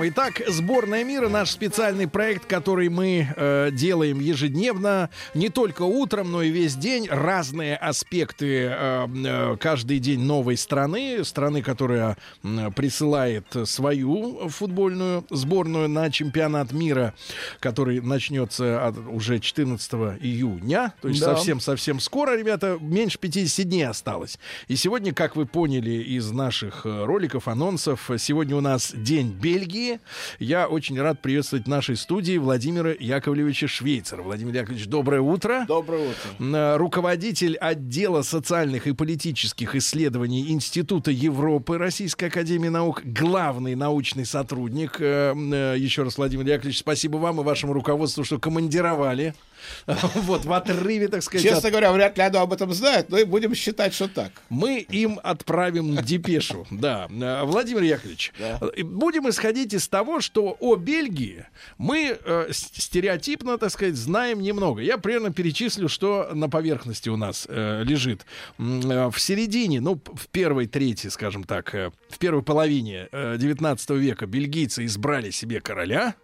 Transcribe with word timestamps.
Мои, 0.00 0.08
итак, 0.08 0.40
сборная 0.48 1.04
мира 1.04 1.28
наш 1.28 1.50
специальный 1.50 2.08
проект, 2.08 2.46
который 2.46 2.88
мы 2.88 3.28
э, 3.36 3.68
делаем 3.70 4.18
ежедневно, 4.18 5.10
не 5.34 5.50
только 5.50 5.82
утром, 5.82 6.32
но 6.32 6.40
и 6.40 6.48
весь 6.48 6.74
день. 6.74 7.06
Разные 7.06 7.76
аспекты 7.76 8.70
э, 8.70 9.06
э, 9.26 9.56
каждый 9.60 9.98
день 9.98 10.20
новой 10.20 10.56
страны, 10.56 11.22
страны, 11.22 11.60
которая 11.60 12.16
э, 12.42 12.70
присылает 12.74 13.44
свою 13.66 14.48
футбольную 14.48 15.26
сборную 15.28 15.86
на 15.86 16.10
чемпионат 16.10 16.72
мира, 16.72 17.12
который 17.58 18.00
начнется 18.00 18.86
от, 18.86 18.96
уже 18.96 19.38
14 19.38 19.92
июня, 20.22 20.94
то 21.02 21.08
есть 21.08 21.20
Да. 21.20 21.36
совсем-совсем 21.36 22.00
скоро, 22.00 22.38
ребята, 22.38 22.78
меньше 22.80 23.18
50 23.18 23.68
дней 23.68 23.86
осталось. 23.86 24.38
И 24.66 24.76
сегодня, 24.76 25.12
как 25.12 25.36
вы 25.36 25.44
поняли 25.44 26.02
из 26.02 26.30
наших 26.30 26.86
э, 26.86 27.04
роликов, 27.04 27.48
анонсов, 27.48 28.10
сегодня 28.16 28.56
у 28.56 28.62
нас 28.62 28.94
день 28.96 29.32
Бельгии. 29.32 29.89
Я 30.38 30.68
очень 30.68 31.00
рад 31.00 31.20
приветствовать 31.22 31.64
в 31.66 31.68
нашей 31.68 31.96
студии 31.96 32.36
Владимира 32.38 32.92
Яковлевича 32.98 33.66
Швейцера. 33.68 34.22
Владимир 34.22 34.54
Яковлевич, 34.54 34.86
доброе 34.86 35.20
утро. 35.20 35.64
Доброе 35.66 36.08
утро. 36.10 36.30
М, 36.38 36.76
Руководитель 36.78 37.56
отдела 37.56 38.22
социальных 38.22 38.86
и 38.86 38.92
политических 38.92 39.74
исследований 39.74 40.50
Института 40.50 41.10
Европы 41.10 41.78
Российской 41.78 42.26
Академии 42.26 42.68
Наук, 42.68 43.02
главный 43.04 43.74
научный 43.74 44.24
сотрудник. 44.26 44.96
Э, 45.00 45.34
э, 45.34 45.74
Еще 45.78 46.02
раз, 46.02 46.18
Владимир 46.18 46.46
Яковлевич, 46.46 46.78
спасибо 46.78 47.16
вам 47.16 47.40
и 47.40 47.44
вашему 47.44 47.72
руководству, 47.72 48.24
что 48.24 48.38
командировали. 48.38 49.34
Вот, 50.14 50.44
в 50.44 50.52
отрыве, 50.52 51.08
так 51.08 51.22
сказать, 51.22 51.46
от 51.46 51.52
Честно 51.54 51.70
говоря, 51.70 51.92
вряд 51.92 52.16
ли 52.16 52.24
оно 52.24 52.40
об 52.40 52.52
этом 52.52 52.72
знает, 52.72 53.08
но 53.10 53.18
и 53.18 53.24
будем 53.24 53.54
считать, 53.54 53.94
что 53.94 54.08
так. 54.08 54.32
мы 54.48 54.78
им 54.78 55.20
отправим 55.22 55.96
депешу. 56.02 56.66
Да. 56.80 57.08
Э, 57.10 57.44
Владимир 57.44 57.82
Яковлевич, 57.82 58.32
Да. 58.38 58.58
э, 58.76 58.82
будем 58.82 59.28
исходить 59.28 59.74
из 59.74 59.88
того, 59.88 60.20
что 60.20 60.56
о 60.60 60.76
Бельгии 60.76 61.46
мы 61.78 62.16
э, 62.24 62.48
стереотипно, 62.52 63.58
так 63.58 63.70
сказать, 63.70 63.96
знаем 63.96 64.40
немного. 64.40 64.80
Я 64.82 64.98
примерно 64.98 65.32
перечислю, 65.32 65.88
что 65.88 66.30
на 66.32 66.48
поверхности 66.48 67.08
у 67.08 67.16
нас 67.16 67.46
э, 67.48 67.82
лежит. 67.84 68.24
Э, 68.58 69.10
В 69.10 69.18
середине, 69.18 69.80
ну, 69.80 70.00
в 70.14 70.28
первой 70.28 70.66
трети, 70.66 71.08
скажем 71.08 71.44
так, 71.44 71.72
в 71.74 72.18
первой 72.18 72.42
половине 72.42 73.08
э, 73.12 73.36
19 73.38 73.90
века 73.90 74.26
бельгийцы 74.26 74.84
избрали 74.86 75.30
себе 75.30 75.60
короля. 75.60 76.14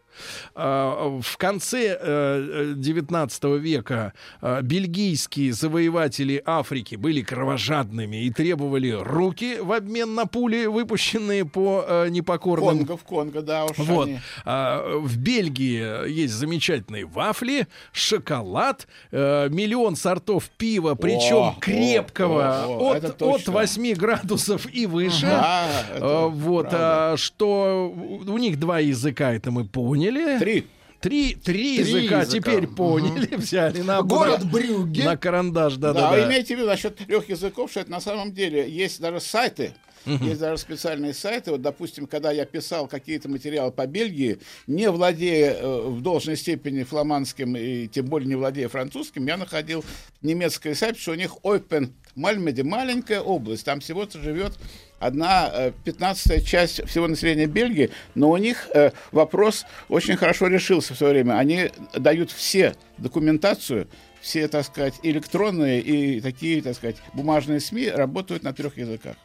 А, 0.54 1.18
В 1.20 1.36
конце 1.36 1.98
э, 2.00 2.72
19 2.76 3.44
века 3.60 4.12
э, 4.40 4.62
бельгийские 4.62 5.52
завоеватели 5.52 6.42
Африки 6.44 6.94
были 6.96 7.22
кровожадными 7.22 8.24
и 8.24 8.30
требовали 8.30 8.90
руки 8.90 9.58
в 9.60 9.72
обмен 9.72 10.14
на 10.14 10.26
пули, 10.26 10.66
выпущенные 10.66 11.44
по 11.44 11.84
э, 11.86 12.08
непокорным 12.08 12.78
Конго 12.78 12.96
в 12.96 13.04
Конго, 13.04 13.42
да 13.42 13.64
уж 13.64 13.78
вот. 13.78 14.06
они. 14.08 14.20
А, 14.44 14.98
в 14.98 15.16
Бельгии 15.18 16.08
есть 16.08 16.34
замечательные 16.34 17.04
вафли, 17.06 17.66
шоколад, 17.92 18.86
э, 19.10 19.48
миллион 19.50 19.96
сортов 19.96 20.48
пива, 20.56 20.94
причем 20.94 21.36
о, 21.36 21.56
крепкого, 21.60 22.64
о, 22.64 22.78
о, 22.78 22.92
от, 22.94 23.04
от 23.04 23.18
точно. 23.18 23.52
8 23.52 23.94
градусов 23.94 24.66
и 24.72 24.86
выше. 24.86 25.26
Да, 25.26 25.68
А, 26.00 26.28
вот, 26.28 26.70
правда. 26.70 27.16
что 27.16 27.92
у 28.26 28.38
них 28.38 28.58
два 28.58 28.78
языка, 28.80 29.32
это 29.32 29.50
мы 29.50 29.64
поняли. 29.64 30.05
Три. 30.38 30.66
Три, 31.00 31.34
три, 31.34 31.34
Три 31.44 31.76
языка, 31.76 32.20
языка. 32.22 32.24
теперь 32.50 32.66
поняли, 32.66 33.36
взяли 33.36 33.82
на, 33.82 34.02
Город 34.02 34.50
Брюгге. 34.50 35.04
на 35.04 35.16
карандаш, 35.16 35.74
да, 35.76 35.92
Да, 35.92 36.10
да, 36.10 36.16
да. 36.16 36.26
имейте 36.26 36.54
в 36.56 36.58
виду 36.58 36.68
насчет 36.68 36.96
трех 36.96 37.28
языков, 37.28 37.70
что 37.70 37.80
это 37.80 37.90
на 37.90 38.00
самом 38.00 38.32
деле 38.32 38.68
есть 38.68 39.00
даже 39.00 39.20
сайты, 39.20 39.74
Есть 40.06 40.40
даже 40.40 40.56
специальные 40.58 41.12
сайты. 41.14 41.50
Вот, 41.50 41.60
допустим, 41.62 42.06
когда 42.06 42.30
я 42.32 42.44
писал 42.46 42.86
какие-то 42.88 43.28
материалы 43.28 43.72
по 43.72 43.86
Бельгии, 43.86 44.38
не 44.66 44.88
владея 44.90 45.52
э, 45.54 45.80
в 45.88 46.00
должной 46.00 46.36
степени 46.36 46.82
фламандским 46.84 47.56
и 47.56 47.88
тем 47.88 48.06
более 48.06 48.28
не 48.28 48.36
владея 48.36 48.68
французским, 48.68 49.26
я 49.26 49.36
находил 49.36 49.84
немецкий 50.22 50.74
сайт, 50.74 50.96
что 50.96 51.10
у 51.12 51.14
них 51.14 51.32
Open 51.42 51.90
Мальмеде 52.16 52.64
маленькая 52.64 53.20
область, 53.20 53.64
там 53.64 53.80
всего-то 53.80 54.18
живет 54.18 54.58
одна 54.98 55.50
э, 55.52 55.72
пятнадцатая 55.84 56.40
часть 56.40 56.86
всего 56.88 57.06
населения 57.06 57.46
Бельгии, 57.46 57.90
но 58.14 58.30
у 58.30 58.36
них 58.36 58.68
э, 58.74 58.90
вопрос 59.12 59.66
очень 59.88 60.16
хорошо 60.16 60.46
решился 60.48 60.94
в 60.94 60.96
свое 60.96 61.12
время. 61.12 61.34
Они 61.38 61.70
дают 61.94 62.30
все 62.30 62.74
документацию, 62.98 63.86
все, 64.20 64.48
так 64.48 64.64
сказать, 64.64 64.94
электронные 65.02 65.80
и 65.80 66.20
такие, 66.20 66.62
так 66.62 66.74
сказать, 66.74 66.96
бумажные 67.12 67.60
СМИ 67.60 67.90
работают 67.90 68.42
на 68.42 68.52
трех 68.52 68.76
языках. 68.78 69.16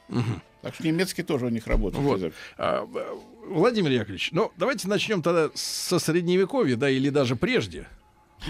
Так 0.62 0.76
что 0.76 0.86
немецкий 0.86 1.24
тоже 1.24 1.48
у 1.48 1.50
них 1.50 1.66
работает. 1.66 2.04
Вот. 2.04 2.18
язык. 2.18 2.34
А, 2.58 2.88
Владимир 3.48 3.92
Яковлевич, 3.92 4.30
ну 4.32 4.52
давайте 4.58 4.88
начнем 4.88 5.22
тогда 5.24 5.50
со 5.56 5.98
средневековья, 5.98 6.76
да, 6.76 6.90
или 6.90 7.10
даже 7.10 7.36
прежде. 7.36 7.88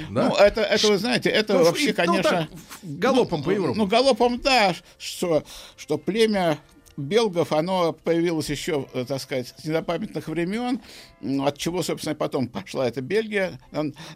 Да? 0.09 0.29
Ну, 0.29 0.35
это, 0.35 0.61
это, 0.61 0.87
вы 0.87 0.97
знаете, 0.97 1.29
это 1.29 1.53
Ну, 1.53 1.63
вообще, 1.65 1.85
и- 1.85 1.87
ну, 1.89 1.93
конечно... 1.95 2.23
так, 2.23 2.49
галопом 2.83 3.43
по 3.43 3.49
Европе. 3.49 3.77
Ну, 3.77 3.87
галопом, 3.87 4.39
да, 4.39 4.73
что, 4.97 5.43
что 5.77 5.97
племя 5.97 6.57
белгов, 6.97 7.51
оно 7.53 7.93
появилось 7.93 8.49
еще, 8.49 8.87
э, 8.93 9.05
так 9.07 9.19
сказать, 9.21 9.53
с 9.57 9.63
незапамятных 9.65 10.27
времен, 10.27 10.79
от 11.41 11.57
чего, 11.57 11.83
собственно, 11.83 12.15
потом 12.15 12.47
пошла 12.47 12.87
эта 12.87 13.01
Бельгия, 13.01 13.59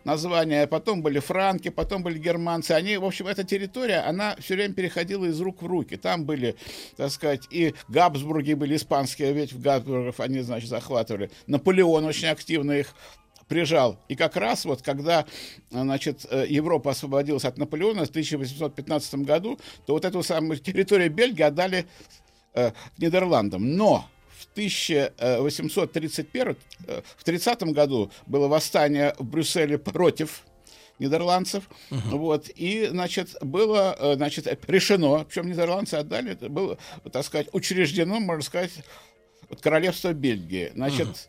название, 0.04 0.68
потом 0.68 1.02
были 1.02 1.20
франки, 1.20 1.70
потом 1.70 2.04
были 2.04 2.18
германцы. 2.20 2.72
Они, 2.72 2.98
в 2.98 3.06
общем, 3.06 3.28
эта 3.28 3.44
территория, 3.44 4.00
она 4.00 4.36
все 4.40 4.56
время 4.56 4.74
переходила 4.74 5.26
из 5.26 5.40
рук 5.40 5.62
в 5.62 5.66
руки. 5.66 5.96
Там 5.96 6.26
были, 6.26 6.56
так 6.98 7.12
сказать, 7.12 7.48
и 7.50 7.74
Габсбурги 7.88 8.54
были 8.54 8.76
испанские, 8.76 9.34
ведь 9.34 9.54
в 9.54 9.62
Габсбургов 9.62 10.20
они, 10.20 10.42
значит, 10.42 10.70
захватывали. 10.70 11.32
Наполеон 11.48 12.06
очень 12.06 12.28
активно 12.28 12.74
их 12.74 12.94
прижал. 13.48 14.00
И 14.08 14.16
как 14.16 14.36
раз 14.36 14.66
вот 14.66 14.82
когда 14.82 15.26
значит, 15.70 16.26
э, 16.30 16.46
Европа 16.50 16.92
освободилась 16.92 17.46
от 17.46 17.58
Наполеона 17.58 18.06
в 18.06 18.10
1815 18.10 19.26
году, 19.26 19.60
то 19.86 19.94
вот 19.94 20.06
эту 20.06 20.24
самую 20.24 20.60
территорию 20.60 21.12
Бельгии 21.12 21.44
отдали 21.44 21.86
э, 22.54 22.72
Нидерландам. 22.98 23.76
Но 23.76 24.10
в 24.38 24.48
1831, 24.54 26.58
э, 26.88 27.02
в 27.18 27.24
30 27.24 27.64
году 27.74 28.12
было 28.26 28.48
восстание 28.48 29.16
в 29.20 29.26
Брюсселе 29.26 29.78
против 29.78 30.44
нидерландцев, 30.98 31.70
вот, 31.90 32.50
и, 32.56 32.88
значит, 32.90 33.36
было, 33.42 33.98
э, 34.00 34.16
значит, 34.16 34.48
решено, 34.68 35.26
причем 35.26 35.50
нидерландцы 35.50 35.96
отдали, 35.96 36.32
это 36.32 36.48
было, 36.48 36.78
так 37.12 37.26
сказать, 37.26 37.50
учреждено, 37.52 38.22
можно 38.22 38.44
сказать, 38.44 38.72
королевство 39.62 40.14
Бельгии. 40.14 40.72
Значит, 40.74 41.28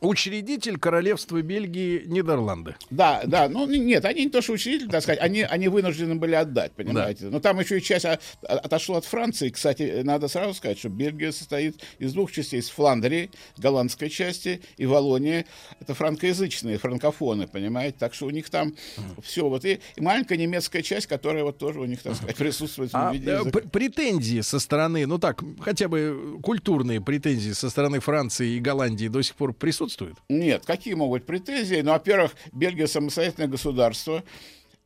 Учредитель 0.00 0.78
королевства 0.78 1.42
Бельгии 1.42 2.02
Нидерланды. 2.06 2.76
Да, 2.90 3.22
да, 3.26 3.48
ну 3.48 3.66
нет, 3.66 4.04
они 4.04 4.24
не 4.26 4.30
то, 4.30 4.40
что 4.42 4.52
учредители, 4.52 4.88
так 4.88 5.02
сказать, 5.02 5.20
они, 5.20 5.42
они 5.42 5.68
вынуждены 5.68 6.14
были 6.14 6.34
отдать, 6.34 6.72
понимаете. 6.72 7.26
Но 7.26 7.40
там 7.40 7.58
еще 7.58 7.78
и 7.78 7.82
часть 7.82 8.04
о- 8.04 8.18
о- 8.42 8.58
отошло 8.58 8.96
от 8.96 9.04
Франции. 9.04 9.50
Кстати, 9.50 10.02
надо 10.04 10.28
сразу 10.28 10.54
сказать, 10.54 10.78
что 10.78 10.88
Бельгия 10.88 11.32
состоит 11.32 11.82
из 11.98 12.12
двух 12.12 12.30
частей, 12.30 12.60
из 12.60 12.68
Фландрии, 12.70 13.30
голландской 13.56 14.08
части, 14.08 14.60
и 14.76 14.86
Волония, 14.86 15.46
это 15.80 15.94
франкоязычные, 15.94 16.78
франкофоны, 16.78 17.48
понимаете. 17.48 17.96
Так 17.98 18.14
что 18.14 18.26
у 18.26 18.30
них 18.30 18.48
там 18.50 18.74
все 19.22 19.48
вот. 19.48 19.64
И, 19.64 19.80
и 19.96 20.00
маленькая 20.00 20.38
немецкая 20.38 20.82
часть, 20.82 21.06
которая 21.08 21.42
вот 21.44 21.58
тоже 21.58 21.80
у 21.80 21.84
них, 21.86 22.02
так 22.02 22.14
сказать, 22.14 22.36
присутствует 22.36 22.90
А 22.92 23.10
в 23.10 23.14
виде 23.14 23.32
э, 23.44 23.50
претензии 23.50 24.42
со 24.42 24.60
стороны, 24.60 25.06
ну 25.06 25.18
так, 25.18 25.42
хотя 25.60 25.88
бы 25.88 26.38
культурные 26.42 27.00
претензии 27.00 27.50
со 27.52 27.68
стороны 27.68 27.98
Франции 28.00 28.56
и 28.56 28.60
Голландии 28.60 29.08
до 29.08 29.22
сих 29.22 29.34
пор 29.34 29.52
присутствуют? 29.52 29.87
Нет, 30.28 30.64
какие 30.64 30.94
могут 30.94 31.20
быть 31.20 31.26
претензии? 31.26 31.80
Ну, 31.80 31.92
во-первых, 31.92 32.34
Бельгия 32.52 32.86
самостоятельное 32.86 33.48
государство. 33.48 34.22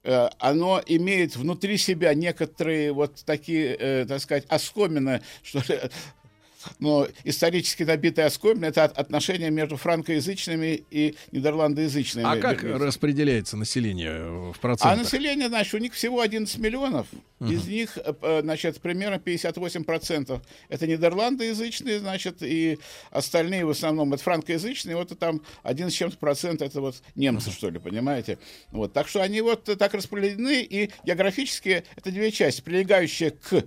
Э, 0.04 0.28
Оно 0.38 0.82
имеет 0.86 1.36
внутри 1.36 1.76
себя 1.78 2.14
некоторые 2.14 2.92
вот 2.92 3.24
такие, 3.24 3.76
э, 3.78 4.06
так 4.06 4.20
сказать, 4.20 4.44
оскомины, 4.48 5.22
что 5.42 5.60
ли, 5.72 5.80
но 6.78 7.08
исторически 7.24 7.82
набитая 7.82 8.26
оскомина 8.26 8.66
это 8.66 8.84
отношения 8.84 9.50
между 9.50 9.76
франкоязычными 9.76 10.84
и 10.90 11.14
нидерландоязычными. 11.32 12.26
А 12.26 12.36
как 12.36 12.62
распределяется 12.62 13.56
население 13.56 14.52
в 14.52 14.58
процентах? 14.60 14.92
А 14.92 14.96
население, 14.96 15.48
значит, 15.48 15.74
у 15.74 15.78
них 15.78 15.94
всего 15.94 16.20
11 16.20 16.58
миллионов. 16.58 17.06
Uh-huh. 17.40 17.52
Из 17.52 17.66
них, 17.66 17.98
э, 17.98 18.40
значит, 18.42 18.80
примерно 18.80 19.16
58% 19.16 20.40
это 20.68 20.86
нидерландоязычные, 20.86 21.98
значит, 21.98 22.36
и 22.42 22.78
остальные 23.10 23.64
в 23.66 23.70
основном 23.70 24.14
это 24.14 24.22
франкоязычные, 24.22 24.96
вот 24.96 25.18
там 25.18 25.42
один 25.62 25.90
с 25.90 25.92
чем-то 25.94 26.16
процент 26.18 26.62
это 26.62 26.80
вот 26.80 27.02
немцы, 27.14 27.50
uh-huh. 27.50 27.54
что 27.54 27.70
ли, 27.70 27.78
понимаете? 27.78 28.38
Вот, 28.70 28.92
так 28.92 29.08
что 29.08 29.22
они 29.22 29.40
вот 29.40 29.64
так 29.64 29.94
распределены, 29.94 30.62
и 30.62 30.90
географически 31.04 31.84
это 31.96 32.10
две 32.10 32.30
части, 32.30 32.60
прилегающие 32.60 33.32
к 33.32 33.64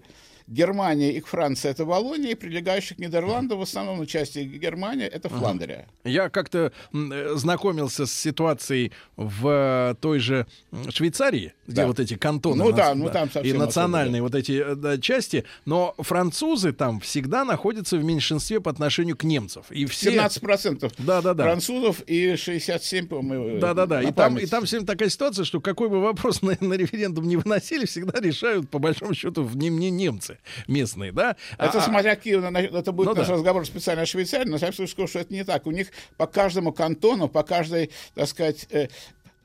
Германия 0.48 1.12
и 1.12 1.22
к 1.22 1.28
Франции 1.28 1.70
это 1.70 1.86
Волония, 1.86 2.32
и 2.32 2.36
прилегающих 2.36 2.98
к 2.98 3.00
Нидерландам 3.00 3.60
в 3.60 3.62
основном 3.62 4.00
на 4.00 4.06
части 4.06 4.40
Германия 4.40 5.08
это 5.08 5.30
Фландрия. 5.30 5.88
Я 6.04 6.30
как-то 6.30 6.72
э, 6.94 7.34
знакомился 7.36 8.06
с 8.06 8.14
ситуацией 8.14 8.92
в 9.16 9.48
э, 9.48 9.96
той 10.00 10.20
же 10.20 10.46
Швейцарии, 10.90 11.54
где 11.68 11.82
да. 11.82 11.88
вот 11.88 12.00
эти 12.00 12.16
кантоны 12.16 12.64
ну, 12.64 12.72
да, 12.72 12.94
ну, 12.94 13.10
там 13.10 13.28
и 13.42 13.54
национальные 13.54 14.22
особо, 14.22 14.24
вот 14.24 14.36
эти 14.36 14.64
э, 14.64 14.76
да, 14.76 14.98
части, 15.00 15.46
но 15.66 15.96
французы 15.98 16.74
там 16.74 17.00
всегда 17.00 17.44
находятся 17.44 17.98
в 17.98 18.04
меньшинстве 18.04 18.62
по 18.62 18.70
отношению 18.70 19.18
к 19.18 19.24
немцам. 19.24 19.64
И 19.72 19.86
все... 19.86 20.16
17% 20.16 20.94
да, 21.00 21.22
да, 21.22 21.34
да. 21.34 21.44
французов 21.44 22.02
и 22.06 22.36
67, 22.36 23.08
по-моему, 23.08 23.60
Да, 23.60 23.74
да, 23.74 23.86
да. 23.88 24.02
И 24.04 24.12
там, 24.12 24.38
и 24.38 24.46
там 24.46 24.66
всем 24.66 24.86
такая 24.86 25.10
ситуация, 25.10 25.44
что 25.44 25.60
какой 25.60 25.90
бы 25.90 26.02
вопрос 26.02 26.42
на, 26.44 26.56
на 26.60 26.74
референдум 26.74 27.28
не 27.28 27.38
выносили, 27.38 27.86
всегда 27.86 28.20
решают, 28.20 28.70
по 28.70 28.78
большому 28.78 29.16
счету, 29.16 29.44
в 29.44 29.58
не, 29.58 29.70
не 29.70 29.90
немцы 29.90 30.35
местные, 30.68 31.12
да? 31.12 31.36
Это 31.58 31.80
а, 31.80 31.82
смотря 31.82 32.16
какие, 32.16 32.38
это 32.78 32.92
будет 32.92 33.08
ну, 33.08 33.16
наш 33.16 33.28
да. 33.28 33.34
разговор 33.34 33.66
специально 33.66 34.04
о 34.04 34.06
Швейцарии, 34.06 34.50
но 34.50 34.58
я 34.58 34.72
скажу, 34.72 35.08
что 35.08 35.20
это 35.20 35.34
не 35.34 35.44
так. 35.44 35.66
У 35.66 35.72
них 35.72 35.88
по 36.18 36.28
каждому 36.28 36.72
кантону, 36.72 37.28
по 37.28 37.44
каждой, 37.44 37.92
так 38.14 38.28
сказать, 38.28 38.68
э, 38.72 38.88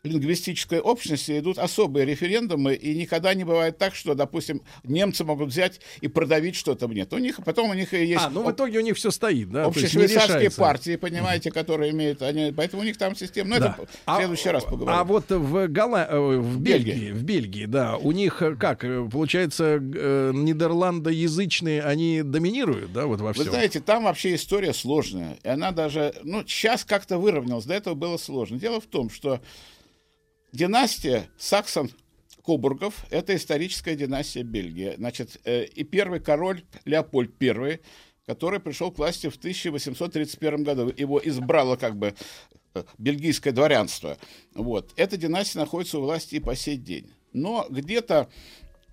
лингвистической 0.02 0.80
общности 0.80 1.38
идут 1.38 1.58
особые 1.58 2.06
референдумы, 2.06 2.74
и 2.74 2.96
никогда 2.96 3.34
не 3.34 3.44
бывает 3.44 3.76
так, 3.76 3.94
что, 3.94 4.14
допустим, 4.14 4.62
немцы 4.82 5.24
могут 5.24 5.48
взять 5.48 5.82
и 6.00 6.08
продавить 6.08 6.56
что-то 6.56 6.88
мне. 6.88 7.06
У 7.10 7.18
них, 7.18 7.38
потом 7.44 7.68
у 7.70 7.74
них 7.74 7.92
есть... 7.92 8.22
А, 8.22 8.30
ну 8.30 8.42
в 8.42 8.50
итоге 8.50 8.78
у 8.78 8.82
них 8.82 8.96
все 8.96 9.10
стоит, 9.10 9.50
да? 9.50 9.66
Общешвейцарские 9.66 10.50
партии, 10.50 10.96
понимаете, 10.96 11.50
которые 11.50 11.90
имеют... 11.90 12.22
Они, 12.22 12.50
поэтому 12.52 12.80
у 12.82 12.84
них 12.84 12.96
там 12.96 13.14
система... 13.14 13.50
Ну, 13.50 13.58
да. 13.60 13.76
это 13.78 13.86
в 14.06 14.16
следующий 14.16 14.48
а, 14.48 14.52
раз 14.52 14.64
поговорим. 14.64 15.00
А 15.00 15.04
вот 15.04 15.30
в, 15.30 15.68
Гала... 15.68 16.06
Э, 16.08 16.38
в 16.38 16.58
Бельгии, 16.58 16.92
Бельгии, 16.92 17.12
в 17.12 17.22
Бельгии, 17.22 17.66
да, 17.66 17.98
у 17.98 18.12
них 18.12 18.40
э, 18.40 18.56
как? 18.56 18.84
Э, 18.84 19.06
получается, 19.10 19.78
нидерландоязычные, 19.80 21.82
они 21.82 22.22
доминируют, 22.22 22.94
да, 22.94 23.04
вот 23.06 23.20
во 23.20 23.34
всем? 23.34 23.44
Вы 23.44 23.50
знаете, 23.50 23.80
там 23.80 24.04
вообще 24.04 24.34
история 24.34 24.72
сложная. 24.72 25.36
И 25.42 25.48
она 25.48 25.72
даже... 25.72 26.14
Ну, 26.22 26.42
сейчас 26.46 26.84
как-то 26.84 27.18
выровнялась. 27.18 27.66
До 27.66 27.74
этого 27.74 27.92
было 27.94 28.16
сложно. 28.16 28.58
Дело 28.58 28.80
в 28.80 28.86
том, 28.86 29.10
что 29.10 29.42
Династия 30.52 31.28
Саксон 31.38 31.90
Кобургов– 32.42 33.06
это 33.10 33.36
историческая 33.36 33.94
династия 33.94 34.42
Бельгии. 34.42 34.94
Значит, 34.96 35.40
э, 35.44 35.64
и 35.64 35.84
первый 35.84 36.20
король 36.20 36.64
Леопольд 36.84 37.40
I, 37.40 37.80
который 38.26 38.58
пришел 38.58 38.90
к 38.90 38.98
власти 38.98 39.28
в 39.28 39.36
1831 39.36 40.64
году, 40.64 40.92
его 40.96 41.20
избрало 41.22 41.76
как 41.76 41.96
бы 41.96 42.14
э, 42.74 42.82
бельгийское 42.98 43.52
дворянство. 43.52 44.18
Вот. 44.54 44.92
Эта 44.96 45.16
династия 45.16 45.60
находится 45.60 45.98
у 45.98 46.02
власти 46.02 46.36
и 46.36 46.40
по 46.40 46.56
сей 46.56 46.76
день. 46.76 47.12
Но 47.32 47.66
где-то, 47.70 48.28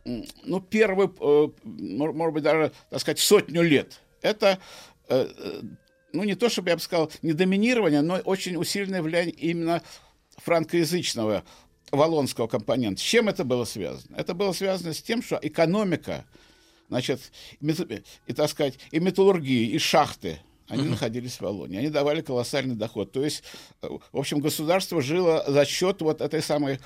ну, 0.05 0.61
первый, 0.61 1.09
э, 1.19 1.47
может 1.63 2.33
быть, 2.33 2.43
даже, 2.43 2.71
так 2.91 3.01
сказать, 3.01 3.19
сотню 3.19 3.63
лет, 3.63 4.01
это 4.21 4.59
ну, 6.11 6.23
не 6.23 6.35
то, 6.35 6.49
чтобы 6.49 6.69
я 6.69 6.75
бы 6.75 6.81
сказал, 6.81 7.09
не 7.21 7.31
доминирование, 7.31 8.01
но 8.01 8.15
очень 8.17 8.57
усиленное 8.57 9.01
влияние 9.01 9.33
именно 9.35 9.81
франкоязычного 10.37 11.43
валонского 11.91 12.47
компонента. 12.47 13.01
С 13.01 13.03
чем 13.03 13.29
это 13.29 13.43
было 13.43 13.65
связано? 13.65 14.15
Это 14.15 14.33
было 14.33 14.51
связано 14.51 14.93
с 14.93 15.01
тем, 15.01 15.21
что 15.21 15.39
экономика, 15.41 16.25
значит, 16.89 17.31
и, 17.59 18.33
так 18.33 18.49
сказать, 18.49 18.75
и 18.91 18.99
металлургии, 18.99 19.69
и 19.69 19.77
шахты, 19.77 20.39
они 20.67 20.83
uh-huh. 20.83 20.89
находились 20.89 21.37
в 21.37 21.41
Валонии. 21.41 21.77
Они 21.77 21.89
давали 21.89 22.21
колоссальный 22.21 22.75
доход. 22.75 23.13
То 23.13 23.23
есть, 23.23 23.41
э, 23.81 23.87
в 23.87 24.17
общем, 24.17 24.39
государство 24.39 25.01
жило 25.01 25.45
за 25.47 25.63
счет 25.63 26.01
вот 26.01 26.19
этой 26.19 26.41
самой 26.41 26.79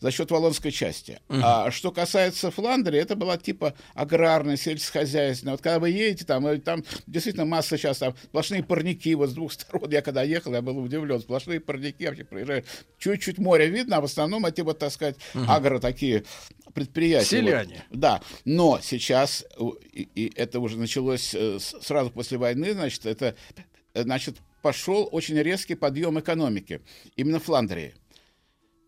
за 0.00 0.10
счет 0.10 0.30
Волонской 0.30 0.70
части. 0.70 1.20
Uh-huh. 1.28 1.40
А 1.42 1.70
что 1.70 1.92
касается 1.92 2.50
Фландрии, 2.50 2.98
это 2.98 3.14
была 3.14 3.36
типа 3.36 3.74
аграрная, 3.94 4.56
сельскохозяйственная. 4.56 5.54
Вот 5.54 5.60
когда 5.60 5.78
вы 5.78 5.90
едете, 5.90 6.24
там, 6.24 6.46
э, 6.46 6.58
там 6.58 6.82
действительно 7.06 7.44
масса 7.44 7.76
сейчас, 7.76 7.98
там 7.98 8.14
сплошные 8.24 8.62
парники 8.62 9.14
вот 9.14 9.30
с 9.30 9.34
двух 9.34 9.52
сторон. 9.52 9.90
Я 9.90 10.00
когда 10.02 10.22
ехал, 10.22 10.54
я 10.54 10.62
был 10.62 10.78
удивлен. 10.78 11.20
Сплошные 11.20 11.60
парники 11.60 12.06
вообще 12.06 12.24
проезжают. 12.24 12.66
Чуть-чуть 12.98 13.38
море 13.38 13.68
видно, 13.68 13.98
а 13.98 14.00
в 14.00 14.04
основном 14.04 14.46
эти 14.46 14.62
вот, 14.62 14.78
так 14.78 14.92
сказать, 14.92 15.16
uh-huh. 15.34 15.44
агро 15.48 15.78
такие 15.78 16.24
предприятия. 16.72 17.26
Селяне. 17.26 17.84
Вот. 17.90 18.00
Да, 18.00 18.22
но 18.44 18.80
сейчас, 18.82 19.44
и, 19.92 20.08
и 20.14 20.32
это 20.36 20.60
уже 20.60 20.78
началось 20.78 21.34
э, 21.34 21.58
сразу 21.60 22.10
после 22.10 22.38
войны, 22.38 22.72
значит, 22.72 23.04
это, 23.04 23.34
значит, 23.94 24.36
пошел 24.62 25.08
очень 25.12 25.36
резкий 25.36 25.74
подъем 25.74 26.18
экономики. 26.18 26.80
Именно 27.16 27.40
Фландрии. 27.40 27.94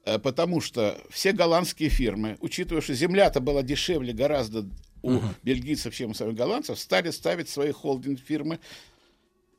Э, 0.04 0.19
потому 0.19 0.60
что 0.60 1.00
все 1.10 1.32
голландские 1.32 1.88
фирмы, 1.88 2.37
учитывая, 2.40 2.82
что 2.82 2.94
земля-то 2.94 3.40
была 3.40 3.62
дешевле 3.62 4.12
гораздо 4.12 4.66
у 5.02 5.12
uh-huh. 5.12 5.34
бельгийцев, 5.43 5.94
чем 5.94 6.10
у 6.10 6.14
самих 6.14 6.37
голландцев, 6.37 6.78
стали 6.78 7.10
ставить 7.10 7.49
свои 7.49 7.72
холдинг-фирмы. 7.72 8.60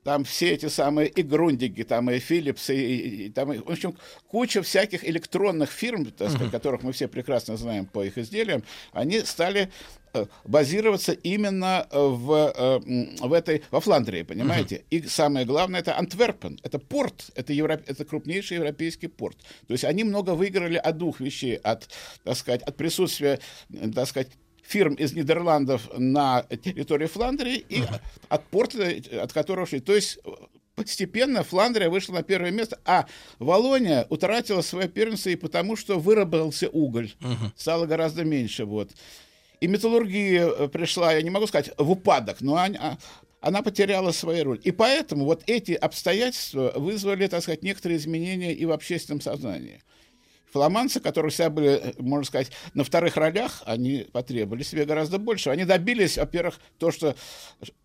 Там 0.03 0.23
все 0.23 0.51
эти 0.51 0.67
самые 0.67 1.09
и 1.09 1.21
Грундиги, 1.21 1.83
там 1.83 2.09
и 2.09 2.17
Philips, 2.17 2.73
и, 2.73 3.25
и, 3.25 3.29
там, 3.29 3.53
и, 3.53 3.59
в 3.59 3.69
общем, 3.69 3.95
куча 4.27 4.61
всяких 4.61 5.03
электронных 5.07 5.71
фирм, 5.71 6.05
так 6.05 6.29
сказать, 6.29 6.47
uh-huh. 6.47 6.51
которых 6.51 6.83
мы 6.83 6.91
все 6.91 7.07
прекрасно 7.07 7.57
знаем 7.57 7.85
по 7.85 8.03
их 8.03 8.17
изделиям, 8.17 8.63
они 8.93 9.19
стали 9.21 9.69
Э, 10.15 10.27
базироваться 10.45 11.11
именно 11.11 11.87
э, 11.89 11.97
в, 11.97 12.53
э, 12.55 12.79
в 13.19 13.33
этой, 13.33 13.63
во 13.71 13.79
Фландрии, 13.79 14.21
понимаете? 14.21 14.75
Uh-huh. 14.75 14.85
И 14.91 15.07
самое 15.07 15.43
главное, 15.43 15.79
это 15.79 15.97
Антверпен, 15.97 16.59
это 16.61 16.77
порт, 16.77 17.31
это, 17.35 17.51
Европ, 17.51 17.81
это 17.87 18.05
крупнейший 18.05 18.57
европейский 18.57 19.07
порт. 19.07 19.37
То 19.67 19.73
есть 19.73 19.83
они 19.83 20.03
много 20.03 20.35
выиграли 20.35 20.77
от 20.77 20.97
двух 20.99 21.19
вещей, 21.19 21.55
от, 21.55 21.89
так 22.23 22.37
сказать, 22.37 22.61
от 22.61 22.77
присутствия, 22.77 23.39
так 23.95 24.07
сказать, 24.07 24.29
фирм 24.63 24.95
из 24.95 25.13
Нидерландов 25.13 25.89
на 25.97 26.43
территории 26.43 27.07
Фландрии 27.07 27.57
и 27.57 27.81
uh-huh. 27.81 28.01
от 28.29 28.45
порта, 28.47 28.93
от 29.21 29.33
которого 29.33 29.65
шли. 29.65 29.79
То 29.79 29.93
есть 29.93 30.19
постепенно 30.75 31.43
Фландрия 31.43 31.89
вышла 31.89 32.13
на 32.13 32.23
первое 32.23 32.51
место, 32.51 32.79
а 32.85 33.05
Волония 33.39 34.07
утратила 34.09 34.61
свое 34.61 34.87
первенство 34.87 35.29
и 35.29 35.35
потому, 35.35 35.75
что 35.75 35.99
выработался 35.99 36.69
уголь, 36.69 37.13
uh-huh. 37.19 37.51
стало 37.55 37.85
гораздо 37.85 38.23
меньше. 38.23 38.65
Вот. 38.65 38.91
И 39.59 39.67
металлургия 39.67 40.47
э, 40.47 40.67
пришла, 40.67 41.13
я 41.13 41.21
не 41.21 41.29
могу 41.29 41.47
сказать, 41.47 41.71
в 41.77 41.91
упадок, 41.91 42.41
но 42.41 42.57
она, 42.57 42.97
она 43.39 43.61
потеряла 43.61 44.11
свою 44.11 44.43
роль. 44.43 44.61
И 44.63 44.71
поэтому 44.71 45.25
вот 45.25 45.43
эти 45.47 45.71
обстоятельства 45.71 46.73
вызвали, 46.75 47.27
так 47.27 47.43
сказать, 47.43 47.63
некоторые 47.63 47.97
изменения 47.97 48.53
и 48.53 48.65
в 48.65 48.71
общественном 48.71 49.21
сознании. 49.21 49.81
Фламанцы, 50.53 50.99
которые 50.99 51.31
всегда 51.31 51.49
были, 51.49 51.69
э, 51.69 51.93
можно 51.97 52.25
сказать, 52.25 52.51
на 52.75 52.83
вторых 52.83 53.17
ролях, 53.17 53.63
они 53.65 54.05
потребовали 54.11 54.61
себе 54.61 54.85
гораздо 54.85 55.17
больше. 55.17 55.49
Они 55.49 55.65
добились, 55.65 56.17
во-первых, 56.17 56.59
то, 56.77 56.91
что 56.91 57.15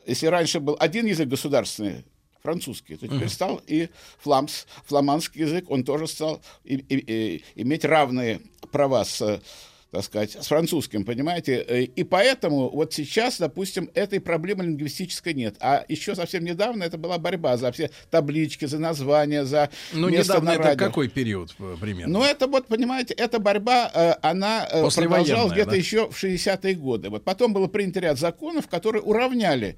если 0.07 0.27
раньше 0.27 0.61
был 0.61 0.77
один 0.79 1.07
язык 1.07 1.29
государственный, 1.29 2.05
французский, 2.43 2.97
то 2.97 3.07
теперь 3.07 3.25
uh-huh. 3.25 3.29
стал 3.29 3.63
и 3.67 3.89
фламс, 4.19 4.67
фламандский 4.85 5.41
язык, 5.41 5.71
он 5.71 5.83
тоже 5.83 6.07
стал 6.07 6.41
и, 6.63 6.77
и, 6.77 6.97
и, 6.97 7.45
иметь 7.57 7.85
равные 7.85 8.41
права 8.71 9.05
с 9.05 9.43
так 9.91 10.05
сказать, 10.05 10.33
с 10.33 10.47
французским, 10.47 11.05
понимаете? 11.05 11.65
Э, 11.67 11.83
и 11.83 12.05
поэтому 12.05 12.69
вот 12.69 12.93
сейчас, 12.93 13.39
допустим, 13.39 13.91
этой 13.95 14.21
проблемы 14.21 14.65
лингвистической 14.65 15.33
нет. 15.33 15.57
А 15.61 15.85
еще 15.89 16.15
совсем 16.15 16.45
недавно 16.45 16.85
это 16.85 16.99
была 16.99 17.19
борьба 17.19 17.57
за 17.57 17.73
все 17.73 17.91
таблички, 18.11 18.67
за 18.67 18.79
названия, 18.79 19.45
за 19.45 19.71
Ну, 19.93 20.09
недавно 20.09 20.51
это 20.51 20.77
какой 20.77 21.09
период 21.09 21.55
э, 21.59 21.77
примерно? 21.81 22.19
Ну, 22.19 22.25
это 22.25 22.47
вот, 22.47 22.67
понимаете, 22.67 23.15
эта 23.15 23.39
борьба, 23.39 23.91
э, 23.95 24.15
она 24.21 24.69
продолжалась 24.71 25.53
где-то 25.53 25.71
да? 25.71 25.77
еще 25.77 26.11
в 26.11 26.23
60-е 26.23 26.75
годы. 26.75 27.09
Вот 27.09 27.25
потом 27.25 27.55
было 27.55 27.67
принято 27.67 28.01
ряд 28.01 28.19
законов, 28.19 28.69
которые 28.69 29.03
уравняли 29.03 29.77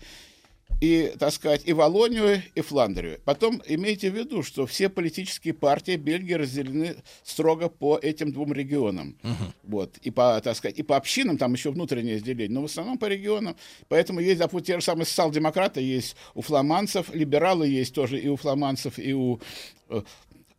и, 0.81 1.13
так 1.19 1.33
сказать, 1.33 1.63
и 1.65 1.73
Волонию, 1.73 2.43
и 2.55 2.61
Фландрию. 2.61 3.21
Потом 3.25 3.63
имейте 3.67 4.11
в 4.11 4.17
виду, 4.17 4.43
что 4.43 4.67
все 4.67 4.89
политические 4.89 5.55
партии 5.55 5.97
Бельгии 5.97 6.35
разделены 6.35 6.97
строго 7.23 7.69
по 7.69 7.99
этим 7.99 8.33
двум 8.33 8.53
регионам. 8.53 9.17
Uh-huh. 9.23 9.53
Вот. 9.65 9.99
И 9.99 10.11
по, 10.11 10.41
так 10.43 10.57
сказать, 10.57 10.79
и 10.79 10.83
по 10.83 10.97
общинам, 10.97 11.39
там 11.39 11.53
еще 11.53 11.71
внутреннее 11.71 12.17
разделение, 12.17 12.55
но 12.55 12.63
в 12.63 12.67
основном 12.67 12.99
по 12.99 13.07
регионам. 13.07 13.57
Поэтому 13.89 14.21
есть, 14.21 14.39
допустим, 14.39 14.75
те 14.75 14.81
же 14.81 14.85
самые 14.85 15.07
социал-демократы 15.07 15.81
есть 15.81 16.17
у 16.35 16.43
фламандцев, 16.43 17.15
либералы 17.15 17.69
есть 17.69 17.95
тоже 17.95 18.19
и 18.19 18.29
у 18.29 18.37
фламандцев, 18.37 18.99
и 18.99 19.13
у 19.13 19.41
э, 19.89 20.03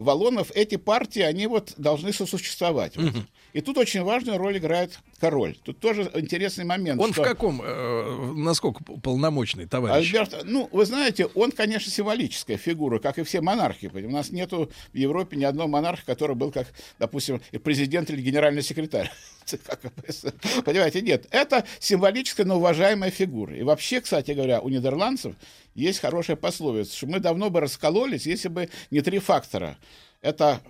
Валонов, 0.02 0.52
эти 0.56 0.76
партии, 0.76 1.22
они 1.22 1.48
вот 1.48 1.74
должны 1.78 2.12
сосуществовать. 2.14 2.98
Вот. 2.98 3.14
И 3.54 3.62
тут 3.62 3.78
очень 3.78 4.04
важную 4.04 4.38
роль 4.38 4.58
играет 4.58 5.00
король. 5.20 5.58
Тут 5.64 5.80
тоже 5.80 6.10
интересный 6.16 6.64
момент. 6.64 7.02
Он 7.02 7.12
что 7.12 7.24
в 7.24 7.26
каком, 7.26 7.62
э, 7.62 8.34
насколько 8.36 8.84
полномочный 8.84 9.68
товарищ? 9.68 10.08
Альберт, 10.08 10.44
ну, 10.46 10.70
вы 10.72 10.86
знаете, 10.86 11.26
он, 11.36 11.52
конечно, 11.52 11.92
символическая 11.92 12.58
фигура, 12.58 13.00
как 13.00 13.20
и 13.20 13.24
все 13.24 13.42
монархи. 13.42 13.92
У 13.94 14.10
нас 14.10 14.32
нету 14.32 14.72
в 14.94 14.98
Европе 14.98 15.38
ни 15.38 15.44
одного 15.44 15.68
монарха, 15.68 16.06
который 16.06 16.36
был, 16.36 16.52
как, 16.52 16.68
допустим, 16.98 17.42
президент 17.64 18.10
или 18.10 18.22
генеральный 18.22 18.64
секретарь. 18.64 19.12
Понимаете, 20.66 21.02
нет. 21.02 21.28
Это 21.32 21.66
символическая, 21.80 22.46
но 22.46 22.58
уважаемая 22.58 23.12
фигура. 23.12 23.56
И 23.56 23.64
вообще, 23.64 24.02
кстати 24.02 24.32
говоря, 24.32 24.62
у 24.62 24.70
нидерландцев 24.70 25.36
есть 25.74 26.00
хорошая 26.00 26.36
пословица, 26.36 26.96
что 26.96 27.08
мы 27.08 27.20
давно 27.20 27.50
бы 27.50 27.60
раскололись, 27.60 28.26
если 28.26 28.48
бы 28.48 28.70
не 28.90 29.02
три 29.02 29.20
фактора. 29.20 29.78
Это 30.22 30.62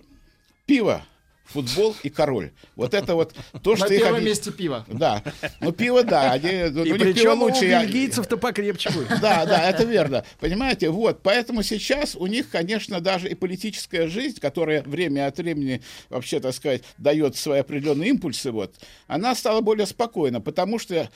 пиво, 0.66 1.04
футбол 1.44 1.94
и 2.02 2.08
король. 2.08 2.52
Вот 2.76 2.94
это 2.94 3.14
вот 3.14 3.34
то, 3.62 3.76
что 3.76 3.86
На 3.88 3.92
их 3.94 4.00
первом 4.02 4.24
месте 4.24 4.50
пиво. 4.52 4.84
Да. 4.88 5.22
Ну, 5.60 5.72
пиво, 5.72 6.02
да. 6.02 6.32
Они, 6.32 6.64
ну, 6.70 6.84
И 6.84 6.92
у 6.92 6.96
них 6.96 6.98
пиво 6.98 7.12
причем 7.12 7.42
у 7.42 7.44
лучше. 7.46 7.66
я- 7.66 7.82
бельгийцев-то 7.84 8.36
покрепче 8.36 8.90
будет. 8.90 9.08
да, 9.20 9.44
да, 9.44 9.68
это 9.68 9.84
верно. 9.84 10.24
Понимаете, 10.40 10.90
вот, 10.90 11.20
поэтому 11.22 11.62
сейчас 11.62 12.14
у 12.16 12.26
них, 12.26 12.48
конечно, 12.50 13.00
даже 13.00 13.28
и 13.28 13.34
политическая 13.34 14.08
жизнь, 14.08 14.40
которая 14.40 14.82
время 14.82 15.26
от 15.26 15.38
времени, 15.38 15.82
вообще, 16.08 16.40
так 16.40 16.54
сказать, 16.54 16.82
дает 16.98 17.36
свои 17.36 17.60
определенные 17.60 18.10
импульсы, 18.10 18.50
вот, 18.50 18.74
она 19.06 19.34
стала 19.34 19.60
более 19.60 19.86
спокойна, 19.86 20.40
потому 20.40 20.78
что 20.78 21.08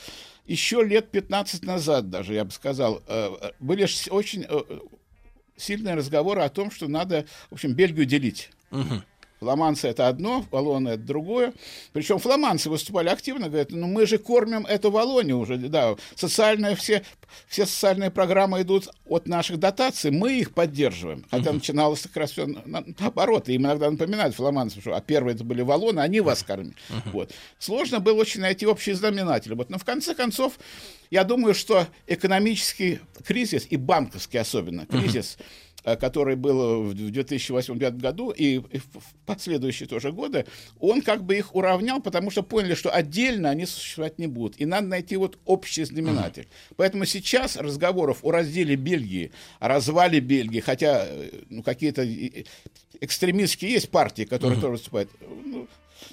еще 0.47 0.85
лет 0.85 1.11
15 1.11 1.65
назад 1.65 2.11
даже, 2.11 2.35
я 2.35 2.45
бы 2.45 2.51
сказал, 2.51 3.03
э, 3.09 3.31
э, 3.41 3.51
были 3.59 3.87
очень 4.11 4.45
э, 4.49 4.61
сильные 5.57 5.95
разговоры 5.95 6.43
о 6.43 6.49
том, 6.49 6.71
что 6.71 6.89
надо, 6.89 7.27
в 7.51 7.55
общем, 7.55 7.73
Бельгию 7.73 8.07
делить. 8.07 8.51
Фламандцы 9.41 9.89
это 9.89 10.09
одно, 10.09 10.45
валоны 10.51 10.91
это 10.91 11.03
другое. 11.03 11.53
Причем 11.93 12.19
фламандцы 12.19 12.71
выступали 12.71 13.09
активно, 13.09 13.49
говорят, 13.49 13.71
ну 13.71 13.87
мы 13.87 14.07
же 14.07 14.19
кормим 14.19 14.65
эту 14.65 14.91
Валонию 14.91 15.39
уже, 15.39 15.59
да, 15.59 15.97
социальные 16.15 16.75
все, 16.77 17.03
все 17.47 17.67
социальные 17.67 18.11
программы 18.11 18.63
идут 18.63 18.89
от 19.07 19.29
наших 19.29 19.59
дотаций, 19.59 20.11
мы 20.11 20.39
их 20.39 20.55
поддерживаем. 20.55 21.25
Хотя 21.31 21.53
начиналось 21.53 22.03
как 22.03 22.17
раз 22.17 22.31
все 22.33 22.47
наоборот, 22.65 23.49
и 23.49 23.55
им 23.55 23.63
иногда 23.63 23.91
напоминают 23.91 24.35
фламандцам, 24.35 24.81
что 24.81 24.95
а 24.95 25.01
первые 25.01 25.35
это 25.35 25.45
были 25.45 25.63
валоны, 25.63 26.01
они 26.01 26.21
вас 26.21 26.43
кормят. 26.43 26.75
Вот. 27.13 27.33
Сложно 27.59 28.01
было 28.01 28.21
очень 28.21 28.41
найти 28.41 28.67
общий 28.67 28.93
знаменатель. 28.93 29.55
Вот. 29.55 29.71
Но 29.71 29.79
в 29.79 29.85
конце 29.85 30.15
концов, 30.15 30.59
я 31.11 31.25
думаю, 31.25 31.55
что 31.55 31.87
экономический 32.07 33.01
кризис 33.25 33.67
и 33.69 33.77
банковский 33.77 34.39
особенно 34.39 34.87
кризис, 34.87 35.37
э, 35.39 35.43
который 35.95 36.35
был 36.35 36.83
в 36.83 36.95
2008-2009 36.95 37.91
году 38.01 38.31
и 38.31 38.59
в 38.59 39.15
последующие 39.25 39.89
тоже 39.89 40.11
годы, 40.11 40.47
он 40.81 41.01
как 41.03 41.23
бы 41.23 41.37
их 41.37 41.55
уравнял, 41.55 42.01
потому 42.01 42.31
что 42.31 42.43
поняли, 42.43 42.75
что 42.75 42.91
отдельно 42.91 43.51
они 43.51 43.67
существовать 43.67 44.19
не 44.19 44.27
будут. 44.27 44.61
И 44.61 44.67
надо 44.67 44.89
найти 44.89 45.17
вот 45.17 45.39
общий 45.45 45.85
знаменатель. 45.85 46.49
Поэтому 46.77 47.05
сейчас 47.05 47.57
разговоров 47.57 48.19
о 48.23 48.33
разделе 48.33 48.75
Бельгии, 48.75 49.31
о 49.61 49.69
развале 49.69 50.19
Бельгии, 50.19 50.61
хотя 50.61 51.07
э, 51.07 51.31
ну, 51.51 51.63
какие-то 51.63 52.03
э, 52.03 52.45
экстремистские 53.01 53.73
есть 53.73 53.91
партии, 53.91 54.25
которые 54.25 54.61
тоже 54.61 54.73
выступают, 54.73 55.11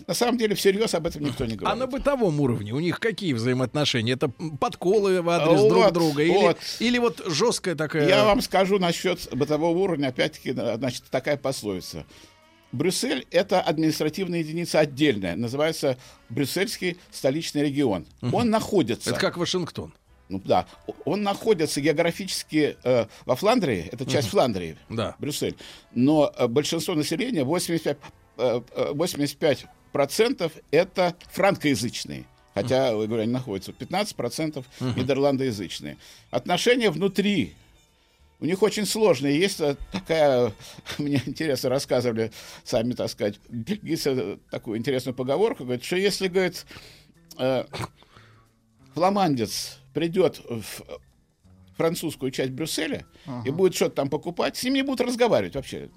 на 0.08 0.14
самом 0.14 0.38
деле 0.38 0.56
всерьез 0.56 0.94
об 0.96 1.08
этом 1.08 1.24
никто 1.24 1.46
не 1.46 1.54
А 1.54 1.58
говорит. 1.58 1.80
на 1.80 1.88
бытовом 1.88 2.40
уровне 2.40 2.74
у 2.74 2.80
них 2.80 3.00
какие 3.00 3.34
взаимоотношения? 3.34 4.14
Это 4.14 4.30
подколы 4.30 5.22
в 5.22 5.30
адрес 5.30 5.60
друг 5.62 5.84
Вот, 5.86 5.94
друга? 5.94 6.24
Или, 6.24 6.32
вот. 6.34 6.58
или 6.80 6.98
вот 6.98 7.22
жесткая 7.28 7.76
такая... 7.76 8.08
Я 8.08 8.26
вам 8.26 8.42
скажу 8.42 8.80
насчет 8.80 9.28
бытового 9.34 9.78
уровня, 9.78 10.08
опять-таки, 10.08 10.54
да, 10.54 10.78
значит, 10.78 11.04
такая 11.10 11.38
пословица. 11.38 12.06
Брюссель– 12.72 13.28
это 13.32 13.62
административная 13.62 14.40
единица 14.40 14.80
отдельная, 14.80 15.36
называется 15.36 15.98
Брюссельский 16.30 16.98
столичный 17.12 17.62
регион. 17.64 18.08
Он 18.32 18.50
находится... 18.50 19.12
Это 19.12 19.20
как 19.20 19.38
Вашингтон. 19.38 19.94
Ну, 20.30 20.42
да, 20.44 20.66
он 21.06 21.22
находится 21.22 21.82
географически 21.82 22.78
э, 22.84 23.06
во 23.26 23.36
Фландрии, 23.36 23.90
это 23.92 24.06
часть 24.10 24.30
Фландрии, 24.30 24.78
Да. 24.90 25.16
Брюссель, 25.20 25.56
но 25.94 26.34
э, 26.36 26.48
большинство 26.48 26.96
населения, 26.96 27.44
85, 27.44 27.96
э, 27.96 28.00
э, 28.00 28.23
85% 28.38 30.52
это 30.72 31.16
франкоязычные. 31.32 32.26
Хотя, 32.54 32.96
вы 32.96 33.08
говорю, 33.08 33.24
они 33.24 33.32
находятся 33.32 33.72
15% 33.72 34.64
нидерландоязычные. 34.96 35.98
Отношения 36.30 36.92
внутри 36.92 37.56
у 38.44 38.46
них 38.46 38.62
очень 38.62 38.86
сложные. 38.86 39.40
Есть 39.40 39.62
э, 39.62 39.78
такая, 39.94 40.52
мне 40.98 41.22
интересно 41.26 41.70
рассказывали 41.70 42.32
сами, 42.66 42.94
так 42.94 43.10
сказать, 43.10 43.40
бельгийцы 43.48 44.10
э, 44.10 44.38
такую 44.52 44.78
интересную 44.78 45.16
поговорку, 45.16 45.64
говорят, 45.64 45.84
что 45.84 45.96
если, 45.96 46.28
говорит, 46.28 46.66
э, 47.40 47.64
фламандец 48.94 49.80
придет 49.94 50.42
в 50.46 50.84
французскую 51.78 52.32
часть 52.32 52.52
Брюсселя 52.52 53.06
и 53.46 53.50
будет 53.50 53.76
что-то 53.76 53.96
там 53.96 54.10
покупать, 54.10 54.58
с 54.58 54.64
ним 54.64 54.74
не 54.74 54.84
будут 54.84 55.08
разговаривать 55.08 55.56
вообще. 55.56 55.90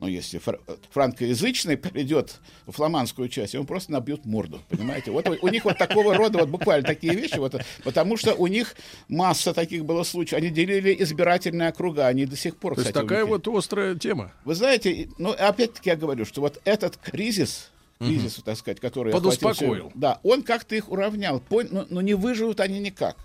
Но 0.00 0.06
если 0.06 0.38
фр- 0.38 0.60
франкоязычный 0.90 1.76
придет 1.76 2.38
в 2.66 2.72
фламандскую 2.72 3.28
часть, 3.28 3.54
ему 3.54 3.64
просто 3.64 3.90
набьют 3.92 4.24
морду, 4.26 4.60
понимаете? 4.68 5.10
Вот 5.10 5.28
у, 5.28 5.36
у 5.40 5.48
них 5.48 5.64
вот 5.64 5.76
такого 5.76 6.14
рода, 6.14 6.38
вот 6.38 6.48
буквально 6.48 6.86
такие 6.86 7.14
вещи, 7.14 7.38
вот, 7.38 7.56
потому 7.82 8.16
что 8.16 8.34
у 8.34 8.46
них 8.46 8.76
масса 9.08 9.52
таких 9.52 9.84
было 9.84 10.04
случаев. 10.04 10.38
Они 10.40 10.50
делили 10.50 10.94
избирательные 11.00 11.70
округа, 11.70 12.06
они 12.06 12.26
до 12.26 12.36
сих 12.36 12.56
пор, 12.56 12.74
То 12.74 12.80
есть 12.82 12.90
кстати, 12.90 13.04
такая 13.04 13.24
у 13.24 13.26
них 13.28 13.44
вот 13.44 13.56
острая 13.58 13.94
тема. 13.96 14.32
вы 14.44 14.54
знаете, 14.54 15.08
ну, 15.18 15.30
опять-таки 15.32 15.90
я 15.90 15.96
говорю, 15.96 16.24
что 16.24 16.42
вот 16.42 16.60
этот 16.64 16.96
кризис, 16.96 17.70
кризис, 17.98 18.34
так 18.44 18.56
сказать, 18.56 18.78
который... 18.78 19.12
Подуспокоил. 19.12 19.88
всё- 19.88 19.98
Да, 19.98 20.20
он 20.22 20.42
как-то 20.44 20.76
их 20.76 20.90
уравнял. 20.92 21.42
Пон- 21.50 21.68
но, 21.72 21.86
но 21.90 22.00
не 22.02 22.14
выживут 22.14 22.60
они 22.60 22.78
никак. 22.78 23.16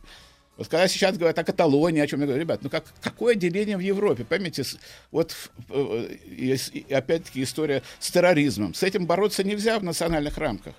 Вот 0.58 0.68
когда 0.68 0.88
сейчас 0.88 1.18
говорят 1.18 1.38
о 1.40 1.44
Каталонии, 1.44 2.00
о 2.02 2.06
чем 2.08 2.20
я 2.22 2.28
говорю, 2.28 2.42
ребят, 2.42 2.60
ну 2.62 2.70
как, 2.70 2.86
какое 3.02 3.34
деление 3.36 3.76
в 3.76 3.80
Европе? 3.80 4.24
Поймите, 4.24 4.64
с- 4.64 4.78
вот 5.12 5.36
э, 5.70 6.16
и 6.28 6.94
опять-таки 6.94 7.42
история 7.42 7.82
с 8.00 8.12
терроризмом. 8.12 8.74
С 8.76 8.84
этим 8.84 9.08
бороться 9.08 9.44
нельзя 9.44 9.80
в 9.80 9.84
национальных 9.84 10.38
рамках. 10.38 10.76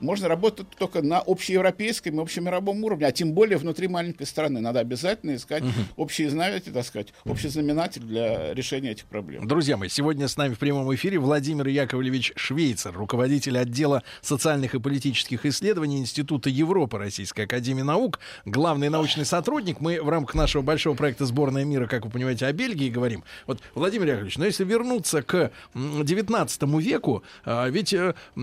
Можно 0.00 0.28
работать 0.28 0.68
только 0.78 1.00
на 1.00 1.20
общеевропейском 1.20 2.18
и 2.18 2.22
общемировом 2.22 2.84
уровне, 2.84 3.06
а 3.06 3.12
тем 3.12 3.32
более 3.32 3.56
внутри 3.56 3.88
маленькой 3.88 4.26
страны. 4.26 4.60
Надо 4.60 4.80
обязательно 4.80 5.34
искать 5.34 5.64
общие 5.96 6.28
знаменатели, 6.28 6.72
так 6.72 6.84
сказать, 6.84 7.14
общий 7.24 7.48
знаменатель 7.48 8.02
для 8.02 8.52
решения 8.52 8.90
этих 8.90 9.06
проблем. 9.06 9.46
Друзья 9.48 9.76
мои, 9.76 9.88
сегодня 9.88 10.28
с 10.28 10.36
нами 10.36 10.54
в 10.54 10.58
прямом 10.58 10.94
эфире 10.94 11.18
Владимир 11.18 11.66
Яковлевич 11.66 12.32
Швейцер, 12.36 12.92
руководитель 12.92 13.58
отдела 13.58 14.02
социальных 14.20 14.74
и 14.74 14.80
политических 14.80 15.46
исследований 15.46 15.98
Института 15.98 16.50
Европы 16.50 16.98
Российской 16.98 17.42
Академии 17.42 17.82
Наук, 17.82 18.18
главный 18.44 18.90
научный 18.90 19.24
сотрудник. 19.24 19.80
Мы 19.80 20.02
в 20.02 20.08
рамках 20.08 20.34
нашего 20.34 20.62
большого 20.62 20.94
проекта 20.94 21.24
«Сборная 21.24 21.64
мира», 21.64 21.86
как 21.86 22.04
вы 22.04 22.10
понимаете, 22.10 22.46
о 22.46 22.52
Бельгии 22.52 22.90
говорим. 22.90 23.24
Вот, 23.46 23.60
Владимир 23.74 24.08
Яковлевич, 24.08 24.36
но 24.36 24.44
если 24.44 24.64
вернуться 24.64 25.22
к 25.22 25.52
м, 25.74 26.04
19 26.04 26.62
веку, 26.80 27.22
а, 27.44 27.68
ведь 27.68 27.94
э, 27.94 28.14
э, 28.36 28.40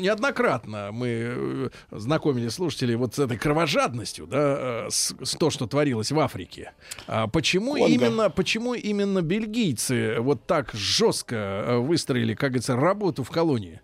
неоднократно 0.00 0.87
мы 0.92 1.08
э, 1.10 1.68
знакомили 1.90 2.48
слушателей 2.48 2.96
вот 2.96 3.14
с 3.14 3.18
этой 3.18 3.36
кровожадностью, 3.36 4.26
да, 4.26 4.86
э, 4.86 4.90
с, 4.90 5.14
с 5.22 5.36
то, 5.36 5.50
что 5.50 5.66
творилось 5.66 6.10
в 6.12 6.18
Африке. 6.18 6.72
А 7.06 7.26
почему 7.26 7.72
Конго. 7.72 7.88
именно 7.88 8.30
почему 8.30 8.74
именно 8.74 9.22
бельгийцы 9.22 10.16
вот 10.20 10.46
так 10.46 10.70
жестко 10.72 11.36
э, 11.36 11.76
выстроили, 11.78 12.34
как 12.34 12.50
говорится, 12.50 12.76
работу 12.76 13.24
в 13.24 13.30
колонии? 13.30 13.80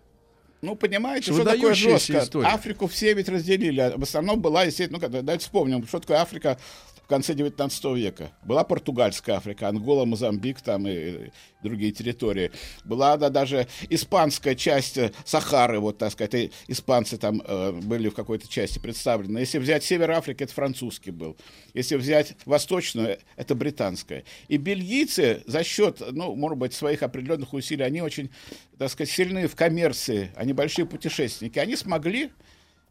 Ну, 0.61 0.75
понимаете, 0.75 1.31
что 1.31 1.43
такое 1.43 1.57
Выдающаяся 1.57 2.13
жестко? 2.13 2.25
история. 2.25 2.47
Африку 2.47 2.87
все 2.87 3.13
ведь 3.13 3.29
разделили. 3.29 3.79
а 3.81 3.97
В 3.97 4.03
основном 4.03 4.41
была, 4.41 4.63
естественно, 4.63 4.99
ну, 5.01 5.21
давайте 5.21 5.43
вспомним, 5.43 5.85
что 5.85 5.99
такое 5.99 6.17
Африка 6.17 6.57
в 7.05 7.07
конце 7.07 7.35
19 7.35 7.85
века. 7.95 8.31
Была 8.43 8.63
португальская 8.63 9.35
Африка, 9.35 9.67
Ангола, 9.67 10.05
Мозамбик 10.05 10.59
там 10.61 10.87
и, 10.87 11.29
другие 11.61 11.91
территории. 11.91 12.51
Была 12.83 13.15
да, 13.17 13.29
даже 13.29 13.67
испанская 13.89 14.55
часть 14.55 14.97
э, 14.97 15.11
Сахары, 15.23 15.79
вот 15.79 15.99
так 15.99 16.11
сказать, 16.11 16.33
и 16.33 16.51
испанцы 16.67 17.17
там 17.17 17.43
э, 17.45 17.73
были 17.73 18.09
в 18.09 18.15
какой-то 18.15 18.47
части 18.47 18.79
представлены. 18.79 19.37
Если 19.37 19.59
взять 19.59 19.83
север 19.83 20.11
Африки, 20.11 20.43
это 20.43 20.53
французский 20.53 21.11
был. 21.11 21.37
Если 21.75 21.95
взять 21.95 22.35
восточную, 22.45 23.19
это 23.35 23.53
британская. 23.53 24.23
И 24.47 24.57
бельгийцы 24.57 25.43
за 25.45 25.63
счет, 25.63 26.01
ну, 26.11 26.35
может 26.35 26.57
быть, 26.57 26.73
своих 26.73 27.03
определенных 27.03 27.53
усилий, 27.53 27.83
они 27.83 28.01
очень, 28.01 28.31
так 28.79 28.89
сказать, 28.89 29.11
сильны 29.11 29.47
в 29.47 29.55
коммерции, 29.55 30.31
они 30.35 30.53
большие 30.53 30.87
путешественники. 30.87 31.59
Они 31.59 31.75
смогли 31.75 32.31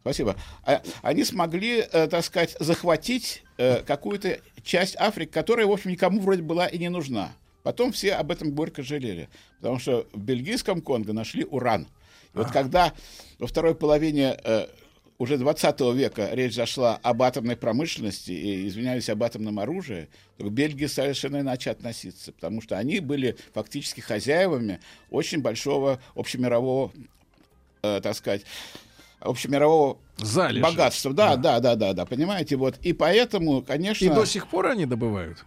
Спасибо. 0.04 0.36
А- 0.64 0.82
Они 1.00 1.24
смогли, 1.24 1.78
э, 1.90 2.08
так 2.08 2.22
сказать, 2.22 2.54
захватить 2.60 3.42
э, 3.56 3.82
какую-то 3.82 4.38
часть 4.62 4.96
Африки, 4.98 5.30
которая, 5.30 5.66
в 5.66 5.72
общем, 5.72 5.92
никому 5.92 6.20
вроде 6.20 6.42
была 6.42 6.66
и 6.66 6.76
не 6.76 6.90
нужна. 6.90 7.32
Потом 7.62 7.90
все 7.90 8.12
об 8.12 8.30
этом 8.30 8.50
горько 8.50 8.82
жалели, 8.82 9.30
потому 9.62 9.78
что 9.78 10.06
в 10.12 10.20
бельгийском 10.20 10.82
Конго 10.82 11.14
нашли 11.14 11.46
уран. 11.46 11.86
И 12.34 12.36
вот 12.36 12.50
когда 12.50 12.92
во 13.38 13.46
второй 13.46 13.74
половине 13.74 14.36
э, 14.44 14.66
уже 15.16 15.38
20 15.38 15.80
века 15.94 16.28
речь 16.32 16.54
зашла 16.54 16.98
об 17.02 17.22
атомной 17.22 17.56
промышленности 17.56 18.32
и, 18.32 18.68
извиняюсь, 18.68 19.08
об 19.08 19.22
атомном 19.22 19.58
оружии, 19.58 20.08
то 20.36 20.44
к 20.44 20.52
Бельгии 20.52 20.84
совершенно 20.84 21.40
иначе 21.40 21.70
относиться, 21.70 22.32
потому 22.32 22.60
что 22.60 22.76
они 22.76 23.00
были 23.00 23.38
фактически 23.54 24.02
хозяевами 24.02 24.80
очень 25.08 25.40
большого 25.40 25.98
общемирового, 26.14 26.92
э, 27.82 28.00
так 28.02 28.14
сказать, 28.16 28.42
общемирового 29.24 29.98
Залежи. 30.16 30.62
богатства. 30.62 31.12
Да, 31.12 31.36
да, 31.36 31.60
да, 31.60 31.74
да, 31.74 31.92
да, 31.92 32.04
понимаете, 32.06 32.56
вот. 32.56 32.76
И 32.82 32.92
поэтому, 32.92 33.62
конечно... 33.62 34.04
И 34.04 34.08
до 34.08 34.24
сих 34.24 34.46
пор 34.46 34.66
они 34.66 34.86
добывают? 34.86 35.44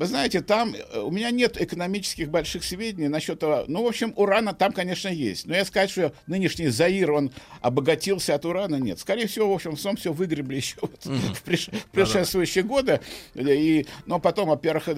Вы 0.00 0.06
знаете, 0.06 0.40
там 0.40 0.74
э, 0.74 0.98
у 0.98 1.10
меня 1.10 1.30
нет 1.30 1.60
экономических 1.60 2.30
больших 2.30 2.64
сведений 2.64 3.08
насчет 3.08 3.38
того. 3.38 3.64
Ну, 3.68 3.82
в 3.82 3.86
общем, 3.86 4.14
урана 4.16 4.54
там, 4.54 4.72
конечно, 4.72 5.08
есть. 5.08 5.44
Но 5.46 5.54
я 5.54 5.62
сказать, 5.66 5.90
что 5.90 6.14
нынешний 6.26 6.68
Заир, 6.68 7.12
он 7.12 7.30
обогатился 7.60 8.34
от 8.34 8.46
урана, 8.46 8.76
нет. 8.76 8.98
Скорее 8.98 9.26
всего, 9.26 9.50
в 9.50 9.54
общем, 9.54 9.76
в 9.76 9.96
все 9.96 10.10
выгребли 10.10 10.56
еще 10.56 10.76
вот 10.80 11.04
mm-hmm. 11.04 11.34
в, 11.34 11.42
преш... 11.42 11.68
предшествующие 11.92 12.64
годы. 12.64 13.02
И, 13.34 13.86
но 14.06 14.18
потом, 14.18 14.48
во-первых, 14.48 14.88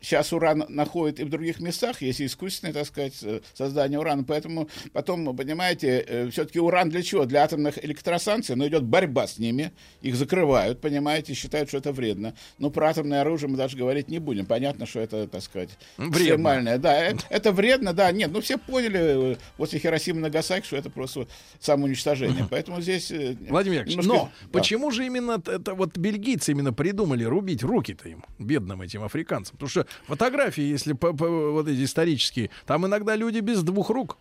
сейчас 0.00 0.32
уран 0.32 0.64
находит 0.68 1.20
и 1.20 1.24
в 1.24 1.28
других 1.28 1.60
местах, 1.60 2.02
есть 2.02 2.20
искусственное, 2.20 2.74
так 2.74 2.86
сказать, 2.86 3.14
э, 3.22 3.40
создание 3.54 4.00
урана. 4.00 4.24
Поэтому 4.24 4.68
потом, 4.92 5.36
понимаете, 5.36 6.04
э, 6.04 6.30
все-таки 6.30 6.58
уран 6.58 6.88
для 6.88 7.04
чего? 7.04 7.26
Для 7.26 7.44
атомных 7.44 7.84
электростанций, 7.84 8.56
но 8.56 8.66
идет 8.66 8.82
борьба 8.82 9.28
с 9.28 9.38
ними, 9.38 9.70
их 10.02 10.16
закрывают, 10.16 10.80
понимаете, 10.80 11.34
считают, 11.34 11.68
что 11.68 11.78
это 11.78 11.92
вредно. 11.92 12.34
Но 12.58 12.70
про 12.70 12.88
атомное 12.88 13.20
оружие 13.20 13.48
мы 13.48 13.56
даже 13.56 13.76
говорить 13.76 14.08
не 14.08 14.18
будем 14.18 14.47
понятно, 14.48 14.86
что 14.86 15.00
это, 15.00 15.28
так 15.28 15.42
сказать, 15.42 15.70
вредно. 15.96 16.16
экстремальное. 16.16 16.78
Да, 16.78 16.96
это, 16.96 17.24
это 17.28 17.52
вредно, 17.52 17.92
да, 17.92 18.10
нет, 18.10 18.30
ну 18.32 18.40
все 18.40 18.58
поняли 18.58 19.32
э, 19.32 19.36
после 19.56 19.78
Хиросимы 19.78 20.20
Нагасаки, 20.20 20.66
что 20.66 20.76
это 20.76 20.90
просто 20.90 21.28
самоуничтожение. 21.60 22.46
Поэтому 22.50 22.80
здесь... 22.80 23.10
Э, 23.10 23.36
Владимир 23.48 23.80
Яковлевич, 23.80 24.04
немножко... 24.04 24.24
но 24.24 24.32
да. 24.42 24.58
почему 24.58 24.90
же 24.90 25.06
именно 25.06 25.42
это 25.46 25.74
вот 25.74 25.96
бельгийцы 25.96 26.52
именно 26.52 26.72
придумали 26.72 27.24
рубить 27.24 27.62
руки-то 27.62 28.08
им, 28.08 28.24
бедным 28.38 28.82
этим 28.82 29.04
африканцам? 29.04 29.56
Потому 29.56 29.68
что 29.70 29.86
фотографии, 30.06 30.62
если 30.62 30.94
по, 30.94 31.12
по, 31.12 31.52
вот 31.52 31.68
эти 31.68 31.84
исторические, 31.84 32.50
там 32.66 32.86
иногда 32.86 33.14
люди 33.14 33.40
без 33.40 33.62
двух 33.62 33.90
рук. 33.90 34.18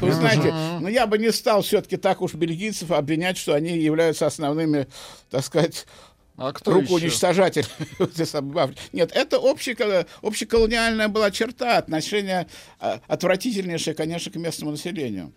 Вы 0.00 0.12
знаете, 0.12 0.52
ну 0.80 0.88
я 0.88 1.06
бы 1.06 1.18
не 1.18 1.30
стал 1.30 1.62
все-таки 1.62 1.96
так 1.96 2.20
уж 2.20 2.34
бельгийцев 2.34 2.90
обвинять, 2.90 3.38
что 3.38 3.54
они 3.54 3.78
являются 3.78 4.26
основными, 4.26 4.88
так 5.30 5.44
сказать, 5.44 5.86
а 6.42 6.52
кто 6.52 6.72
рукоуничтожатель. 6.72 7.64
Нет, 8.92 9.12
это 9.14 9.38
общеколониальная 10.22 11.08
была 11.08 11.30
черта 11.30 11.78
отношения 11.78 12.48
а, 12.80 13.00
отвратительнейшее, 13.06 13.94
конечно, 13.94 14.32
к 14.32 14.34
местному 14.34 14.72
населению. 14.72 15.32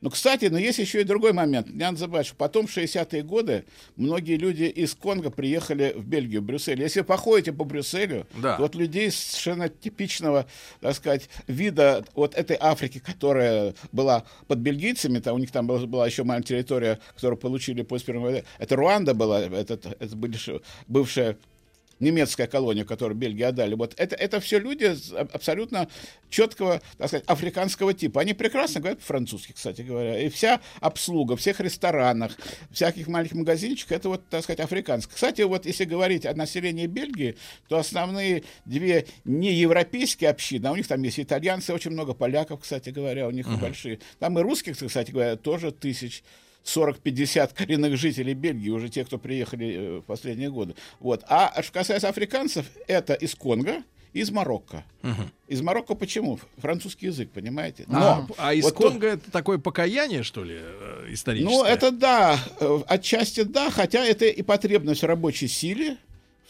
Но, 0.00 0.08
кстати, 0.08 0.46
но 0.46 0.58
есть 0.58 0.78
еще 0.78 1.02
и 1.02 1.04
другой 1.04 1.32
момент. 1.32 1.68
Не 1.68 1.80
надо 1.80 1.98
забывать, 1.98 2.26
что 2.26 2.34
потом, 2.34 2.66
в 2.66 2.76
60-е 2.76 3.22
годы, 3.22 3.64
многие 3.96 4.36
люди 4.36 4.64
из 4.64 4.94
Конго 4.94 5.30
приехали 5.30 5.92
в 5.94 6.06
Бельгию, 6.06 6.40
в 6.40 6.44
Брюссель. 6.44 6.80
Если 6.80 7.00
вы 7.00 7.04
походите 7.04 7.52
по 7.52 7.64
Брюсселю, 7.64 8.26
да. 8.40 8.56
то 8.56 8.62
вот 8.62 8.74
людей 8.74 9.10
совершенно 9.10 9.68
типичного, 9.68 10.46
так 10.80 10.96
сказать, 10.96 11.28
вида 11.46 12.04
вот 12.14 12.34
этой 12.34 12.56
Африки, 12.58 12.98
которая 12.98 13.74
была 13.92 14.24
под 14.46 14.58
бельгийцами, 14.60 15.18
там, 15.18 15.34
у 15.34 15.38
них 15.38 15.50
там 15.50 15.66
была, 15.66 15.86
была 15.86 16.06
еще 16.06 16.24
маленькая 16.24 16.48
территория, 16.48 16.98
которую 17.14 17.38
получили 17.38 17.82
после 17.82 18.06
Первой 18.06 18.22
войны. 18.22 18.44
Это 18.58 18.76
Руанда 18.76 19.12
была, 19.12 19.42
это, 19.42 19.74
это 19.98 20.16
бывшая 20.88 21.36
немецкая 22.00 22.46
колония, 22.46 22.84
которую 22.84 23.16
Бельгии 23.16 23.42
отдали, 23.42 23.74
вот 23.74 23.94
это, 23.96 24.16
это 24.16 24.40
все 24.40 24.58
люди 24.58 24.94
абсолютно 25.32 25.88
четкого, 26.28 26.80
так 26.98 27.08
сказать, 27.08 27.24
африканского 27.26 27.94
типа. 27.94 28.20
Они 28.20 28.34
прекрасно 28.34 28.80
говорят 28.80 29.00
по-французски, 29.00 29.52
кстати 29.52 29.82
говоря. 29.82 30.18
И 30.20 30.28
вся 30.28 30.60
обслуга, 30.80 31.36
всех 31.36 31.60
ресторанах, 31.60 32.36
всяких 32.70 33.06
маленьких 33.06 33.36
магазинчиков, 33.36 33.92
это 33.92 34.08
вот, 34.08 34.28
так 34.28 34.42
сказать, 34.42 34.60
африканское. 34.60 35.14
Кстати, 35.14 35.42
вот 35.42 35.66
если 35.66 35.84
говорить 35.84 36.26
о 36.26 36.34
населении 36.34 36.86
Бельгии, 36.86 37.36
то 37.68 37.78
основные 37.78 38.44
две 38.64 39.06
неевропейские 39.24 40.30
общины, 40.30 40.66
а 40.66 40.72
у 40.72 40.76
них 40.76 40.86
там 40.86 41.02
есть 41.02 41.20
итальянцы, 41.20 41.74
очень 41.74 41.90
много 41.90 42.14
поляков, 42.14 42.60
кстати 42.60 42.90
говоря, 42.90 43.28
у 43.28 43.30
них 43.30 43.46
uh-huh. 43.46 43.60
большие. 43.60 44.00
Там 44.18 44.38
и 44.38 44.42
русских, 44.42 44.78
кстати 44.78 45.10
говоря, 45.10 45.36
тоже 45.36 45.72
тысяч 45.72 46.22
40-50 46.64 47.54
коренных 47.54 47.96
жителей 47.96 48.34
Бельгии, 48.34 48.70
уже 48.70 48.88
те, 48.88 49.04
кто 49.04 49.18
приехали 49.18 49.74
э, 49.74 49.98
в 49.98 50.02
последние 50.02 50.50
годы. 50.50 50.74
Вот. 51.00 51.24
А 51.28 51.62
что 51.62 51.72
касается 51.72 52.08
африканцев, 52.08 52.66
это 52.86 53.14
из 53.14 53.34
Конго, 53.34 53.82
из 54.12 54.30
Марокко. 54.30 54.84
Угу. 55.02 55.22
Из 55.48 55.60
Марокко 55.62 55.94
почему? 55.94 56.40
Французский 56.58 57.06
язык, 57.06 57.30
понимаете? 57.30 57.84
Но, 57.86 57.98
а, 57.98 58.48
а 58.48 58.54
из 58.54 58.64
вот 58.64 58.74
Конго 58.74 59.08
то... 59.08 59.14
это 59.14 59.30
такое 59.30 59.58
покаяние, 59.58 60.22
что 60.22 60.44
ли, 60.44 60.58
э, 60.58 61.06
историческое? 61.10 61.50
Ну, 61.50 61.64
это 61.64 61.90
да, 61.90 62.38
э, 62.58 62.80
отчасти 62.88 63.42
да, 63.42 63.70
хотя 63.70 64.04
это 64.04 64.26
и 64.26 64.42
потребность 64.42 65.02
в 65.02 65.06
рабочей 65.06 65.48
силе, 65.48 65.96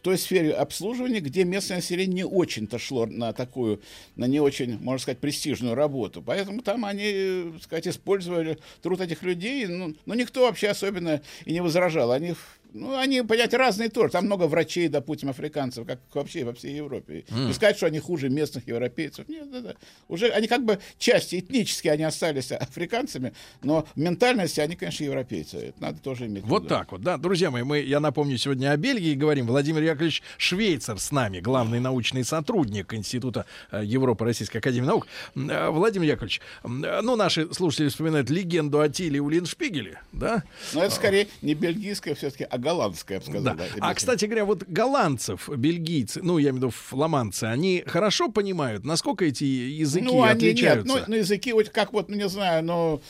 в 0.00 0.02
той 0.02 0.16
сфере 0.16 0.54
обслуживания, 0.54 1.20
где 1.20 1.44
местное 1.44 1.76
население 1.76 2.14
не 2.14 2.24
очень-то 2.24 2.78
шло 2.78 3.04
на 3.04 3.34
такую, 3.34 3.82
на 4.16 4.24
не 4.24 4.40
очень, 4.40 4.78
можно 4.78 4.98
сказать, 4.98 5.18
престижную 5.18 5.74
работу. 5.74 6.22
Поэтому 6.22 6.62
там 6.62 6.86
они, 6.86 7.50
так 7.52 7.62
сказать, 7.62 7.88
использовали 7.88 8.56
труд 8.80 9.02
этих 9.02 9.22
людей, 9.22 9.66
ну, 9.66 9.94
но 10.06 10.14
никто 10.14 10.46
вообще 10.46 10.68
особенно 10.68 11.20
и 11.44 11.52
не 11.52 11.60
возражал. 11.60 12.12
Они 12.12 12.34
ну, 12.72 12.96
они, 12.96 13.22
понятие, 13.22 13.59
разные 13.59 13.88
тоже. 13.88 14.12
Там 14.12 14.26
много 14.26 14.44
врачей, 14.44 14.88
допустим, 14.88 15.28
африканцев, 15.28 15.87
как 15.87 16.00
вообще 16.12 16.44
во 16.44 16.52
всей 16.52 16.76
Европе. 16.76 17.24
Mm. 17.28 17.50
И 17.50 17.52
сказать, 17.52 17.76
что 17.76 17.87
они 17.87 17.98
хуже 17.98 18.28
местных 18.28 18.68
европейцев. 18.68 19.28
Нет, 19.28 19.50
да, 19.50 19.61
да. 19.61 19.74
Уже 20.09 20.28
они 20.28 20.46
как 20.46 20.64
бы 20.64 20.78
части 20.98 21.40
этнически 21.40 21.88
они 21.88 22.04
остались 22.04 22.52
африканцами, 22.52 23.33
но 23.62 23.87
в 23.94 23.98
ментальности 23.98 24.61
они, 24.61 24.76
конечно, 24.76 25.04
европейцы. 25.04 25.56
Это 25.56 25.83
надо 25.83 26.00
тоже 26.00 26.26
иметь 26.26 26.44
Вот 26.44 26.68
так 26.68 26.92
вот, 26.92 27.02
да. 27.02 27.16
Друзья 27.16 27.50
мои, 27.50 27.62
мы, 27.62 27.80
я 27.80 28.00
напомню, 28.00 28.38
сегодня 28.38 28.70
о 28.70 28.76
Бельгии 28.76 29.14
говорим. 29.14 29.46
Владимир 29.46 29.83
Яковлевич 29.83 30.22
Швейцер 30.38 30.98
с 30.98 31.11
нами, 31.11 31.40
главный 31.40 31.80
научный 31.80 32.24
сотрудник 32.24 32.94
Института 32.94 33.46
э, 33.72 33.83
Европы 33.85 34.24
Российской 34.24 34.59
Академии 34.59 34.87
Наук. 34.87 35.06
Э, 35.35 35.70
Владимир 35.70 36.09
Яковлевич, 36.09 36.40
э, 36.62 37.00
ну, 37.02 37.16
наши 37.16 37.52
слушатели 37.52 37.88
вспоминают 37.88 38.30
легенду 38.30 38.80
о 38.80 38.88
Тиле 38.88 39.20
Улиншпигеле, 39.20 40.00
да? 40.12 40.44
Но 40.74 40.85
это 40.85 40.94
скорее 40.94 41.28
не 41.42 41.54
бельгийская 41.54 42.14
все-таки, 42.14 42.44
а 42.44 42.59
голландская, 42.61 43.18
я 43.18 43.20
бы 43.20 43.27
сказал. 43.27 43.57
Да. 43.57 43.64
Да, 43.64 43.64
а, 43.81 43.94
кстати 43.94 44.25
говоря, 44.25 44.44
вот 44.44 44.64
голландцев, 44.64 45.49
бельгийцы, 45.49 46.20
ну, 46.23 46.38
я 46.38 46.51
имею 46.51 46.55
в 46.55 46.57
виду 46.57 46.70
фламандцы, 46.70 47.44
они 47.44 47.83
хорошо 47.87 48.31
понимают, 48.31 48.85
насколько 48.85 49.25
эти 49.25 49.44
языки 49.44 50.05
ну, 50.05 50.23
они 50.23 50.33
отличаются? 50.33 50.94
Нет, 50.94 51.05
ну, 51.07 51.14
ну, 51.14 51.20
языки, 51.20 51.53
вот 51.53 51.70
как 51.70 51.92
вот, 51.92 52.09
ну, 52.09 52.16
не 52.16 52.29
знаю, 52.29 52.64
но... 52.64 53.01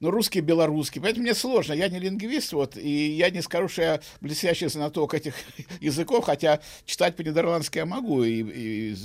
Ну, 0.00 0.10
русский, 0.10 0.40
белорусский. 0.40 1.00
Поэтому 1.00 1.22
мне 1.22 1.34
сложно. 1.34 1.72
Я 1.72 1.88
не 1.88 1.98
лингвист, 1.98 2.52
вот, 2.52 2.76
и 2.76 3.12
я 3.12 3.30
не 3.30 3.40
скажу, 3.40 3.68
что 3.68 3.82
я 3.82 4.00
блестящий 4.20 4.66
знаток 4.66 5.14
этих 5.14 5.34
языков, 5.80 6.26
хотя 6.26 6.60
читать 6.84 7.16
по-нидерландски 7.16 7.78
я 7.78 7.86
могу, 7.86 8.22
и, 8.22 8.42
и 8.42 8.96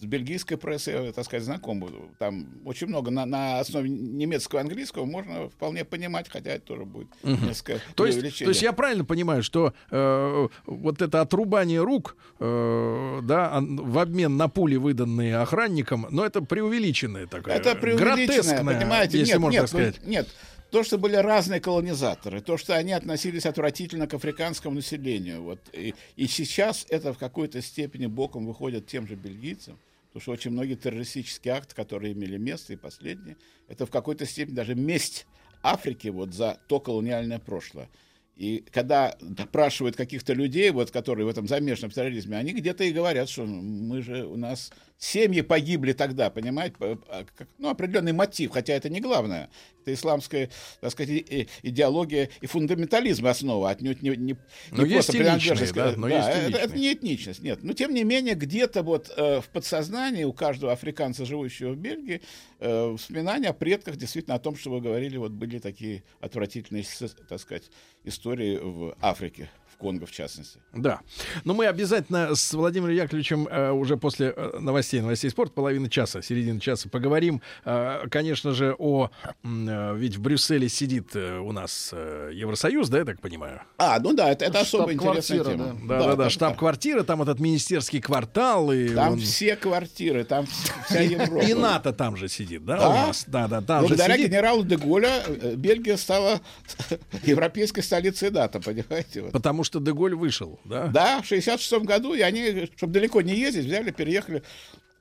с 0.00 0.04
бельгийской 0.04 0.56
прессой, 0.56 1.12
так 1.12 1.24
сказать, 1.24 1.44
знаком. 1.44 1.86
Там 2.18 2.46
очень 2.64 2.86
много 2.86 3.10
на, 3.10 3.26
на 3.26 3.60
основе 3.60 3.88
немецкого 3.88 4.60
и 4.60 4.62
английского 4.62 5.04
можно 5.04 5.50
вполне 5.50 5.84
понимать, 5.84 6.28
хотя 6.28 6.52
это 6.52 6.66
тоже 6.66 6.84
будет 6.84 7.08
угу. 7.22 7.36
несколько 7.44 7.80
то 7.94 8.06
есть, 8.06 8.38
то 8.38 8.48
есть 8.48 8.62
я 8.62 8.72
правильно 8.72 9.04
понимаю, 9.04 9.42
что 9.42 9.74
э, 9.90 10.48
вот 10.66 11.02
это 11.02 11.20
отрубание 11.20 11.82
рук, 11.82 12.16
э, 12.38 13.20
да, 13.22 13.60
в 13.60 13.98
обмен 13.98 14.36
на 14.36 14.48
пули, 14.48 14.76
выданные 14.76 15.36
охранникам, 15.36 16.06
но 16.10 16.24
это 16.24 16.40
преувеличенное 16.40 17.26
такое, 17.26 17.54
это 17.54 17.74
преувеличенное, 17.74 18.64
понимаете? 18.64 19.18
если 19.18 19.32
нет, 19.32 19.40
можно 19.40 19.60
нет, 19.60 19.68
сказать. 19.68 20.00
Ну, 20.02 20.10
нет, 20.10 20.28
то, 20.70 20.84
что 20.84 20.98
были 20.98 21.16
разные 21.16 21.60
колонизаторы, 21.60 22.40
то, 22.40 22.56
что 22.56 22.74
они 22.76 22.92
относились 22.92 23.44
отвратительно 23.44 24.06
к 24.06 24.14
африканскому 24.14 24.76
населению. 24.76 25.42
Вот, 25.42 25.60
и, 25.72 25.94
и 26.16 26.26
сейчас 26.26 26.86
это 26.88 27.12
в 27.12 27.18
какой-то 27.18 27.60
степени 27.60 28.06
боком 28.06 28.46
выходит 28.46 28.86
тем 28.86 29.06
же 29.06 29.14
бельгийцам. 29.14 29.78
Потому 30.12 30.22
что 30.22 30.32
очень 30.32 30.50
многие 30.50 30.74
террористические 30.74 31.54
акты, 31.54 31.74
которые 31.74 32.12
имели 32.12 32.36
место, 32.36 32.72
и 32.72 32.76
последние, 32.76 33.36
это 33.68 33.86
в 33.86 33.90
какой-то 33.90 34.26
степени 34.26 34.54
даже 34.54 34.74
месть 34.74 35.26
Африки 35.62 36.08
вот 36.08 36.34
за 36.34 36.58
то 36.66 36.80
колониальное 36.80 37.38
прошлое. 37.38 37.88
И 38.36 38.64
когда 38.72 39.16
допрашивают 39.20 39.96
каких-то 39.96 40.32
людей, 40.32 40.70
вот, 40.70 40.90
которые 40.90 41.26
в 41.26 41.28
этом 41.28 41.46
замешаны 41.46 41.90
в 41.90 41.94
терроризме, 41.94 42.38
они 42.38 42.52
где-то 42.52 42.84
и 42.84 42.92
говорят, 42.92 43.28
что 43.28 43.44
мы 43.44 44.02
же, 44.02 44.24
у 44.24 44.36
нас 44.36 44.72
семьи 45.00 45.40
погибли 45.40 45.92
тогда, 45.92 46.30
понимаете, 46.30 46.76
а, 46.80 47.24
ну, 47.58 47.70
определенный 47.70 48.12
мотив, 48.12 48.52
хотя 48.52 48.74
это 48.74 48.88
не 48.88 49.00
главное. 49.00 49.50
Это 49.80 49.94
исламская, 49.94 50.50
так 50.82 50.92
сказать, 50.92 51.24
идеология 51.62 52.28
и 52.42 52.46
фундаментализм 52.46 53.26
основа, 53.26 53.70
отнюдь 53.70 54.02
не, 54.02 54.10
не, 54.10 54.36
но 54.70 54.84
не 54.84 54.94
просто 54.94 55.12
принадлежность. 55.12 55.72
Да, 55.72 55.94
но 55.96 56.08
да, 56.08 56.16
есть 56.16 56.50
это, 56.50 56.58
это 56.58 56.76
не 56.76 56.92
этничность, 56.92 57.40
нет. 57.40 57.62
Но, 57.62 57.72
тем 57.72 57.94
не 57.94 58.04
менее, 58.04 58.34
где-то 58.34 58.82
вот 58.82 59.10
э, 59.16 59.40
в 59.40 59.48
подсознании 59.48 60.24
у 60.24 60.34
каждого 60.34 60.72
африканца, 60.72 61.24
живущего 61.24 61.72
в 61.72 61.78
Бельгии, 61.78 62.20
э, 62.58 62.96
вспоминания 62.98 63.48
о 63.48 63.54
предках, 63.54 63.96
действительно, 63.96 64.36
о 64.36 64.38
том, 64.38 64.54
что 64.54 64.70
вы 64.70 64.82
говорили, 64.82 65.16
вот 65.16 65.32
были 65.32 65.58
такие 65.58 66.04
отвратительные, 66.20 66.84
так 67.26 67.40
сказать, 67.40 67.70
истории 68.04 68.58
в 68.62 68.94
Африке 69.00 69.48
Конго 69.80 70.06
в 70.06 70.10
частности. 70.12 70.58
Да. 70.74 71.00
Но 71.44 71.54
мы 71.54 71.66
обязательно 71.66 72.34
с 72.34 72.52
Владимиром 72.52 72.94
Яковлевичем 72.94 73.48
э, 73.48 73.70
уже 73.70 73.96
после 73.96 74.32
э, 74.36 74.58
новостей, 74.60 75.00
новостей 75.00 75.30
спорта, 75.30 75.54
половины 75.54 75.88
часа, 75.88 76.20
середины 76.22 76.60
часа 76.60 76.88
поговорим, 76.88 77.40
э, 77.64 78.06
конечно 78.10 78.52
же, 78.52 78.74
о... 78.78 79.10
Э, 79.42 79.96
ведь 79.96 80.16
в 80.16 80.20
Брюсселе 80.20 80.68
сидит 80.68 81.16
э, 81.16 81.38
у 81.38 81.52
нас 81.52 81.90
э, 81.92 82.30
Евросоюз, 82.34 82.88
да, 82.90 82.98
я 82.98 83.04
так 83.04 83.20
понимаю? 83.20 83.62
А, 83.78 83.98
ну 84.00 84.12
да, 84.12 84.30
это, 84.30 84.44
это 84.44 84.60
особо 84.60 84.92
интересная 84.92 85.44
тема. 85.44 85.76
Да, 85.84 85.98
да, 85.98 86.06
да, 86.08 86.16
да 86.16 86.30
штаб-квартира, 86.30 87.02
там 87.02 87.22
этот 87.22 87.40
министерский 87.40 88.00
квартал. 88.00 88.72
И 88.72 88.90
там 88.90 89.14
он... 89.14 89.20
все 89.20 89.56
квартиры, 89.56 90.24
там 90.24 90.46
вся 90.86 91.00
Европа. 91.00 91.44
И 91.44 91.54
НАТО 91.54 91.92
там 91.92 92.16
же 92.16 92.28
сидит, 92.28 92.64
да, 92.64 92.76
Да? 92.76 92.88
у 92.88 92.92
нас? 92.92 93.24
Да, 93.26 93.48
да, 93.48 93.60
там 93.62 93.86
Благодаря 93.86 94.14
же 94.14 94.20
сидит. 94.20 94.30
генералу 94.30 94.64
де 94.64 94.76
Голля 94.76 95.22
э, 95.26 95.54
Бельгия 95.56 95.96
стала 95.96 96.40
европейской 97.24 97.80
столицей 97.80 98.30
НАТО, 98.30 98.60
понимаете? 98.60 99.22
Потому 99.22 99.64
что 99.64 99.69
Деголь 99.78 100.14
вышел, 100.14 100.58
да? 100.64 100.88
Да, 100.88 101.22
в 101.22 101.26
66 101.26 101.84
году, 101.84 102.14
и 102.14 102.20
они, 102.20 102.68
чтобы 102.76 102.92
далеко 102.94 103.20
не 103.20 103.36
ездить, 103.36 103.66
взяли, 103.66 103.92
переехали 103.92 104.42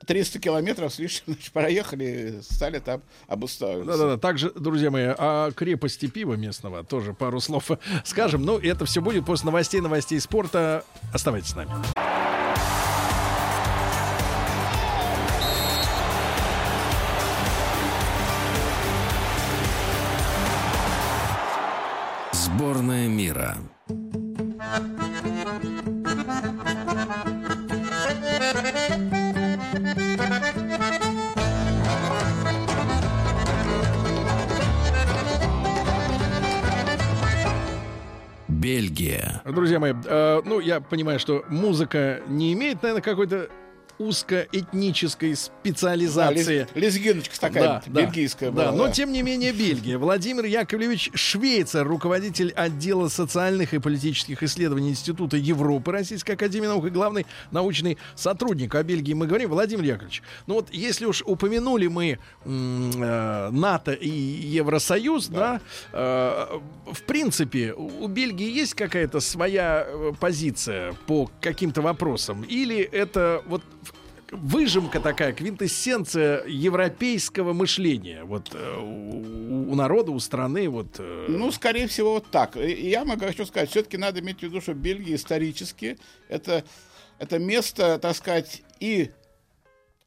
300 0.06 0.40
километров 0.40 0.94
с 0.94 1.00
лишним, 1.00 1.34
значит, 1.34 1.52
проехали, 1.52 2.40
стали 2.42 2.80
там 2.80 3.02
обустраиваться. 3.28 3.92
Да-да-да. 3.92 4.18
Также, 4.18 4.52
друзья 4.52 4.92
мои, 4.92 5.08
о 5.18 5.52
крепости 5.52 6.08
пива 6.08 6.36
местного 6.36 6.84
тоже 6.84 7.14
пару 7.14 7.40
слов 7.40 7.70
скажем. 8.06 8.44
Ну, 8.44 8.58
это 8.58 8.86
все 8.86 9.02
будет 9.02 9.26
после 9.26 9.48
новостей, 9.48 9.82
новостей 9.82 10.20
спорта. 10.20 10.84
Оставайтесь 11.14 11.50
с 11.50 11.56
нами. 11.56 11.72
Друзья 39.52 39.80
мои, 39.80 39.94
э, 40.06 40.42
ну, 40.46 40.60
я 40.60 40.80
понимаю, 40.80 41.20
что 41.20 41.44
музыка 41.50 42.22
не 42.28 42.54
имеет, 42.54 42.82
наверное, 42.84 43.02
какой-то 43.02 43.50
узкоэтнической 44.00 45.36
специализации. 45.36 46.62
лез- 46.64 46.68
лезгиночка 46.74 47.40
такая 47.40 47.84
бельгийская 47.86 48.50
да, 48.52 48.72
была. 48.72 48.88
но 48.88 48.92
тем 48.92 49.12
не 49.12 49.22
менее 49.22 49.52
Бельгия. 49.52 49.98
Владимир 49.98 50.46
Яковлевич 50.46 51.12
Швейцар, 51.14 51.88
руководитель 51.88 52.52
отдела 52.56 53.10
социальных 53.10 53.74
и 53.74 53.80
политических 53.80 54.42
исследований 54.42 54.90
Института 54.90 55.38
Европы 55.38 55.92
Российской 55.92 56.32
Академии 56.32 56.68
Наук 56.68 56.86
и 56.86 56.90
главный 56.90 57.26
научный 57.52 57.98
сотрудник. 58.16 58.74
О 58.76 58.84
Бельгии 58.84 59.14
мы 59.14 59.28
говорим. 59.28 59.50
Владимир 59.50 59.84
Яковлевич, 59.84 60.24
ну 60.48 60.56
вот 60.56 60.70
если 60.72 61.06
уж 61.06 61.22
упомянули 61.26 61.88
мы 61.88 62.18
э, 62.46 63.50
НАТО 63.52 63.92
и 63.92 64.10
Евросоюз, 64.10 65.28
да, 65.28 65.62
э, 65.94 66.60
в 66.92 67.04
принципе, 67.04 67.74
у 67.74 68.00
у 68.00 68.08
Бельгии 68.08 68.50
есть 68.50 68.74
какая-то 68.76 69.20
своя 69.20 69.86
э, 69.86 70.14
позиция 70.20 70.94
по 71.06 71.30
каким-то 71.42 71.82
вопросам? 71.82 72.44
Или 72.44 72.80
это 72.80 73.44
вот 73.46 73.62
выжимка 74.32 75.00
такая, 75.00 75.34
квинтэссенция 75.34 76.46
европейского 76.46 77.54
мышления 77.54 78.24
вот 78.24 78.50
э, 78.54 78.78
у, 78.80 79.72
у 79.72 79.76
народа, 79.76 80.12
у 80.12 80.20
страны, 80.20 80.70
вот. 80.70 80.96
э, 81.00 81.26
Ну, 81.30 81.52
скорее 81.52 81.88
всего, 81.88 82.14
вот 82.14 82.28
так. 82.32 82.56
Я 82.56 83.06
могу 83.06 83.26
хочу 83.26 83.46
сказать, 83.46 83.70
все-таки 83.70 83.98
надо 83.98 84.20
иметь 84.20 84.40
в 84.40 84.44
виду, 84.44 84.62
что 84.62 84.74
Бельгия 84.74 85.16
исторически 85.16 85.98
это, 86.28 86.64
это 87.18 87.40
место, 87.40 88.00
так 88.00 88.16
сказать, 88.16 88.62
и 88.80 89.12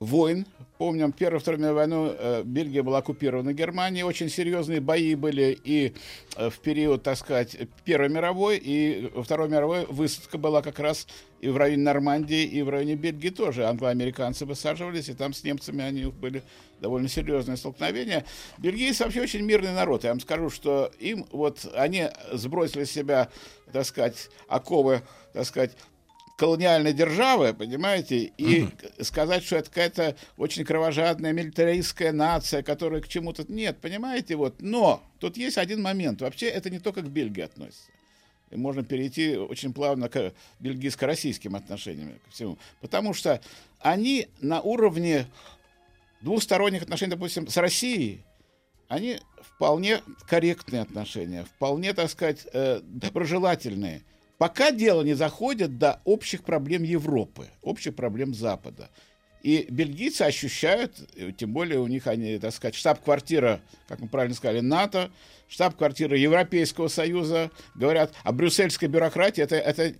войн. 0.02 0.46
Помним, 0.78 1.12
Первую 1.12 1.40
Вторую 1.40 1.60
мировую 1.60 1.76
войну 1.76 2.14
э, 2.18 2.42
Бельгия 2.44 2.82
была 2.82 2.98
оккупирована 2.98 3.52
Германией. 3.52 4.02
Очень 4.02 4.28
серьезные 4.28 4.80
бои 4.80 5.14
были 5.14 5.56
и 5.62 5.94
э, 6.36 6.50
в 6.50 6.58
период, 6.58 7.04
так 7.04 7.16
сказать, 7.16 7.56
Первой 7.84 8.08
мировой, 8.08 8.58
и 8.58 9.12
Второй 9.22 9.48
мировой 9.48 9.86
высадка 9.86 10.38
была 10.38 10.60
как 10.60 10.80
раз 10.80 11.06
и 11.40 11.48
в 11.48 11.56
районе 11.56 11.82
Нормандии, 11.82 12.42
и 12.42 12.62
в 12.62 12.68
районе 12.68 12.96
Бельгии 12.96 13.30
тоже. 13.30 13.66
Англоамериканцы 13.66 14.44
высаживались, 14.44 15.08
и 15.08 15.14
там 15.14 15.32
с 15.32 15.44
немцами 15.44 15.84
они 15.84 16.06
были 16.06 16.42
довольно 16.80 17.08
серьезные 17.08 17.56
столкновения. 17.56 18.24
Бельгийцы 18.58 19.04
вообще 19.04 19.22
очень 19.22 19.42
мирный 19.42 19.72
народ. 19.72 20.02
Я 20.02 20.10
вам 20.10 20.20
скажу, 20.20 20.50
что 20.50 20.90
им 20.98 21.26
вот 21.30 21.64
они 21.74 22.08
сбросили 22.32 22.84
с 22.84 22.90
себя, 22.90 23.28
так 23.72 23.86
сказать, 23.86 24.28
оковы, 24.48 25.02
так 25.32 25.46
сказать, 25.46 25.76
колониальной 26.42 26.92
державы, 26.92 27.54
понимаете, 27.54 28.32
и 28.36 28.66
к- 28.66 29.04
сказать, 29.04 29.44
что 29.44 29.58
это 29.58 29.68
какая-то 29.68 30.16
очень 30.36 30.64
кровожадная 30.64 31.32
милитаристская 31.32 32.10
нация, 32.10 32.64
которая 32.64 33.00
к 33.00 33.06
чему-то... 33.06 33.44
Нет, 33.46 33.78
понимаете, 33.80 34.34
вот. 34.34 34.60
Но 34.60 35.04
тут 35.20 35.36
есть 35.36 35.56
один 35.56 35.80
момент. 35.80 36.20
Вообще 36.20 36.48
это 36.48 36.68
не 36.68 36.80
только 36.80 37.02
к 37.02 37.08
Бельгии 37.08 37.42
относится. 37.42 37.92
И 38.50 38.56
можно 38.56 38.82
перейти 38.82 39.36
очень 39.36 39.72
плавно 39.72 40.08
к 40.08 40.32
бельгийско-российским 40.58 41.54
отношениям 41.54 42.10
ко 42.24 42.30
всему. 42.32 42.58
Потому 42.80 43.14
что 43.14 43.40
они 43.78 44.26
на 44.40 44.60
уровне 44.62 45.26
двусторонних 46.22 46.82
отношений, 46.82 47.12
допустим, 47.12 47.46
с 47.46 47.56
Россией, 47.56 48.24
они 48.88 49.20
вполне 49.40 50.02
корректные 50.28 50.82
отношения, 50.82 51.44
вполне, 51.44 51.92
так 51.94 52.10
сказать, 52.10 52.48
э, 52.52 52.80
доброжелательные. 52.82 54.02
Пока 54.42 54.72
дело 54.72 55.02
не 55.02 55.14
заходит 55.14 55.78
до 55.78 56.00
общих 56.04 56.42
проблем 56.42 56.82
Европы, 56.82 57.46
общих 57.62 57.94
проблем 57.94 58.34
Запада. 58.34 58.90
И 59.40 59.68
бельгийцы 59.70 60.22
ощущают, 60.22 60.98
э, 61.14 61.30
тем 61.30 61.52
более 61.52 61.78
у 61.78 61.86
них 61.86 62.08
они, 62.08 62.40
так 62.40 62.52
сказать, 62.52 62.74
штаб-квартира, 62.74 63.60
как 63.86 64.00
мы 64.00 64.08
правильно 64.08 64.34
сказали, 64.34 64.58
НАТО, 64.58 65.12
штаб-квартира 65.46 66.18
Европейского 66.18 66.88
Союза, 66.88 67.52
говорят, 67.76 68.14
а 68.24 68.32
брюссельская 68.32 68.90
бюрократия 68.90 69.44
это, 69.44 69.54
это, 69.54 69.94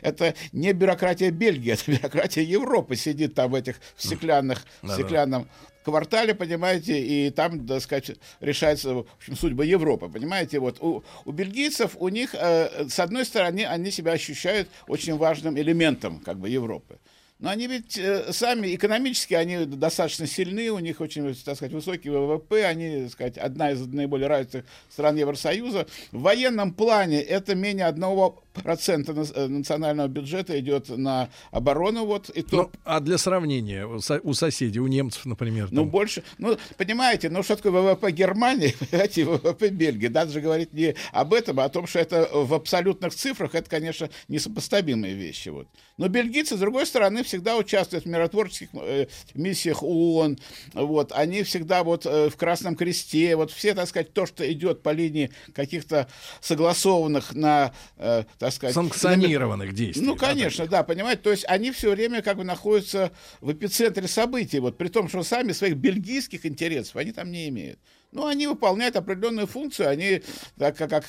это 0.00 0.34
не 0.50 0.72
бюрократия 0.72 1.30
Бельгии, 1.30 1.72
это 1.74 1.88
бюрократия 1.88 2.42
Европы 2.42 2.96
сидит 2.96 3.36
там 3.36 3.52
в 3.52 3.54
этих 3.54 3.76
в 3.94 4.02
стеклянных, 4.02 4.66
в 4.82 4.90
стеклянном 4.90 5.48
квартале, 5.82 6.34
понимаете, 6.34 7.00
и 7.00 7.30
там, 7.30 7.66
так 7.66 7.80
сказать, 7.82 8.12
решается, 8.40 8.94
в 8.94 9.06
общем, 9.16 9.36
судьба 9.36 9.64
Европы, 9.64 10.08
понимаете, 10.08 10.58
вот 10.58 10.78
у, 10.80 11.02
у 11.24 11.32
бельгийцев, 11.32 11.96
у 11.98 12.08
них, 12.08 12.34
э, 12.34 12.88
с 12.88 12.98
одной 12.98 13.24
стороны, 13.24 13.64
они 13.66 13.90
себя 13.90 14.12
ощущают 14.12 14.68
очень 14.86 15.16
важным 15.16 15.58
элементом, 15.58 16.20
как 16.20 16.38
бы, 16.38 16.48
Европы. 16.48 16.98
Но 17.42 17.50
они 17.50 17.66
ведь 17.66 17.98
э, 17.98 18.32
сами 18.32 18.72
экономически, 18.72 19.34
они 19.34 19.64
достаточно 19.66 20.28
сильны, 20.28 20.70
у 20.70 20.78
них 20.78 21.00
очень, 21.00 21.34
так 21.34 21.56
сказать, 21.56 21.72
высокий 21.72 22.08
ВВП, 22.08 22.64
они, 22.64 23.02
так 23.02 23.10
сказать, 23.10 23.36
одна 23.36 23.72
из 23.72 23.84
наиболее 23.84 24.28
развитых 24.28 24.64
стран 24.88 25.16
Евросоюза. 25.16 25.88
В 26.12 26.20
военном 26.20 26.72
плане 26.72 27.20
это 27.20 27.56
менее 27.56 27.86
одного 27.86 28.41
процента 28.52 29.12
э, 29.12 29.46
национального 29.46 30.08
бюджета 30.08 30.58
идет 30.58 30.88
на 30.88 31.28
оборону, 31.50 32.04
вот, 32.04 32.28
и 32.30 32.42
то 32.42 32.56
Ну, 32.56 32.70
а 32.84 33.00
для 33.00 33.18
сравнения, 33.18 33.86
у 33.86 34.00
со- 34.00 34.20
у 34.22 34.34
соседей, 34.34 34.80
у 34.80 34.86
немцев, 34.86 35.24
например, 35.26 35.68
ну, 35.70 35.82
там, 35.82 35.90
больше, 35.90 36.22
ну, 36.38 36.56
понимаете, 36.76 37.30
ну, 37.30 37.42
что 37.42 37.56
такое 37.56 37.72
ВВП 37.72 38.10
Германии, 38.10 38.74
понимаете, 38.90 39.24
ВВП 39.24 39.68
Бельгии. 39.68 40.08
Надо 40.08 40.32
же 40.32 40.40
говорить 40.40 40.72
не 40.72 40.94
об 41.12 41.34
этом, 41.34 41.60
а 41.60 41.64
о 41.64 41.68
том, 41.68 41.86
что 41.86 41.98
это 41.98 42.28
в 42.32 42.52
абсолютных 42.54 43.14
цифрах, 43.14 43.54
это, 43.54 43.68
конечно, 43.68 44.10
несопоставимые 44.28 45.14
вещи. 45.14 45.48
Вот. 45.48 45.68
Но 45.96 46.08
бельгийцы, 46.08 46.56
с 46.56 46.58
другой 46.58 46.86
стороны, 46.86 47.22
всегда 47.22 47.56
участвуют 47.56 48.04
в 48.04 48.08
миротворческих 48.08 48.68
э, 48.74 49.06
миссиях 49.34 49.82
ООН, 49.82 50.38
вот, 50.74 51.12
они 51.12 51.42
всегда 51.42 51.84
вот 51.84 52.06
э, 52.06 52.28
в 52.30 52.36
Красном 52.36 52.76
Кресте, 52.76 53.36
вот 53.36 53.50
все, 53.50 53.74
так 53.74 53.88
сказать, 53.88 54.12
то, 54.12 54.26
что 54.26 54.50
идет 54.50 54.82
по 54.82 54.90
линии 54.90 55.30
каких-то 55.54 56.08
согласованных 56.40 57.34
на, 57.34 57.72
э, 57.96 58.24
так 58.42 58.52
сказать... 58.52 58.74
санкционированных 58.74 59.72
действий. 59.72 60.04
Ну, 60.04 60.16
да, 60.16 60.26
конечно, 60.26 60.66
да, 60.66 60.82
понимаете, 60.82 61.22
то 61.22 61.30
есть 61.30 61.44
они 61.46 61.70
все 61.70 61.92
время 61.92 62.22
как 62.22 62.38
бы 62.38 62.42
находятся 62.42 63.12
в 63.40 63.52
эпицентре 63.52 64.08
событий, 64.08 64.58
вот 64.58 64.76
при 64.76 64.88
том, 64.88 65.08
что 65.08 65.22
сами 65.22 65.52
своих 65.52 65.76
бельгийских 65.76 66.44
интересов 66.44 66.96
они 66.96 67.12
там 67.12 67.30
не 67.30 67.48
имеют. 67.50 67.78
Ну, 68.10 68.26
они 68.26 68.48
выполняют 68.48 68.96
определенную 68.96 69.46
функцию, 69.46 69.90
они, 69.90 70.22
так 70.58 70.76
как, 70.76 71.04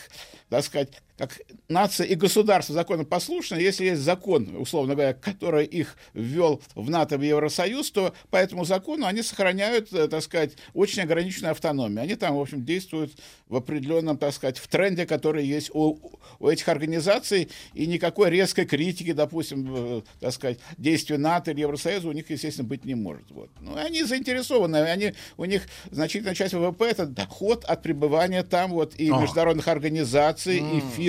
так 0.49 0.63
сказать, 0.63 1.01
как 1.17 1.41
нация 1.69 2.07
и 2.07 2.15
государство 2.15 2.73
законопослушны, 2.73 3.55
если 3.57 3.85
есть 3.85 4.01
закон, 4.01 4.55
условно 4.57 4.95
говоря, 4.95 5.13
который 5.13 5.65
их 5.65 5.95
ввел 6.13 6.61
в 6.73 6.89
НАТО, 6.89 7.17
в 7.17 7.21
Евросоюз, 7.21 7.91
то 7.91 8.13
по 8.31 8.37
этому 8.37 8.65
закону 8.65 9.05
они 9.05 9.21
сохраняют, 9.21 9.93
э, 9.93 10.07
так 10.07 10.23
сказать, 10.23 10.53
очень 10.73 11.03
ограниченную 11.03 11.51
автономию. 11.51 12.01
Они 12.01 12.15
там, 12.15 12.35
в 12.35 12.41
общем, 12.41 12.65
действуют 12.65 13.13
в 13.47 13.55
определенном, 13.55 14.17
так 14.17 14.33
сказать, 14.33 14.57
в 14.57 14.67
тренде, 14.67 15.05
который 15.05 15.45
есть 15.45 15.69
у, 15.73 15.99
у 16.39 16.47
этих 16.47 16.67
организаций, 16.67 17.49
и 17.73 17.85
никакой 17.85 18.31
резкой 18.31 18.65
критики, 18.65 19.13
допустим, 19.13 20.03
так 20.19 20.33
сказать, 20.33 20.59
действий 20.77 21.17
НАТО 21.17 21.51
или 21.51 21.61
Евросоюза 21.61 22.07
у 22.07 22.11
них, 22.11 22.29
естественно, 22.31 22.67
быть 22.67 22.85
не 22.85 22.95
может. 22.95 23.29
Вот. 23.29 23.49
Ну, 23.61 23.75
они 23.75 24.03
заинтересованы, 24.03 24.77
они, 24.77 25.13
у 25.37 25.45
них 25.45 25.67
значительная 25.91 26.33
часть 26.33 26.55
ВВП– 26.55 26.85
это 26.89 27.05
доход 27.05 27.65
от 27.65 27.83
пребывания 27.83 28.43
там, 28.43 28.71
вот, 28.71 28.95
и 28.95 29.11
А. 29.11 29.21
международных 29.21 29.67
организаций, 29.67 30.57
и 30.57 30.79
фирм, 30.95 31.02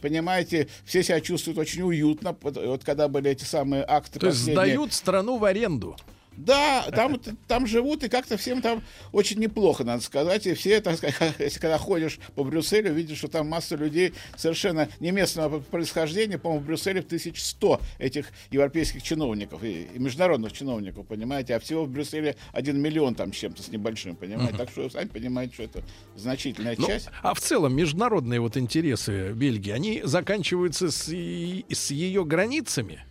понимаете, 0.00 0.68
все 0.84 1.02
себя 1.02 1.20
чувствуют 1.20 1.58
очень 1.58 1.82
уютно, 1.82 2.36
вот 2.40 2.84
когда 2.84 3.08
были 3.08 3.30
эти 3.30 3.44
самые 3.44 3.84
акты 3.86 4.18
То 4.18 4.26
есть 4.26 4.38
сдают 4.38 4.92
страну 4.92 5.38
в 5.38 5.44
аренду. 5.44 5.96
Да, 6.44 6.86
там, 6.90 7.20
там 7.46 7.66
живут, 7.66 8.04
и 8.04 8.08
как-то 8.08 8.36
всем 8.36 8.62
там 8.62 8.82
очень 9.12 9.38
неплохо, 9.38 9.84
надо 9.84 10.02
сказать. 10.02 10.46
И 10.46 10.54
все, 10.54 10.80
так 10.80 10.96
сказать, 10.96 11.16
если 11.38 11.60
когда 11.60 11.78
ходишь 11.78 12.18
по 12.34 12.44
Брюсселю, 12.44 12.92
видишь, 12.92 13.18
что 13.18 13.28
там 13.28 13.48
масса 13.48 13.76
людей 13.76 14.14
совершенно 14.36 14.88
не 15.00 15.10
местного 15.10 15.60
происхождения. 15.60 16.38
По-моему, 16.38 16.64
в 16.64 16.66
Брюсселе 16.66 17.02
в 17.02 17.06
1100 17.06 17.80
этих 17.98 18.30
европейских 18.50 19.02
чиновников 19.02 19.62
и, 19.62 19.88
и 19.94 19.98
международных 19.98 20.52
чиновников, 20.52 21.06
понимаете. 21.06 21.54
А 21.54 21.60
всего 21.60 21.84
в 21.84 21.88
Брюсселе 21.90 22.36
один 22.52 22.80
миллион 22.80 23.14
там 23.14 23.32
с 23.32 23.36
чем-то, 23.36 23.62
с 23.62 23.68
небольшим, 23.68 24.16
понимаете. 24.16 24.56
Так 24.56 24.70
что 24.70 24.88
сами 24.88 25.08
понимаете, 25.08 25.54
что 25.54 25.62
это 25.64 25.82
значительная 26.16 26.74
ну, 26.78 26.86
часть. 26.86 27.08
А 27.22 27.34
в 27.34 27.40
целом 27.40 27.74
международные 27.74 28.40
вот 28.40 28.56
интересы 28.56 29.32
Бельгии, 29.32 29.72
они 29.72 30.00
заканчиваются 30.04 30.90
с, 30.90 31.08
с 31.08 31.90
ее 31.90 32.24
границами? 32.24 33.04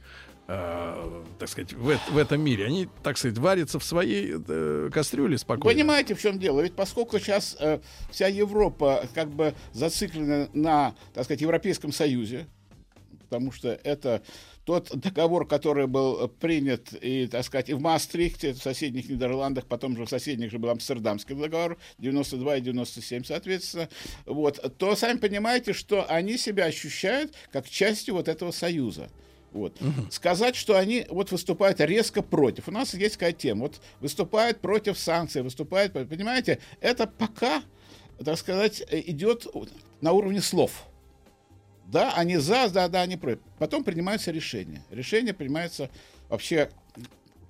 Э, 0.50 1.24
так 1.38 1.48
сказать, 1.48 1.74
в, 1.74 1.98
в 2.12 2.18
этом 2.18 2.42
мире. 2.42 2.66
Они, 2.66 2.88
так 3.04 3.18
сказать, 3.18 3.38
варятся 3.38 3.80
в 3.80 3.84
своей 3.84 4.36
э, 4.36 4.90
кастрюле 4.92 5.38
спокойно. 5.38 5.74
Понимаете, 5.74 6.16
в 6.16 6.22
чем 6.22 6.40
дело? 6.40 6.62
Ведь 6.62 6.74
поскольку 6.74 7.20
сейчас 7.20 7.56
э, 7.60 7.80
вся 8.12 8.28
Европа 8.28 9.08
как 9.14 9.30
бы 9.30 9.54
зациклена 9.74 10.50
на, 10.54 10.96
так 11.14 11.26
сказать, 11.26 11.42
Европейском 11.42 11.92
Союзе, 11.92 12.48
потому 13.22 13.52
что 13.52 13.80
это 13.84 14.24
тот 14.66 14.90
договор, 14.94 15.48
который 15.48 15.88
был 15.88 16.28
принят 16.28 16.94
и, 16.94 17.28
так 17.28 17.44
сказать, 17.46 17.70
и 17.70 17.74
в 17.74 17.80
Маастрихте, 17.80 18.54
в 18.54 18.58
соседних 18.58 19.08
Нидерландах, 19.08 19.66
потом 19.66 19.96
же 19.96 20.06
в 20.06 20.10
соседних 20.10 20.52
же 20.52 20.60
был 20.60 20.70
Амстердамский 20.70 21.36
договор, 21.36 21.78
92 22.00 22.58
и 22.58 22.62
97, 22.62 23.24
соответственно, 23.24 23.90
вот, 24.26 24.78
то 24.78 24.96
сами 24.96 25.18
понимаете, 25.18 25.74
что 25.74 26.06
они 26.10 26.38
себя 26.38 26.66
ощущают 26.66 27.34
как 27.52 27.70
частью 27.70 28.16
вот 28.16 28.28
этого 28.28 28.52
союза. 28.52 29.10
Вот. 29.52 29.82
Угу. 29.82 30.12
Сказать, 30.12 30.56
что 30.56 30.78
они 30.78 31.06
вот 31.10 31.32
выступают 31.32 31.80
резко 31.80 32.22
против. 32.22 32.68
У 32.68 32.72
нас 32.72 32.94
есть 32.94 33.16
такая 33.16 33.34
тема. 33.34 33.64
Вот 33.64 33.82
выступают 34.00 34.60
против 34.60 34.98
санкций, 34.98 35.42
выступают, 35.42 35.94
понимаете, 35.94 36.60
это 36.82 37.08
пока, 37.08 37.64
так 38.24 38.38
сказать, 38.38 38.84
идет 38.92 39.48
на 40.02 40.12
уровне 40.12 40.42
слов. 40.42 40.86
Да, 41.86 42.14
они 42.14 42.38
за, 42.38 42.70
да, 42.70 42.88
да, 42.88 43.02
они 43.02 43.18
против. 43.18 43.42
Потом 43.58 43.84
принимаются 43.84 44.32
решения. 44.32 44.84
Решения 44.92 45.34
принимаются 45.34 45.90
вообще 46.30 46.70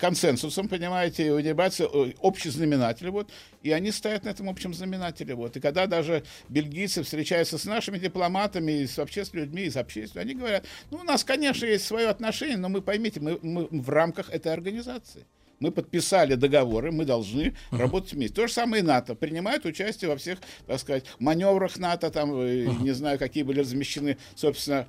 консенсусом, 0.00 0.68
понимаете, 0.68 1.32
выделяется 1.32 1.84
э, 1.84 2.12
общий 2.20 2.50
знаменатель, 2.50 3.10
вот, 3.10 3.30
и 3.62 3.70
они 3.70 3.92
стоят 3.92 4.24
на 4.24 4.30
этом 4.30 4.48
общем 4.48 4.74
знаменателе, 4.74 5.34
вот. 5.34 5.56
И 5.56 5.60
когда 5.60 5.86
даже 5.86 6.24
бельгийцы 6.48 7.02
встречаются 7.02 7.58
с 7.58 7.64
нашими 7.66 7.98
дипломатами, 7.98 8.72
и 8.82 8.86
с, 8.86 8.96
вообще 8.96 9.24
с 9.24 9.34
людьми, 9.34 9.62
и 9.62 9.70
с 9.70 9.76
общественностью, 9.76 10.22
они 10.22 10.34
говорят, 10.34 10.64
ну, 10.90 10.98
у 10.98 11.04
нас, 11.04 11.22
конечно, 11.22 11.66
есть 11.66 11.86
свое 11.86 12.08
отношение, 12.08 12.56
но 12.56 12.68
мы, 12.68 12.80
поймите, 12.80 13.20
мы, 13.20 13.38
мы 13.42 13.68
в 13.70 13.90
рамках 13.90 14.30
этой 14.30 14.52
организации. 14.52 15.26
Мы 15.60 15.70
подписали 15.72 16.36
договоры, 16.36 16.90
мы 16.90 17.04
должны 17.04 17.48
uh-huh. 17.70 17.78
работать 17.78 18.14
вместе. 18.14 18.34
То 18.34 18.46
же 18.46 18.52
самое 18.54 18.82
и 18.82 18.86
НАТО. 18.86 19.14
Принимает 19.14 19.66
участие 19.66 20.08
во 20.08 20.16
всех, 20.16 20.38
так 20.66 20.80
сказать, 20.80 21.04
маневрах 21.18 21.78
НАТО, 21.78 22.10
там, 22.10 22.32
uh-huh. 22.32 22.82
не 22.82 22.92
знаю, 22.92 23.18
какие 23.18 23.42
были 23.42 23.60
размещены, 23.60 24.16
собственно, 24.34 24.88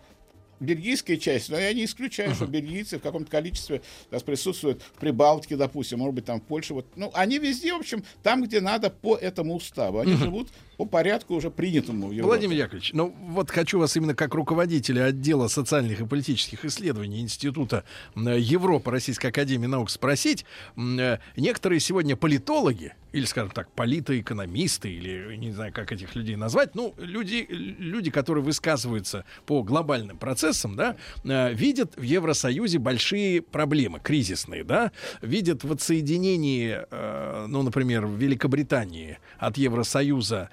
бельгийская 0.62 1.17
часть, 1.17 1.50
но 1.50 1.60
я 1.60 1.74
не 1.74 1.86
исключаю, 1.86 2.32
uh-huh. 2.32 2.36
что 2.36 2.45
бельгийцы 2.45 3.00
в 3.00 3.02
каком-то 3.02 3.30
количестве 3.30 3.82
нас 4.12 4.24
присутствуют 4.24 4.82
в 4.82 5.00
Прибалтике, 5.00 5.58
допустим, 5.58 6.00
может 6.00 6.15
быть, 6.15 6.26
там 6.26 6.39
в 6.39 6.43
Польше. 6.43 6.74
Вот. 6.74 6.86
Ну, 6.95 7.12
они 7.13 7.39
везде, 7.39 7.74
в 7.74 7.78
общем, 7.78 8.04
там, 8.24 8.43
где 8.43 8.62
надо 8.62 8.89
по 8.89 9.15
этому 9.15 9.56
уставу. 9.56 10.00
Они 10.00 10.13
uh-huh. 10.13 10.17
живут 10.17 10.47
по 10.78 10.86
порядку 10.86 11.36
уже 11.36 11.52
принятому 11.52 12.08
в 12.08 12.12
Европе. 12.12 12.28
Владимир 12.28 12.58
Яковлевич, 12.58 12.93
ну 12.93 13.13
вот 13.28 13.52
хочу 13.52 13.80
вас 13.80 13.95
именно 13.95 14.15
как 14.15 14.34
руководителя 14.34 15.06
отдела 15.06 15.47
социальных 15.47 16.00
и 16.00 16.06
политических 16.06 16.65
исследований 16.65 17.21
Института 17.21 17.84
Европы 18.15 18.89
Российской 18.89 19.28
Академии 19.28 19.67
Наук 19.67 19.89
спросить. 19.89 20.45
Э, 20.78 21.17
некоторые 21.36 21.80
сегодня 21.80 22.15
политологи, 22.15 22.93
или, 23.12 23.26
скажем 23.26 23.52
так, 23.52 23.71
политоэкономисты, 23.74 24.91
или 24.91 25.36
не 25.36 25.52
знаю, 25.52 25.74
как 25.74 25.91
этих 25.91 26.15
людей 26.15 26.36
назвать, 26.36 26.76
ну, 26.76 26.93
люди, 26.97 27.45
люди 27.50 28.10
которые 28.10 28.43
высказываются 28.43 29.26
по 29.45 29.63
глобальным 29.63 30.17
процессам, 30.17 30.50
да, 30.75 30.95
э, 31.23 31.53
видят 31.53 31.95
в 31.95 32.01
Евросоюзе 32.01 32.79
большие 32.79 33.41
проблемы, 33.41 33.99
кризисные, 33.99 34.63
да, 34.63 34.91
видят 35.21 35.63
в 35.63 35.71
отсоединении, 35.71 36.79
э, 36.89 37.45
ну, 37.47 37.63
например, 37.63 38.05
в 38.05 38.15
Великобритании 38.15 39.19
от 39.37 39.57
Евросоюза 39.57 40.49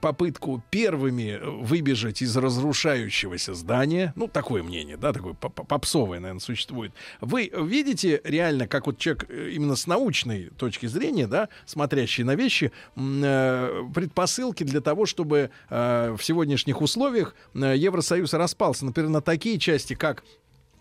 попытку 0.00 0.62
первыми 0.70 1.38
выбежать 1.42 2.22
из 2.22 2.36
разрушающегося 2.36 3.54
здания, 3.54 4.12
ну, 4.16 4.28
такое 4.28 4.62
мнение, 4.62 4.96
да, 4.96 5.12
такое 5.12 5.34
попсовое, 5.34 6.20
наверное, 6.20 6.40
существует. 6.40 6.92
Вы 7.20 7.50
видите 7.54 8.20
реально, 8.24 8.66
как 8.68 8.86
вот 8.86 8.98
человек 8.98 9.26
э, 9.28 9.50
именно 9.52 9.76
с 9.76 9.86
научной 9.86 10.50
точки 10.58 10.86
зрения, 10.86 11.26
да, 11.26 11.48
смотрящий 11.64 12.24
на 12.24 12.34
вещи, 12.34 12.72
предпосылки 12.94 14.64
для 14.64 14.80
того, 14.80 15.06
чтобы 15.06 15.50
в 15.68 16.18
сегодняшних 16.20 16.80
условиях 16.80 17.34
Евросоюз 17.54 18.32
распался, 18.34 18.84
например, 18.84 19.10
на 19.10 19.20
такие 19.36 19.58
части, 19.58 19.92
как 19.92 20.24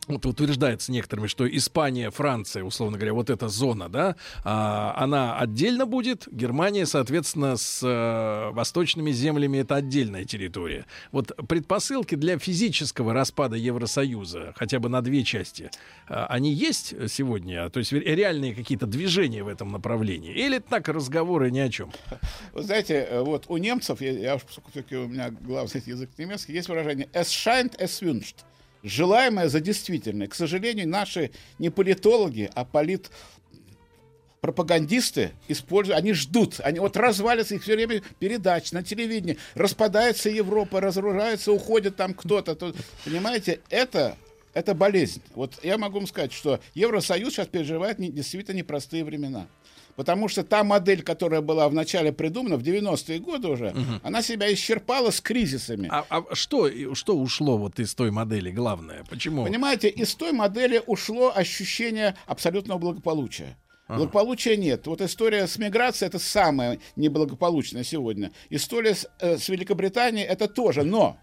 вот 0.08 0.26
утверждается 0.26 0.92
некоторыми, 0.92 1.28
что 1.28 1.48
Испания, 1.48 2.12
Франция, 2.12 2.64
условно 2.64 2.98
говоря, 2.98 3.14
вот 3.14 3.30
эта 3.30 3.48
зона, 3.48 3.90
да, 3.90 4.16
а, 4.44 4.94
она 4.98 5.38
отдельно 5.38 5.86
будет, 5.86 6.28
Германия, 6.32 6.86
соответственно, 6.86 7.58
с 7.58 7.82
а, 7.84 8.52
восточными 8.52 9.12
землями 9.12 9.60
это 9.60 9.76
отдельная 9.76 10.26
территория. 10.26 10.86
Вот 11.12 11.36
предпосылки 11.48 12.16
для 12.16 12.38
физического 12.38 13.14
распада 13.14 13.56
Евросоюза, 13.56 14.54
хотя 14.56 14.80
бы 14.80 14.90
на 14.90 15.02
две 15.02 15.24
части, 15.24 15.72
а, 16.08 16.28
они 16.28 16.54
есть 16.54 16.94
сегодня? 17.10 17.70
То 17.70 17.80
есть 17.80 17.92
реальные 17.92 18.54
какие-то 18.54 18.86
движения 18.86 19.44
в 19.44 19.48
этом 19.48 19.72
направлении? 19.72 20.34
Или 20.34 20.60
так 20.60 20.88
разговоры 20.88 21.52
ни 21.52 21.60
о 21.60 21.70
чем? 21.70 21.92
Вы 22.54 22.64
знаете, 22.64 23.08
э, 23.10 23.22
вот 23.22 23.46
у 23.48 23.58
немцев, 23.58 24.02
я, 24.02 24.12
я 24.12 24.38
все-таки 24.38 24.96
у 24.96 25.08
меня 25.08 25.30
главный 25.30 25.82
язык 25.86 26.10
немецкий, 26.18 26.54
есть 26.54 26.70
выражение 26.70 27.08
«es 27.14 27.28
scheint, 27.30 27.78
es 27.80 28.02
wünscht» 28.02 28.36
желаемое 28.86 29.50
за 29.50 29.60
действительное. 29.60 30.28
К 30.28 30.36
сожалению, 30.36 30.88
наши 30.88 31.32
не 31.60 31.70
политологи, 31.70 32.50
а 32.54 32.64
полит 32.64 33.10
пропагандисты 34.42 35.32
используют, 35.48 35.98
они 35.98 36.14
ждут, 36.14 36.60
они 36.60 36.80
вот 36.80 36.96
развалятся 36.96 37.56
их 37.56 37.64
все 37.64 37.76
время 37.76 38.04
передач 38.20 38.72
на 38.72 38.84
телевидении, 38.84 39.40
распадается 39.56 40.30
Европа, 40.30 40.80
разоружается, 40.82 41.52
уходит 41.52 41.96
там 41.96 42.14
кто-то, 42.14 42.56
то, 42.56 42.74
понимаете, 43.04 43.60
это 43.70 44.16
это 44.54 44.74
болезнь. 44.74 45.22
Вот 45.34 45.60
я 45.64 45.78
могу 45.78 45.98
вам 45.98 46.08
сказать, 46.08 46.32
что 46.32 46.62
Евросоюз 46.76 47.34
сейчас 47.34 47.48
переживает 47.48 47.98
действительно 47.98 48.56
непростые 48.56 49.04
времена. 49.04 49.48
Потому 49.96 50.28
что 50.28 50.44
та 50.44 50.64
модель, 50.64 51.04
которая 51.04 51.42
была 51.42 51.70
вначале 51.70 52.12
придумана, 52.12 52.58
в 52.58 52.62
90-е 52.62 53.20
годы 53.20 53.48
уже, 53.48 53.70
угу. 53.70 54.00
она 54.04 54.22
себя 54.22 54.54
исчерпала 54.54 55.12
с 55.12 55.22
кризисами. 55.22 55.88
А, 55.92 56.06
а 56.10 56.36
что, 56.36 56.70
что 56.96 57.18
ушло 57.18 57.58
вот 57.58 57.80
из 57.80 57.96
той 57.96 58.12
модели 58.12 58.52
главное? 58.52 59.04
Почему? 59.10 59.46
Понимаете, 59.46 59.88
из 59.88 60.14
той 60.16 60.34
модели 60.34 60.82
ушло 60.86 61.32
ощущение 61.34 62.16
абсолютного 62.26 62.78
благополучия. 62.78 63.58
Ага. 63.88 64.00
Благополучия 64.00 64.58
нет. 64.58 64.88
Вот 64.88 65.02
история 65.02 65.48
с 65.48 65.58
миграцией 65.58 66.08
это 66.08 66.20
самая 66.20 66.80
неблагополучная 66.96 67.84
сегодня. 67.84 68.32
История 68.50 68.96
с, 68.96 69.08
э, 69.20 69.38
с 69.38 69.48
Великобританией 69.48 70.26
это 70.26 70.48
тоже. 70.48 70.84
Но 70.84 71.18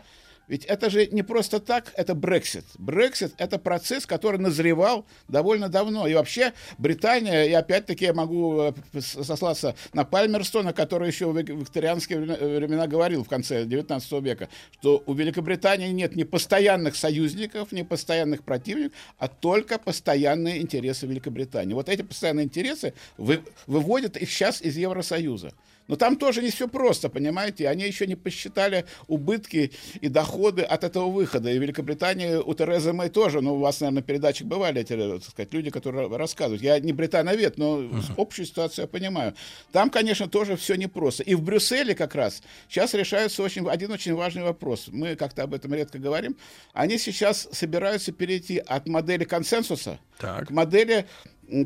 ведь 0.49 0.65
это 0.65 0.91
же 0.91 1.07
не 1.07 1.23
просто 1.23 1.61
так, 1.61 1.93
это 1.97 2.15
Брексит. 2.15 2.65
Брексит— 2.79 3.33
это 3.39 3.59
процесс, 3.59 4.07
который 4.07 4.39
назревал 4.39 5.07
довольно 5.29 5.69
давно. 5.69 6.07
И 6.07 6.15
вообще 6.15 6.53
Британия, 6.79 7.45
и 7.45 7.53
опять-таки 7.53 8.07
я 8.07 8.13
могу 8.13 8.61
э, 8.61 8.73
сослаться 9.01 9.77
на 9.93 10.05
Пальмерстона, 10.05 10.73
который 10.73 11.09
еще 11.09 11.31
в 11.31 11.37
викторианские 11.37 12.21
времена 12.21 12.87
говорил 12.87 13.25
в 13.25 13.29
конце 13.29 13.65
XIX 13.65 14.21
века, 14.21 14.49
что 14.81 15.03
у 15.07 15.15
Великобритании 15.15 15.89
нет 15.89 16.17
ни 16.17 16.25
постоянных 16.25 16.97
союзников, 16.97 17.73
ни 17.73 17.83
постоянных 17.83 18.43
противников, 18.43 18.93
а 19.19 19.29
только 19.29 19.79
постоянные 19.79 20.61
интересы 20.61 21.07
Великобритании. 21.07 21.75
Вот 21.75 21.89
эти 21.89 22.03
постоянные 22.03 22.45
интересы 22.45 22.95
вы, 23.17 23.43
выводят 23.67 24.17
их 24.17 24.31
сейчас 24.31 24.61
из 24.61 24.77
Евросоюза. 24.77 25.53
Но 25.89 25.97
там 25.97 26.17
тоже 26.17 26.43
не 26.43 26.51
все 26.51 26.69
просто, 26.69 27.09
понимаете? 27.09 27.69
Они 27.69 27.85
еще 27.85 28.07
не 28.07 28.15
посчитали 28.15 28.85
убытки 29.09 29.73
и 30.01 30.09
доходы 30.09 30.63
от 30.63 30.85
этого 30.85 31.11
выхода. 31.11 31.51
И 31.51 31.59
в 31.59 31.63
Великобритании 31.63 32.37
у 32.37 32.55
Терезы 32.55 32.93
Мэй 32.93 33.09
тоже, 33.09 33.41
ну, 33.41 33.55
у 33.55 33.59
вас, 33.59 33.81
наверное, 33.81 34.01
на 34.01 34.03
передачах 34.03 34.47
бывали 34.47 34.81
эти, 34.81 34.97
так 34.97 35.31
сказать, 35.31 35.53
люди, 35.53 35.71
которые 35.71 36.09
рассказывают. 36.17 36.63
Я 36.63 36.79
не 36.79 36.93
британовед, 36.93 37.59
но 37.59 37.81
uh-huh. 37.81 38.15
общую 38.17 38.47
ситуацию 38.47 38.85
я 38.85 38.87
понимаю. 38.87 39.35
Там, 39.73 39.91
конечно, 39.91 40.29
тоже 40.29 40.57
все 40.57 40.77
непросто. 40.77 41.23
И 41.23 41.35
в 41.35 41.43
Брюсселе 41.43 41.95
как 41.95 42.15
раз 42.15 42.43
сейчас 42.69 42.95
решается 42.95 43.43
очень, 43.43 43.69
один 43.69 43.91
очень 43.91 44.15
важный 44.15 44.43
вопрос. 44.43 44.87
Мы 44.89 45.17
как-то 45.17 45.43
об 45.43 45.55
этом 45.55 45.75
редко 45.75 45.99
говорим. 45.99 46.37
Они 46.73 46.99
сейчас 46.99 47.49
собираются 47.53 48.13
перейти 48.13 48.59
от 48.59 48.87
модели 48.87 49.25
консенсуса 49.25 49.99
Так. 50.19 50.49
к 50.49 50.51
модели 50.51 51.07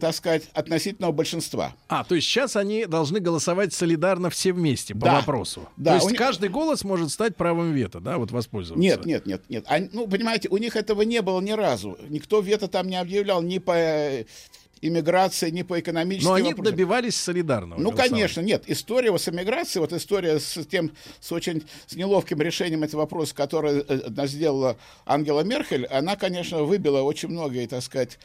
так 0.00 0.14
сказать, 0.14 0.44
относительного 0.52 1.12
большинства. 1.12 1.74
А, 1.88 2.02
то 2.04 2.14
есть 2.14 2.26
сейчас 2.26 2.56
они 2.56 2.86
должны 2.86 3.20
голосовать 3.20 3.72
солидарно 3.72 4.30
все 4.30 4.52
вместе 4.52 4.94
по 4.94 5.02
Да. 5.06 5.14
вопросу. 5.16 5.68
Да, 5.76 5.92
то 5.92 5.96
есть 5.98 6.10
них- 6.10 6.18
каждый 6.18 6.48
голос 6.48 6.82
может 6.82 7.10
стать 7.10 7.36
правом 7.36 7.72
вето, 7.72 8.00
да, 8.00 8.18
вот 8.18 8.30
воспользоваться. 8.32 8.80
Нет, 8.80 9.04
нет, 9.06 9.26
нет, 9.26 9.42
нет. 9.48 9.64
Они- 9.68 9.88
ну, 9.92 10.08
понимаете, 10.08 10.48
у 10.48 10.56
них 10.56 10.74
этого 10.76 11.02
не 11.02 11.22
было 11.22 11.40
ни 11.40 11.52
разу. 11.52 11.96
Никто 12.08 12.40
вето 12.40 12.68
там 12.68 12.88
не 12.88 12.96
объявлял 12.96 13.42
ни 13.42 13.58
по 13.58 13.74
иммиграции, 14.86 15.50
ни 15.50 15.62
по 15.62 15.78
экономическим 15.80 16.28
Но 16.28 16.34
они 16.34 16.48
вопросам. 16.48 16.72
добивались 16.72 17.16
солидарного. 17.16 17.80
Ну, 17.80 17.92
конечно, 17.92 18.40
нет. 18.40 18.64
История 18.66 19.10
вот 19.10 19.22
с 19.22 19.28
эмиграцией, 19.28 19.80
вот 19.80 19.92
история 19.92 20.38
с 20.38 20.64
тем, 20.66 20.92
с 21.20 21.32
очень 21.32 21.64
с 21.86 21.94
неловким 21.94 22.40
решением 22.40 22.82
этого 22.82 23.02
вопроса, 23.02 23.34
который 23.34 23.84
э, 23.86 24.26
сделала 24.26 24.76
Ангела 25.04 25.42
Меркель, 25.42 25.86
она, 25.86 26.16
конечно, 26.16 26.62
выбила 26.62 27.02
очень 27.02 27.28
многие, 27.28 27.66
так 27.66 27.82
сказать, 27.82 28.18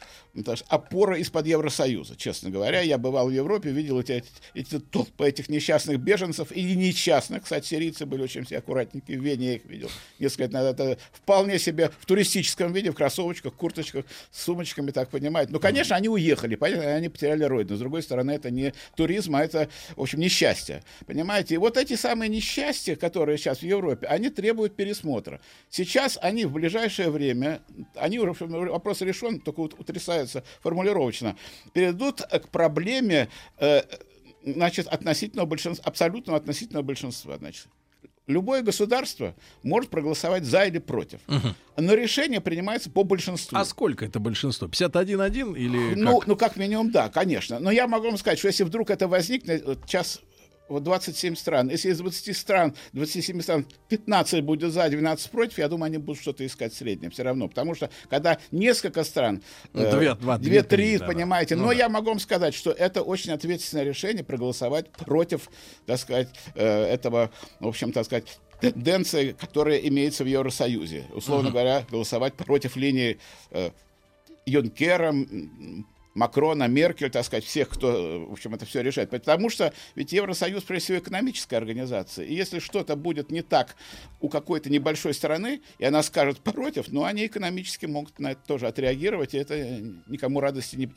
опоры 0.68 1.20
из-под 1.20 1.46
Евросоюза, 1.46 2.16
честно 2.16 2.50
говоря. 2.50 2.80
Я 2.80 2.98
бывал 2.98 3.28
в 3.28 3.30
Европе, 3.30 3.70
видел 3.70 4.00
эти, 4.00 4.24
эти 4.54 4.78
толпы 4.78 5.28
этих 5.28 5.48
несчастных 5.48 5.98
беженцев, 5.98 6.52
и 6.52 6.62
несчастных, 6.74 7.42
кстати, 7.44 7.66
сирийцы 7.66 8.06
были 8.06 8.22
очень 8.22 8.44
все 8.44 8.58
аккуратненькие, 8.58 9.18
в 9.18 9.22
Вене 9.22 9.46
я 9.46 9.54
их 9.54 9.64
видел 9.64 9.90
несколько 10.18 10.44
лет 10.44 10.52
назад. 10.52 10.80
Это 10.80 10.98
вполне 11.12 11.58
себе 11.58 11.90
в 11.98 12.06
туристическом 12.06 12.72
виде, 12.72 12.90
в 12.90 12.94
кроссовочках, 12.94 13.54
курточках, 13.54 14.04
с 14.30 14.42
сумочками, 14.42 14.90
так 14.90 15.08
понимаете. 15.10 15.52
Ну, 15.52 15.60
конечно, 15.60 15.96
они 15.96 16.08
уехали, 16.08 16.51
понятно, 16.56 16.94
они 16.94 17.08
потеряли 17.08 17.44
родину. 17.44 17.76
С 17.76 17.80
другой 17.80 18.02
стороны, 18.02 18.32
это 18.32 18.50
не 18.50 18.72
туризм, 18.96 19.36
а 19.36 19.44
это, 19.44 19.68
в 19.96 20.02
общем, 20.02 20.20
несчастье. 20.20 20.82
Понимаете? 21.06 21.54
И 21.54 21.58
вот 21.58 21.76
эти 21.76 21.94
самые 21.94 22.28
несчастья, 22.28 22.96
которые 22.96 23.38
сейчас 23.38 23.58
в 23.58 23.64
Европе, 23.64 24.06
они 24.06 24.30
требуют 24.30 24.76
пересмотра. 24.76 25.40
Сейчас 25.68 26.18
они 26.20 26.44
в 26.44 26.52
ближайшее 26.52 27.10
время, 27.10 27.62
они 27.94 28.18
уже, 28.18 28.32
вопрос 28.46 29.00
решен, 29.02 29.40
только 29.40 29.60
вот 29.60 29.78
утрясаются 29.78 30.44
формулировочно, 30.60 31.36
перейдут 31.72 32.22
к 32.22 32.48
проблеме, 32.48 33.28
э, 33.58 33.82
значит, 34.44 34.86
относительного 34.86 35.46
большинства, 35.46 35.84
абсолютного 35.84 36.38
относительного 36.38 36.82
большинства, 36.84 37.36
значит. 37.38 37.66
Любое 38.28 38.62
государство 38.62 39.34
может 39.64 39.90
проголосовать 39.90 40.44
за 40.44 40.64
или 40.64 40.78
против. 40.78 41.20
Но 41.76 41.94
решение 41.94 42.40
принимается 42.40 42.90
по 42.90 43.02
большинству. 43.02 43.58
А 43.58 43.64
сколько 43.64 44.04
это 44.04 44.20
большинство? 44.20 44.68
51-1 44.68 45.56
или 45.58 45.94
Ну, 45.94 46.18
как? 46.20 46.28
ну, 46.28 46.36
как 46.36 46.56
минимум, 46.56 46.90
да, 46.92 47.08
конечно. 47.08 47.58
Но 47.58 47.70
я 47.70 47.88
могу 47.88 48.06
вам 48.06 48.18
сказать, 48.18 48.38
что 48.38 48.48
если 48.48 48.62
вдруг 48.64 48.90
это 48.90 49.08
возникнет, 49.08 49.64
вот 49.64 49.80
сейчас 49.86 50.20
вот 50.68 50.82
27 50.82 51.34
стран, 51.36 51.68
если 51.70 51.90
из 51.90 51.98
20 51.98 52.36
стран, 52.36 52.74
27 52.92 53.40
стран 53.42 53.66
15 53.88 54.42
будет 54.42 54.72
за, 54.72 54.88
12 54.88 55.30
против, 55.30 55.58
я 55.58 55.68
думаю, 55.68 55.86
они 55.86 55.98
будут 55.98 56.20
что-то 56.20 56.44
искать 56.46 56.72
среднее 56.72 57.10
все 57.10 57.22
равно. 57.22 57.48
Потому 57.48 57.74
что, 57.74 57.90
когда 58.08 58.38
несколько 58.50 59.04
стран, 59.04 59.42
Ну, 59.72 59.82
э, 59.82 59.90
да, 61.00 61.06
понимаете, 61.06 61.54
да. 61.54 61.60
но 61.60 61.66
Ну, 61.68 61.72
я 61.72 61.88
могу 61.88 62.08
вам 62.08 62.18
сказать, 62.18 62.54
что 62.54 62.70
это 62.70 63.02
очень 63.02 63.32
ответственное 63.32 63.84
решение 63.84 64.24
проголосовать 64.24 64.90
против, 64.90 65.48
так 65.86 65.98
сказать, 65.98 66.28
э, 66.54 66.84
этого, 66.84 67.30
в 67.60 67.66
общем, 67.68 67.92
так 67.92 68.06
сказать, 68.06 68.38
тенденции, 68.60 69.32
которая 69.32 69.78
имеется 69.78 70.24
в 70.24 70.28
Евросоюзе. 70.28 71.06
Условно 71.12 71.50
говоря, 71.50 71.84
голосовать 71.90 72.34
против 72.34 72.76
линии 72.76 73.18
э, 73.50 73.70
Юнкера, 74.46 75.14
Макрона, 76.14 76.68
Меркель, 76.68 77.10
так 77.10 77.24
сказать, 77.24 77.44
всех, 77.44 77.68
кто, 77.68 77.90
э, 77.90 78.18
в 78.26 78.32
общем, 78.32 78.54
это 78.54 78.66
все 78.66 78.82
решает. 78.82 79.10
Потому 79.10 79.50
что 79.50 79.72
ведь 79.94 80.12
Евросоюз, 80.12 80.62
прежде 80.62 80.84
всего, 80.84 80.98
экономическая 80.98 81.56
организация. 81.56 82.26
И 82.26 82.34
если 82.34 82.58
что-то 82.58 82.96
будет 82.96 83.30
не 83.30 83.42
так 83.42 83.76
у 84.20 84.28
какой-то 84.28 84.70
небольшой 84.70 85.14
страны, 85.14 85.60
и 85.78 85.84
она 85.84 86.02
скажет 86.02 86.40
против, 86.40 86.88
ну, 86.88 87.04
они 87.04 87.26
экономически 87.26 87.86
могут 87.86 88.18
на 88.18 88.32
это 88.32 88.40
тоже 88.46 88.66
отреагировать, 88.66 89.34
и 89.34 89.38
это 89.38 89.80
никому 90.06 90.40
радости 90.40 90.76
не 90.76 90.90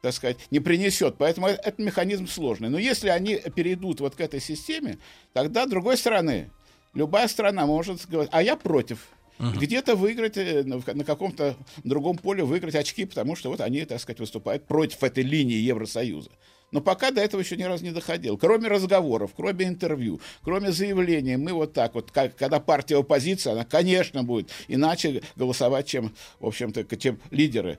так 0.00 0.14
сказать, 0.14 0.36
не 0.50 0.60
принесет. 0.60 1.16
Поэтому 1.18 1.48
э- 1.48 1.54
этот 1.54 1.80
механизм 1.80 2.28
сложный. 2.28 2.68
Но 2.68 2.78
если 2.78 3.08
они 3.08 3.36
перейдут 3.36 4.00
вот 4.00 4.14
к 4.14 4.20
этой 4.20 4.40
системе, 4.40 4.98
тогда, 5.32 5.66
с 5.66 5.70
другой 5.70 5.96
стороны, 5.96 6.50
любая 6.94 7.28
страна 7.28 7.66
может 7.66 8.06
говорить, 8.06 8.30
а 8.32 8.42
я 8.42 8.56
против. 8.56 9.08
Где-то 9.38 9.96
выиграть, 9.96 10.36
э, 10.36 10.64
на 10.64 11.04
каком-то 11.04 11.56
другом 11.84 12.18
поле 12.18 12.44
выиграть 12.44 12.74
очки, 12.74 13.04
потому 13.04 13.36
что 13.36 13.50
вот 13.50 13.60
они, 13.60 13.84
так 13.84 14.00
сказать, 14.00 14.20
выступают 14.20 14.66
против 14.66 15.02
этой 15.02 15.22
линии 15.22 15.56
Евросоюза. 15.56 16.30
Но 16.70 16.80
пока 16.80 17.10
до 17.10 17.22
этого 17.22 17.40
еще 17.40 17.56
ни 17.56 17.62
разу 17.62 17.84
не 17.84 17.92
доходил. 17.92 18.36
Кроме 18.36 18.68
разговоров, 18.68 19.30
кроме 19.34 19.66
интервью, 19.66 20.20
кроме 20.42 20.70
заявлений, 20.70 21.36
мы 21.36 21.52
вот 21.52 21.72
так 21.72 21.94
вот, 21.94 22.10
как, 22.10 22.36
когда 22.36 22.60
партия 22.60 22.98
оппозиция, 22.98 23.54
она, 23.54 23.64
конечно, 23.64 24.22
будет 24.22 24.50
иначе 24.68 25.22
голосовать, 25.36 25.86
чем, 25.86 26.14
в 26.40 26.46
общем-то, 26.46 26.84
чем 26.96 27.18
лидеры. 27.30 27.78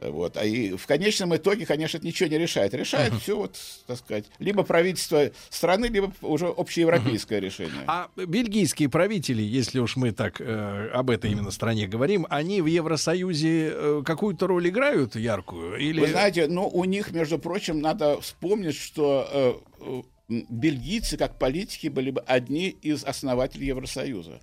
Вот. 0.00 0.36
А 0.36 0.44
и 0.44 0.76
в 0.76 0.86
конечном 0.86 1.34
итоге, 1.36 1.66
конечно, 1.66 1.98
это 1.98 2.06
ничего 2.06 2.28
не 2.28 2.38
решает. 2.38 2.74
Решает 2.74 3.14
все, 3.14 3.36
вот, 3.36 3.56
так 3.86 3.98
сказать, 3.98 4.26
либо 4.38 4.62
правительство 4.62 5.30
страны, 5.50 5.86
либо 5.86 6.12
уже 6.22 6.46
общеевропейское 6.46 7.40
решение. 7.40 7.82
А 7.86 8.08
бельгийские 8.16 8.88
правители, 8.88 9.42
если 9.42 9.80
уж 9.80 9.96
мы 9.96 10.12
так 10.12 10.40
э, 10.40 10.90
об 10.92 11.10
этой 11.10 11.32
именно 11.32 11.50
стране 11.50 11.86
говорим, 11.86 12.26
они 12.30 12.60
в 12.60 12.66
Евросоюзе 12.66 13.70
э, 13.72 14.02
какую-то 14.04 14.46
роль 14.46 14.68
играют 14.68 15.16
яркую? 15.16 15.76
Или... 15.76 16.00
Вы 16.00 16.08
знаете, 16.08 16.46
ну, 16.48 16.68
у 16.68 16.84
них, 16.84 17.10
между 17.10 17.38
прочим, 17.38 17.80
надо 17.80 18.20
вспомнить, 18.20 18.76
что 18.76 19.62
э, 19.80 20.02
бельгийцы, 20.28 21.16
как 21.16 21.38
политики, 21.38 21.88
были 21.88 22.10
бы 22.10 22.20
одни 22.20 22.68
из 22.68 23.04
основателей 23.04 23.66
Евросоюза. 23.68 24.40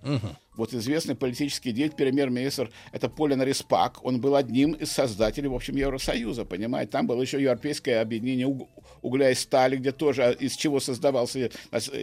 Вот 0.55 0.73
известный 0.73 1.15
политический 1.15 1.71
деятель, 1.73 1.97
премьер-министр, 1.97 2.71
это 2.93 3.09
Полин 3.09 3.41
Респак, 3.43 4.03
он 4.05 4.21
был 4.21 4.35
одним 4.35 4.71
из 4.71 4.89
создателей, 4.91 5.49
в 5.49 5.53
общем, 5.53 5.75
Евросоюза, 5.75 6.45
понимаете? 6.45 6.91
Там 6.91 7.07
было 7.07 7.21
еще 7.21 7.41
Европейское 7.41 8.01
объединение 8.01 8.47
уг- 8.47 8.69
угля 9.01 9.31
и 9.31 9.35
стали, 9.35 9.75
где 9.75 9.91
тоже 9.91 10.35
из 10.39 10.55
чего 10.55 10.79
создавался 10.79 11.39
э, 11.39 11.49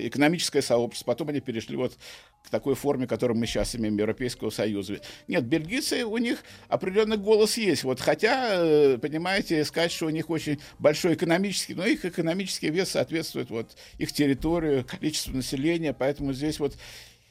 экономическое 0.07 0.61
сообщество. 0.61 1.12
Потом 1.12 1.31
они 1.31 1.40
перешли 1.40 1.77
вот 1.77 1.97
к 2.43 2.51
такой 2.51 2.75
форме, 2.75 3.07
которую 3.07 3.39
мы 3.39 3.47
сейчас 3.47 3.75
имеем, 3.77 3.97
Европейского 3.97 4.51
Союза. 4.51 5.01
Нет, 5.29 5.45
бельгийцы, 5.45 6.05
у 6.05 6.19
них 6.19 6.43
определенный 6.69 7.17
голос 7.17 7.57
есть. 7.57 7.85
Вот, 7.85 8.01
хотя, 8.01 8.55
э, 8.55 8.99
понимаете, 8.99 9.65
сказать, 9.65 9.93
что 9.93 10.07
у 10.07 10.11
них 10.11 10.29
очень 10.31 10.61
большой 10.79 11.15
экономический, 11.15 11.75
но 11.75 11.87
их 11.87 12.05
экономический 12.05 12.71
вес 12.71 12.91
соответствует 12.91 13.51
вот 13.51 13.77
их 13.99 14.13
территорию, 14.13 14.85
количеству 14.85 15.35
населения, 15.35 15.93
поэтому 15.93 16.33
здесь 16.33 16.59
вот 16.59 16.77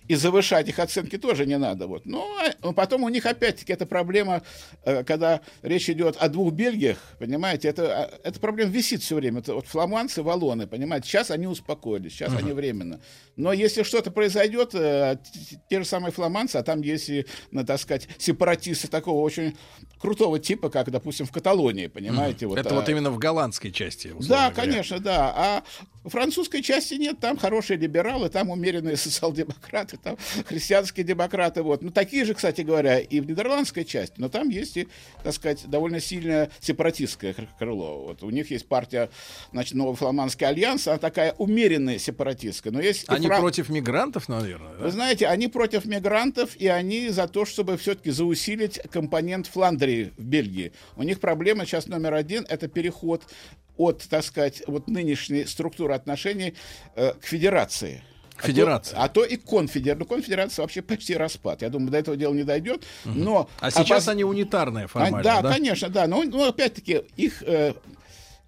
и 0.08 0.16
завышать 0.16 0.68
их 0.68 0.80
оценки 0.80 1.18
тоже 1.18 1.46
не 1.46 1.58
надо. 1.58 1.88
Вот. 1.88 2.06
Но 2.06 2.28
а, 2.62 2.74
потом 2.74 3.04
у 3.04 3.10
них 3.10 3.26
опять-таки 3.26 3.74
эта 3.74 3.86
проблема, 3.86 4.42
э, 4.84 5.04
когда 5.04 5.42
речь 5.62 5.90
идет 5.90 6.18
о 6.18 6.28
двух 6.30 6.54
Бельгиях, 6.54 6.98
понимаете, 7.20 7.70
это, 7.70 8.04
а, 8.04 8.12
эта 8.24 8.40
проблема 8.40 8.72
висит 8.72 9.02
все 9.02 9.16
время. 9.16 9.40
Это 9.40 9.56
вот 9.56 9.68
фламандцы, 9.68 10.22
валоны, 10.22 10.68
понимаете, 10.68 11.08
сейчас 11.08 11.32
они 11.32 11.48
успокоились, 11.48 12.14
сейчас 12.14 12.34
они 12.36 12.52
временно. 12.52 13.00
Но 13.36 13.54
если 13.54 13.84
что-то 13.84 14.12
произойдет, 14.12 14.76
э, 14.76 15.18
те 15.70 15.80
же 15.80 15.86
самые 15.86 16.12
фламандцы, 16.12 16.58
а 16.58 16.64
там 16.64 16.82
есть 16.82 17.10
и, 17.10 17.26
ну, 17.52 17.66
так 17.66 17.80
сказать, 17.80 18.08
сепаратисты 18.18 18.88
такого 18.88 19.22
очень 19.22 19.56
крутого 20.00 20.40
типа, 20.40 20.70
как, 20.70 20.90
допустим, 20.92 21.26
в 21.26 21.32
Каталонии, 21.32 21.88
понимаете. 21.88 22.48
Вот, 22.48 22.58
это 22.58 22.72
а, 22.72 22.74
вот 22.74 22.90
именно 22.90 23.12
в 23.12 23.18
голландской 23.18 23.72
части. 23.72 24.14
да, 24.20 24.50
говоря. 24.50 24.52
конечно, 24.52 25.00
да. 25.00 25.34
А 25.36 25.64
в 26.04 26.10
французской 26.10 26.62
части 26.62 26.96
нет, 26.96 27.20
там 27.20 27.38
хорошие 27.38 27.78
либералы, 27.78 28.30
там 28.30 28.50
умеренные 28.50 28.98
социал-демократы, 28.98 29.98
там 29.98 30.18
христианские 30.46 31.06
демократы. 31.06 31.62
Вот. 31.62 31.82
Ну, 31.82 31.92
такие 31.92 32.26
же, 32.26 32.34
кстати 32.34 32.62
говоря, 32.62 33.00
и 33.00 33.20
в 33.20 33.28
нидерландской 33.30 33.86
части, 33.86 34.16
но 34.18 34.30
там 34.30 34.50
есть 34.50 34.78
и, 34.78 34.88
так 35.24 35.34
сказать, 35.34 35.66
довольно 35.68 36.00
сильное 36.00 36.50
сепаратистское 36.60 37.34
кр- 37.34 37.48
крыло. 37.60 38.04
Вот. 38.08 38.24
У 38.24 38.30
них 38.30 38.50
есть 38.52 38.68
партия, 38.68 39.10
значит, 39.52 39.76
Новый 39.76 39.96
Фламандский 39.96 40.46
альянс, 40.48 40.88
она 40.88 40.98
такая 40.98 41.34
умеренная 41.38 42.00
сепаратистская. 42.00 42.74
Но 42.74 42.82
есть 42.82 43.06
Они 43.08 43.28
фра- 43.28 43.40
против 43.40 43.70
мигрантов, 43.70 44.28
наверное, 44.28 44.74
да? 44.78 44.86
вы 44.86 44.92
знаете, 44.92 45.28
они 45.28 45.48
против 45.48 45.86
мигрантов, 45.86 46.56
и 46.56 46.68
они 46.68 47.10
за 47.10 47.28
то, 47.28 47.46
чтобы 47.46 47.78
все-таки 47.78 48.12
заусилить 48.12 48.80
компонент 48.92 49.48
Фландрии 49.48 50.14
в 50.18 50.24
Бельгии. 50.24 50.72
У 50.96 51.04
них 51.04 51.20
проблема 51.20 51.66
сейчас 51.66 51.88
номер 51.88 52.14
один– 52.16 52.46
это 52.50 52.68
переход 52.68 53.24
от, 53.78 54.04
так 54.10 54.24
сказать, 54.24 54.64
вот 54.68 54.88
нынешней 54.88 55.46
структуры 55.46 55.94
отношений 55.94 56.56
э, 56.96 57.14
к 57.14 57.26
федерации. 57.26 58.04
К 58.36 58.46
федерации. 58.46 58.96
А 58.98 59.08
то, 59.08 59.22
а 59.22 59.24
то 59.24 59.24
и 59.24 59.38
конфедерация. 59.38 60.00
Ну, 60.00 60.06
конфедерация 60.06 60.64
вообще 60.64 60.82
почти 60.82 61.16
распад. 61.16 61.62
Я 61.62 61.70
думаю, 61.70 61.92
до 61.92 61.98
этого 61.98 62.18
дела 62.18 62.34
не 62.34 62.44
дойдет. 62.44 62.84
Но 63.06 63.50
А 63.60 63.70
сейчас 63.70 64.08
обоз- 64.08 64.12
они 64.12 64.24
унитарные 64.24 64.86
а, 64.86 64.88
формально, 64.88 65.24
да, 65.24 65.42
да? 65.42 65.54
конечно, 65.54 65.90
да. 65.90 66.08
Но, 66.08 66.24
но 66.24 66.48
опять-таки 66.48 67.04
их, 67.18 67.44
э, 67.44 67.74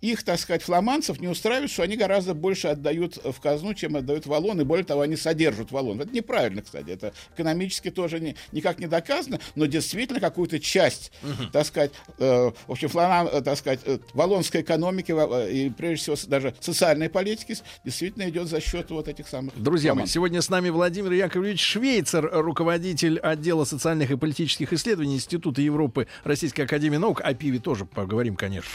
их, 0.04 0.24
так 0.24 0.38
сказать, 0.38 0.62
фламандцев 0.62 1.22
не 1.22 1.30
устраивает, 1.30 1.72
что 1.72 1.84
они 1.84 1.96
гораздо 1.96 2.34
больше 2.34 2.68
отдают 2.68 3.16
в 3.24 3.40
казну, 3.40 3.74
чем 3.74 3.96
отдают 3.96 4.26
валон, 4.26 4.60
и 4.60 4.66
более 4.66 4.84
того, 4.84 5.02
они 5.02 5.16
содержат 5.16 5.72
валон. 5.72 6.02
Это 6.02 6.14
неправильно, 6.14 6.62
кстати, 6.62 6.90
это 6.90 7.14
экономически 7.34 7.90
тоже 7.90 8.20
не, 8.20 8.36
никак 8.52 8.80
не 8.80 8.88
доказано, 8.88 9.40
но 9.56 9.66
действительно 9.66 10.20
какую-то 10.20 10.60
часть, 10.60 11.14
угу. 11.24 11.50
так 11.54 11.66
сказать, 11.66 11.92
э, 12.20 12.52
в 12.68 12.72
общем, 12.72 12.90
фламан, 12.90 13.30
э, 13.32 13.42
так 13.42 13.58
сказать, 13.58 13.80
э, 13.86 14.00
валонской 14.14 14.62
экономики 14.62 15.14
э, 15.14 15.52
и, 15.52 15.70
прежде 15.70 16.14
всего, 16.14 16.30
даже 16.30 16.54
социальной 16.60 17.10
политики 17.10 17.56
действительно 17.86 18.28
идет 18.28 18.50
за 18.50 18.60
счет 18.60 18.92
вот 18.92 19.08
этих 19.08 19.30
самых 19.30 19.54
Друзья 19.56 19.96
мои, 19.96 20.06
сегодня 20.06 20.42
с 20.42 20.50
нами 20.50 20.70
Владимир 20.70 21.14
Яковлевич 21.14 21.62
Швейцер, 21.62 22.30
руководитель 22.30 23.20
отдела 23.20 23.64
социальных 23.64 24.12
и 24.12 24.18
политических 24.18 24.74
исследований 24.74 25.16
Института 25.16 25.62
Европы 25.62 26.08
Российской 26.26 26.62
Академии 26.62 26.98
Наук. 26.98 27.22
О 27.24 27.34
пиве 27.34 27.60
тоже 27.60 27.86
поговорим, 27.86 28.36
конечно. 28.36 28.70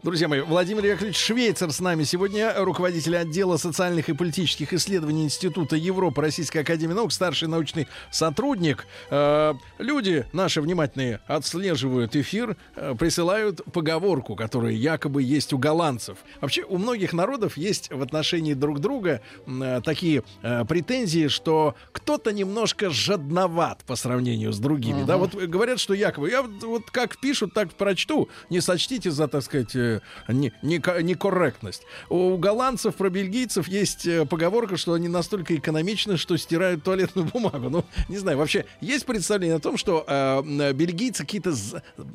Друзья 0.00 0.28
мои, 0.28 0.40
Владимир 0.42 0.84
Яковлевич 0.84 1.16
Швейцер 1.16 1.72
с 1.72 1.80
нами 1.80 2.04
сегодня, 2.04 2.54
руководитель 2.56 3.16
отдела 3.16 3.56
социальных 3.56 4.08
и 4.08 4.12
политических 4.12 4.72
исследований 4.72 5.24
Института 5.24 5.74
Европы 5.74 6.22
Российской 6.22 6.58
Академии 6.58 6.94
Наук, 6.94 7.12
старший 7.12 7.48
научный 7.48 7.88
сотрудник. 8.12 8.86
Э, 9.10 9.54
люди 9.78 10.24
наши 10.32 10.60
внимательные 10.60 11.18
отслеживают 11.26 12.14
эфир, 12.14 12.56
э, 12.76 12.94
присылают 12.96 13.60
поговорку, 13.72 14.36
которая 14.36 14.72
якобы 14.72 15.20
есть 15.20 15.52
у 15.52 15.58
голландцев. 15.58 16.18
Вообще 16.40 16.62
у 16.62 16.78
многих 16.78 17.12
народов 17.12 17.56
есть 17.56 17.90
в 17.90 18.00
отношении 18.00 18.54
друг 18.54 18.78
друга 18.78 19.20
э, 19.46 19.80
такие 19.84 20.22
э, 20.42 20.64
претензии, 20.64 21.26
что 21.26 21.74
кто-то 21.90 22.32
немножко 22.32 22.90
жадноват 22.90 23.82
по 23.84 23.96
сравнению 23.96 24.52
с 24.52 24.60
другими. 24.60 25.00
Uh-huh. 25.00 25.06
Да, 25.06 25.16
вот 25.16 25.34
говорят, 25.34 25.80
что 25.80 25.92
якобы 25.92 26.30
я 26.30 26.42
вот 26.42 26.88
как 26.92 27.18
пишут, 27.18 27.52
так 27.52 27.72
прочту. 27.72 28.28
Не 28.48 28.60
сочтите 28.60 29.10
за, 29.10 29.26
так 29.26 29.42
сказать, 29.42 29.74
э, 29.88 30.32
некорректность. 30.62 31.82
У 32.08 32.36
голландцев 32.36 32.94
про 32.94 33.10
бельгийцев 33.10 33.68
есть 33.68 34.06
э, 34.06 34.26
поговорка, 34.26 34.76
что 34.76 34.94
они 34.94 35.08
настолько 35.08 35.54
экономичны, 35.56 36.16
что 36.16 36.36
стирают 36.36 36.84
туалетную 36.84 37.28
бумагу. 37.32 37.70
Ну, 37.70 37.84
не 38.08 38.18
знаю, 38.18 38.38
вообще 38.38 38.64
есть 38.80 39.06
представление 39.06 39.56
о 39.56 39.60
том, 39.60 39.76
что 39.76 40.04
э, 40.06 40.72
бельгийцы 40.72 41.24
какие-то 41.24 41.54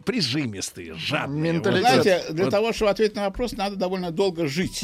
прижимистые, 0.05 0.93
жадные. 0.95 1.53
Менталитет. 1.53 1.81
Знаете, 1.83 2.23
для 2.31 2.45
вот. 2.45 2.51
того, 2.51 2.73
чтобы 2.73 2.91
ответить 2.91 3.15
на 3.15 3.25
вопрос, 3.25 3.53
надо 3.53 3.75
довольно 3.75 4.11
долго 4.11 4.47
жить 4.47 4.83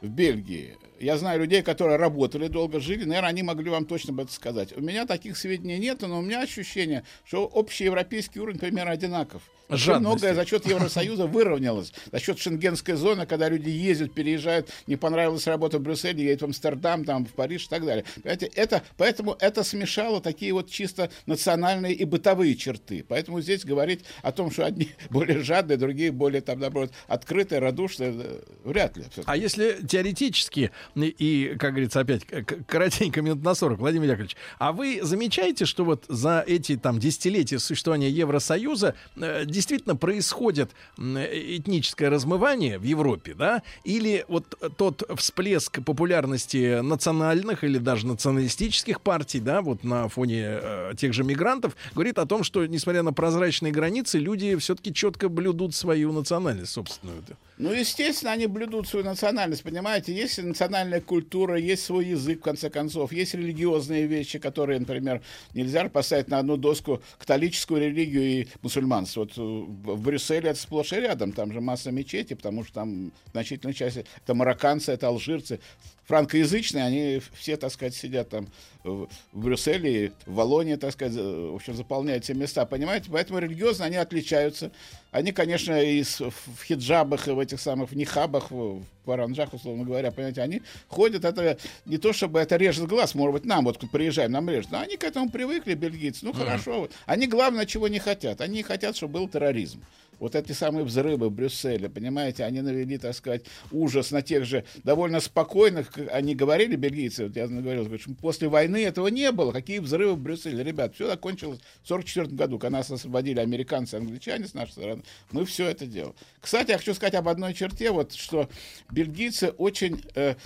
в 0.00 0.08
Бельгии. 0.08 0.76
Я 1.04 1.18
знаю 1.18 1.40
людей, 1.40 1.60
которые 1.62 1.98
работали 1.98 2.48
долго, 2.48 2.80
жили, 2.80 3.04
наверное, 3.04 3.28
они 3.28 3.42
могли 3.42 3.68
вам 3.68 3.84
точно 3.84 4.14
об 4.14 4.20
этом 4.20 4.32
сказать. 4.32 4.74
У 4.74 4.80
меня 4.80 5.04
таких 5.04 5.36
сведений 5.36 5.78
нет, 5.78 6.00
но 6.00 6.18
у 6.18 6.22
меня 6.22 6.40
ощущение, 6.40 7.04
что 7.26 7.44
общий 7.44 7.84
европейский 7.84 8.40
уровень 8.40 8.58
примерно 8.58 8.92
одинаков. 8.92 9.42
Многое 9.68 10.34
за 10.34 10.44
счет 10.44 10.66
Евросоюза 10.66 11.26
выровнялось. 11.26 11.92
За 12.12 12.20
счет 12.20 12.38
шенгенской 12.38 12.94
зоны, 12.94 13.26
когда 13.26 13.48
люди 13.48 13.70
ездят, 13.70 14.12
переезжают, 14.12 14.68
не 14.86 14.96
понравилась 14.96 15.46
работа 15.46 15.78
в 15.78 15.82
Брюсселе, 15.82 16.24
едут 16.24 16.42
в 16.42 16.44
Амстердам, 16.46 17.04
там, 17.04 17.24
в 17.24 17.32
Париж 17.32 17.66
и 17.66 17.68
так 17.68 17.84
далее. 17.84 18.04
Понимаете, 18.22 18.50
это, 18.54 18.82
поэтому 18.96 19.36
это 19.40 19.64
смешало 19.64 20.20
такие 20.20 20.52
вот 20.52 20.70
чисто 20.70 21.10
национальные 21.26 21.94
и 21.94 22.04
бытовые 22.04 22.56
черты. 22.56 23.04
Поэтому 23.08 23.40
здесь 23.40 23.64
говорить 23.64 24.04
о 24.22 24.32
том, 24.32 24.50
что 24.50 24.66
одни 24.66 24.90
более 25.10 25.42
жадные, 25.42 25.78
другие 25.78 26.12
более, 26.12 26.42
там, 26.42 26.60
наоборот, 26.60 26.92
открытые, 27.08 27.60
радушные, 27.60 28.12
э, 28.14 28.40
вряд 28.64 28.96
ли. 28.96 29.04
А 29.24 29.36
если 29.36 29.78
теоретически, 29.86 30.70
и, 30.94 31.56
как 31.58 31.72
говорится, 31.72 32.00
опять, 32.00 32.22
коротенько 32.66 33.22
минут 33.22 33.42
на 33.42 33.54
40, 33.54 33.78
Владимир 33.78 34.10
Яковлевич, 34.10 34.36
а 34.58 34.72
вы 34.72 35.00
замечаете, 35.02 35.64
что 35.64 35.84
вот 35.84 36.04
за 36.08 36.44
эти 36.46 36.76
там 36.76 36.98
десятилетия 36.98 37.58
существования 37.58 38.10
Евросоюза 38.10 38.94
э, 39.16 39.44
действительно 39.44 39.96
происходит 39.96 40.70
этническое 40.98 42.10
размывание 42.10 42.78
в 42.78 42.82
Европе, 42.82 43.34
да, 43.34 43.62
или 43.84 44.24
вот 44.28 44.46
тот 44.76 45.02
всплеск 45.16 45.84
популярности 45.84 46.80
национальных 46.80 47.64
или 47.64 47.78
даже 47.78 48.06
националистических 48.06 49.00
партий, 49.00 49.40
да, 49.40 49.62
вот 49.62 49.84
на 49.84 50.08
фоне 50.08 50.42
э, 50.44 50.92
тех 50.96 51.12
же 51.12 51.24
мигрантов, 51.24 51.76
говорит 51.94 52.18
о 52.18 52.26
том, 52.26 52.44
что, 52.44 52.66
несмотря 52.66 53.02
на 53.02 53.12
прозрачные 53.12 53.72
границы, 53.72 54.18
люди 54.18 54.56
все-таки 54.56 54.92
четко 54.92 55.28
блюдут 55.28 55.74
свою 55.74 56.12
национальность 56.12 56.72
собственную. 56.72 57.22
Ну, 57.56 57.72
естественно, 57.72 58.32
они 58.32 58.46
блюдут 58.46 58.88
свою 58.88 59.04
национальность, 59.04 59.62
понимаете? 59.62 60.12
Есть 60.12 60.38
национальная 60.74 61.00
культура, 61.00 61.56
есть 61.56 61.84
свой 61.84 62.06
язык, 62.06 62.40
в 62.40 62.42
конце 62.42 62.68
концов, 62.68 63.12
есть 63.12 63.34
религиозные 63.34 64.06
вещи, 64.06 64.40
которые, 64.40 64.80
например, 64.80 65.22
нельзя 65.54 65.88
поставить 65.88 66.28
на 66.28 66.40
одну 66.40 66.56
доску 66.56 67.00
католическую 67.18 67.80
религию 67.80 68.22
и 68.22 68.48
мусульманство. 68.62 69.20
Вот 69.20 69.36
в 69.36 70.02
Брюсселе 70.02 70.50
это 70.50 70.58
сплошь 70.58 70.92
и 70.92 70.96
рядом, 70.96 71.32
там 71.32 71.52
же 71.52 71.60
масса 71.60 71.92
мечетей, 71.92 72.34
потому 72.34 72.64
что 72.64 72.74
там 72.74 73.12
значительная 73.32 73.72
часть 73.72 73.98
это 73.98 74.34
марокканцы, 74.34 74.90
это 74.90 75.06
алжирцы, 75.06 75.60
франкоязычные, 76.06 76.84
они 76.84 77.22
все, 77.34 77.56
так 77.56 77.70
сказать, 77.70 77.94
сидят 77.94 78.30
там 78.30 78.48
в 78.84 79.08
Брюсселе, 79.32 80.12
в 80.26 80.34
Волонии, 80.34 80.76
так 80.76 80.92
сказать, 80.92 81.14
в 81.16 81.54
общем, 81.54 81.74
заполняют 81.74 82.24
все 82.24 82.34
места, 82.34 82.66
понимаете? 82.66 83.08
Поэтому 83.10 83.38
религиозно 83.38 83.86
они 83.86 83.96
отличаются. 83.96 84.70
Они, 85.10 85.32
конечно, 85.32 85.80
и 85.80 86.02
в 86.02 86.64
хиджабах, 86.64 87.26
и 87.28 87.30
в 87.30 87.38
этих 87.38 87.60
самых 87.60 87.90
в 87.90 87.96
нихабах, 87.96 88.50
в 88.50 88.82
паранджах, 89.04 89.54
условно 89.54 89.84
говоря, 89.84 90.10
понимаете, 90.10 90.42
они 90.42 90.62
ходят, 90.88 91.24
это 91.24 91.58
не 91.86 91.98
то, 91.98 92.12
чтобы 92.12 92.40
это 92.40 92.56
режет 92.56 92.86
глаз, 92.86 93.14
может 93.14 93.32
быть, 93.32 93.44
нам 93.44 93.64
вот 93.64 93.78
приезжаем, 93.90 94.32
нам 94.32 94.48
режет, 94.48 94.70
но 94.70 94.80
они 94.80 94.96
к 94.96 95.04
этому 95.04 95.30
привыкли, 95.30 95.74
бельгийцы, 95.74 96.24
ну, 96.24 96.32
uh-huh. 96.32 96.38
хорошо. 96.38 96.88
Они, 97.06 97.26
главное, 97.26 97.66
чего 97.66 97.88
не 97.88 97.98
хотят? 97.98 98.40
Они 98.40 98.62
хотят, 98.62 98.96
чтобы 98.96 99.14
был 99.14 99.28
терроризм 99.28 99.82
вот 100.24 100.34
эти 100.34 100.52
самые 100.52 100.86
взрывы 100.86 101.28
в 101.28 101.32
Брюсселе, 101.32 101.90
понимаете, 101.90 102.44
они 102.44 102.62
навели, 102.62 102.96
так 102.96 103.14
сказать, 103.14 103.44
ужас 103.70 104.10
на 104.10 104.22
тех 104.22 104.46
же 104.46 104.64
довольно 104.82 105.20
спокойных, 105.20 105.92
они 106.10 106.34
говорили, 106.34 106.76
бельгийцы, 106.76 107.24
вот 107.26 107.36
я 107.36 107.46
говорил, 107.46 107.98
что 107.98 108.14
после 108.14 108.48
войны 108.48 108.82
этого 108.82 109.08
не 109.08 109.30
было, 109.32 109.52
какие 109.52 109.80
взрывы 109.80 110.14
в 110.14 110.20
Брюсселе, 110.20 110.64
ребят, 110.64 110.94
все 110.94 111.08
закончилось 111.08 111.60
в 111.82 111.88
44 111.88 112.28
году, 112.28 112.58
когда 112.58 112.78
нас 112.78 112.90
освободили 112.90 113.38
американцы, 113.38 113.96
англичане 113.96 114.46
с 114.46 114.54
нашей 114.54 114.72
стороны, 114.72 115.02
мы 115.30 115.44
все 115.44 115.68
это 115.68 115.84
делали. 115.84 116.14
Кстати, 116.40 116.70
я 116.70 116.78
хочу 116.78 116.94
сказать 116.94 117.16
об 117.16 117.28
одной 117.28 117.52
черте, 117.52 117.90
вот, 117.90 118.14
что 118.14 118.48
бельгийцы 118.90 119.50
очень 119.50 120.00
э, 120.14 120.36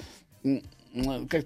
как 1.29 1.45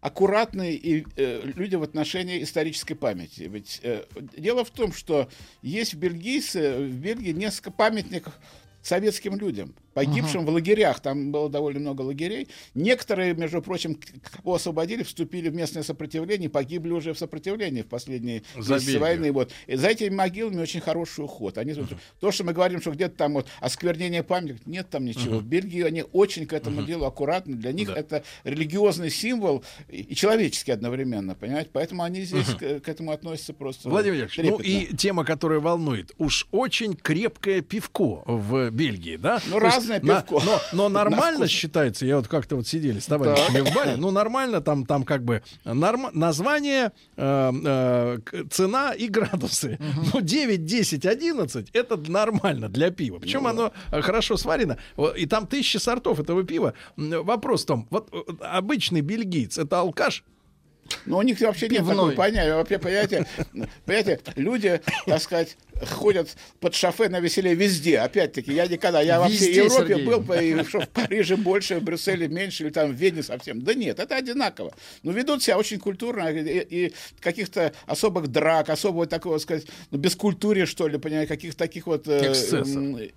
аккуратные 0.00 0.74
и, 0.74 1.06
э, 1.16 1.42
люди 1.44 1.76
в 1.76 1.82
отношении 1.82 2.42
исторической 2.42 2.94
памяти. 2.94 3.42
Ведь 3.42 3.80
э, 3.82 4.04
дело 4.36 4.64
в 4.64 4.70
том, 4.70 4.92
что 4.92 5.28
есть 5.62 5.94
в 5.94 5.98
Бельгийце, 5.98 6.78
в 6.78 6.94
Бельгии 6.94 7.32
несколько 7.32 7.70
памятников 7.70 8.38
советским 8.82 9.36
людям 9.36 9.74
погибшим 9.94 10.42
ага. 10.42 10.50
в 10.50 10.54
лагерях. 10.54 11.00
Там 11.00 11.32
было 11.32 11.48
довольно 11.48 11.80
много 11.80 12.02
лагерей. 12.02 12.48
Некоторые, 12.74 13.34
между 13.34 13.62
прочим, 13.62 13.98
кого 14.22 14.54
освободили, 14.54 15.02
вступили 15.02 15.48
в 15.48 15.54
местное 15.54 15.82
сопротивление, 15.82 16.48
погибли 16.48 16.92
уже 16.92 17.12
в 17.12 17.18
сопротивлении 17.18 17.82
в 17.82 17.86
последние 17.86 18.42
месяцы 18.56 18.98
войны. 18.98 19.32
Вот. 19.32 19.52
И 19.66 19.76
за 19.76 19.88
этими 19.88 20.14
могилами 20.14 20.60
очень 20.60 20.80
хороший 20.80 21.24
уход. 21.24 21.58
Они, 21.58 21.72
ага. 21.72 21.98
То, 22.20 22.30
что 22.30 22.44
мы 22.44 22.52
говорим, 22.52 22.80
что 22.80 22.90
где-то 22.90 23.16
там 23.16 23.34
вот 23.34 23.48
осквернение 23.60 24.22
памятников, 24.22 24.66
нет 24.66 24.90
там 24.90 25.04
ничего. 25.04 25.36
Ага. 25.36 25.44
В 25.44 25.44
Бельгии 25.44 25.82
они 25.82 26.04
очень 26.12 26.46
к 26.46 26.52
этому 26.52 26.78
ага. 26.78 26.86
делу 26.86 27.04
аккуратны. 27.04 27.56
Для 27.56 27.72
них 27.72 27.88
да. 27.88 27.96
это 27.96 28.24
религиозный 28.44 29.10
символ 29.10 29.64
и 29.88 30.14
человеческий 30.14 30.72
одновременно, 30.72 31.34
понимаете? 31.34 31.70
Поэтому 31.72 32.02
они 32.02 32.22
здесь 32.22 32.48
ага. 32.48 32.80
к, 32.80 32.84
к 32.84 32.88
этому 32.88 33.12
относятся 33.12 33.52
просто 33.52 33.88
Владимир 33.88 34.20
Ильич, 34.20 34.38
ну 34.38 34.58
и 34.58 34.94
тема, 34.96 35.24
которая 35.24 35.60
волнует. 35.60 36.12
Уж 36.18 36.46
очень 36.50 36.94
крепкое 36.94 37.60
пивко 37.60 38.22
в 38.26 38.70
Бельгии, 38.70 39.16
да? 39.16 39.40
Ну, 39.46 39.58
раз 39.58 39.79
разное 39.80 40.00
пивко. 40.00 40.40
но, 40.44 40.60
но 40.72 40.88
нормально 41.00 41.48
считается, 41.48 42.06
я 42.06 42.16
вот 42.16 42.28
как-то 42.28 42.56
вот 42.56 42.66
сидели 42.66 42.98
с 42.98 43.06
товарищами 43.06 43.60
в 43.60 43.74
баре, 43.74 43.96
ну 43.96 44.10
нормально 44.10 44.60
там, 44.60 44.86
там 44.86 45.04
как 45.04 45.24
бы 45.24 45.42
норм, 45.64 46.08
название, 46.12 46.92
э, 47.16 47.52
э, 47.64 48.18
цена 48.50 48.92
и 48.92 49.08
градусы. 49.08 49.78
Угу. 49.80 50.06
Ну 50.14 50.20
9, 50.20 50.64
10, 50.64 51.06
11 51.06 51.70
это 51.72 51.96
нормально 51.96 52.68
для 52.68 52.90
пива. 52.90 53.18
Причем 53.18 53.42
ну, 53.42 53.48
оно 53.48 53.72
хорошо 53.90 54.36
сварено. 54.36 54.78
И 55.16 55.26
там 55.26 55.46
тысячи 55.46 55.78
сортов 55.78 56.20
этого 56.20 56.44
пива. 56.44 56.74
Вопрос 56.96 57.64
в 57.64 57.66
том, 57.66 57.88
вот 57.90 58.08
э, 58.12 58.32
обычный 58.40 59.00
бельгиец 59.00 59.58
это 59.58 59.80
алкаш? 59.80 60.24
Ну, 61.06 61.18
у 61.18 61.22
них 61.22 61.40
вообще 61.40 61.68
Пивной. 61.68 61.88
нет 61.88 61.96
такой 61.96 62.12
понятия. 62.14 62.54
Вообще, 62.54 62.78
понимаете, 62.78 63.26
понимаете, 63.84 64.20
люди, 64.36 64.80
так 65.06 65.22
сказать, 65.22 65.56
ходят 65.86 66.36
под 66.60 66.74
шофе 66.74 67.08
на 67.08 67.20
веселе 67.20 67.54
везде. 67.54 67.98
Опять-таки, 67.98 68.52
я 68.52 68.66
никогда, 68.66 69.00
я 69.00 69.20
во 69.20 69.28
всей 69.28 69.48
Везде, 69.48 69.64
Европе 69.64 69.94
Сергей. 69.94 70.06
был, 70.06 70.32
и 70.34 70.64
что 70.68 70.80
в 70.80 70.88
Париже 70.88 71.36
больше, 71.36 71.78
в 71.80 71.82
Брюсселе 71.82 72.28
меньше, 72.28 72.64
или 72.64 72.70
там 72.70 72.90
в 72.92 72.94
Вене 72.94 73.22
совсем. 73.22 73.62
Да 73.62 73.74
нет, 73.74 73.98
это 73.98 74.16
одинаково. 74.16 74.74
Но 75.02 75.12
ведут 75.12 75.42
себя 75.42 75.58
очень 75.58 75.78
культурно, 75.78 76.28
и, 76.30 76.86
и 76.86 76.92
каких-то 77.20 77.72
особых 77.86 78.28
драк, 78.28 78.68
особого 78.70 79.06
такого, 79.06 79.38
сказать, 79.38 79.66
ну, 79.90 79.98
бескультуре, 79.98 80.66
что 80.66 80.88
ли, 80.88 80.98
понимаете, 80.98 81.28
каких-то 81.28 81.58
таких 81.58 81.86
вот 81.86 82.06
э, 82.08 82.32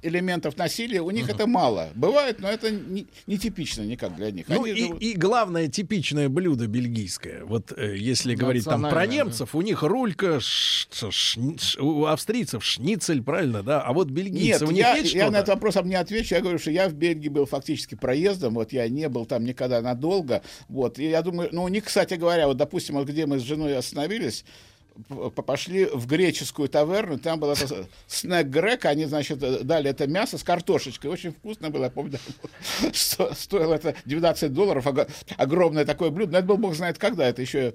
элементов 0.01 0.57
насилия, 0.57 1.01
у 1.01 1.11
них 1.11 1.29
это 1.29 1.47
мало. 1.47 1.89
Бывает, 1.95 2.39
но 2.39 2.49
это 2.49 2.71
не, 2.71 3.07
не 3.27 3.37
типично 3.37 3.81
никак 3.81 4.15
для 4.15 4.31
них. 4.31 4.45
Ну 4.47 4.63
Они 4.63 4.71
и, 4.73 4.75
живут- 4.87 5.01
и 5.01 5.13
главное 5.13 5.67
типичное 5.67 6.29
блюдо 6.29 6.67
бельгийское. 6.67 7.43
Вот 7.45 7.71
э, 7.75 7.95
если 7.97 8.35
говорить 8.35 8.65
там 8.65 8.81
про 8.81 8.89
Национальное, 8.89 9.17
да. 9.17 9.23
немцев, 9.25 9.55
у 9.55 9.61
них 9.61 9.81
рулька, 9.83 10.39
ш- 10.39 10.87
ш- 11.11 11.41
ш- 11.59 11.81
у 11.81 12.05
австрийцев 12.05 12.52
шницель, 12.61 13.21
правильно, 13.21 13.63
да? 13.63 13.81
А 13.81 13.93
вот 13.93 14.09
бельгийцы, 14.09 14.45
Нет, 14.45 14.61
у 14.61 14.71
них 14.71 14.79
я, 14.79 14.95
есть 14.95 15.13
я 15.13 15.31
на 15.31 15.37
этот 15.37 15.49
вопрос 15.49 15.75
не 15.83 15.95
отвечу. 15.95 16.35
Я 16.35 16.41
говорю, 16.41 16.59
что 16.59 16.71
я 16.71 16.89
в 16.89 16.93
Бельгии 16.93 17.29
был 17.29 17.45
фактически 17.45 17.95
проездом. 17.95 18.55
Вот 18.55 18.73
я 18.73 18.87
не 18.89 19.09
был 19.09 19.25
там 19.25 19.43
никогда 19.43 19.81
надолго. 19.81 20.41
Вот. 20.67 20.99
И 20.99 21.09
я 21.09 21.21
думаю, 21.21 21.49
ну, 21.51 21.63
у 21.63 21.67
них, 21.67 21.85
кстати 21.85 22.15
говоря, 22.15 22.47
вот, 22.47 22.57
допустим, 22.57 22.95
вот 22.95 23.07
где 23.07 23.25
мы 23.25 23.39
с 23.39 23.43
женой 23.43 23.77
остановились, 23.77 24.45
пошли 25.45 25.85
в 25.85 26.05
греческую 26.07 26.69
таверну, 26.69 27.17
там 27.17 27.39
был 27.39 27.51
это 27.51 27.87
снэк 28.07 28.47
грек, 28.47 28.85
они, 28.85 29.05
значит, 29.05 29.39
дали 29.39 29.89
это 29.89 30.07
мясо 30.07 30.37
с 30.37 30.43
картошечкой, 30.43 31.09
очень 31.11 31.31
вкусно 31.31 31.69
было, 31.69 31.85
я 31.85 31.89
помню, 31.89 32.19
сто- 32.93 33.33
стоило 33.33 33.73
это 33.73 33.95
12 34.05 34.53
долларов, 34.53 34.85
огромное 35.37 35.85
такое 35.85 36.09
блюдо, 36.09 36.33
но 36.33 36.37
это 36.39 36.47
был 36.47 36.57
бог 36.57 36.75
знает 36.75 36.97
когда, 36.97 37.27
это 37.27 37.41
еще 37.41 37.73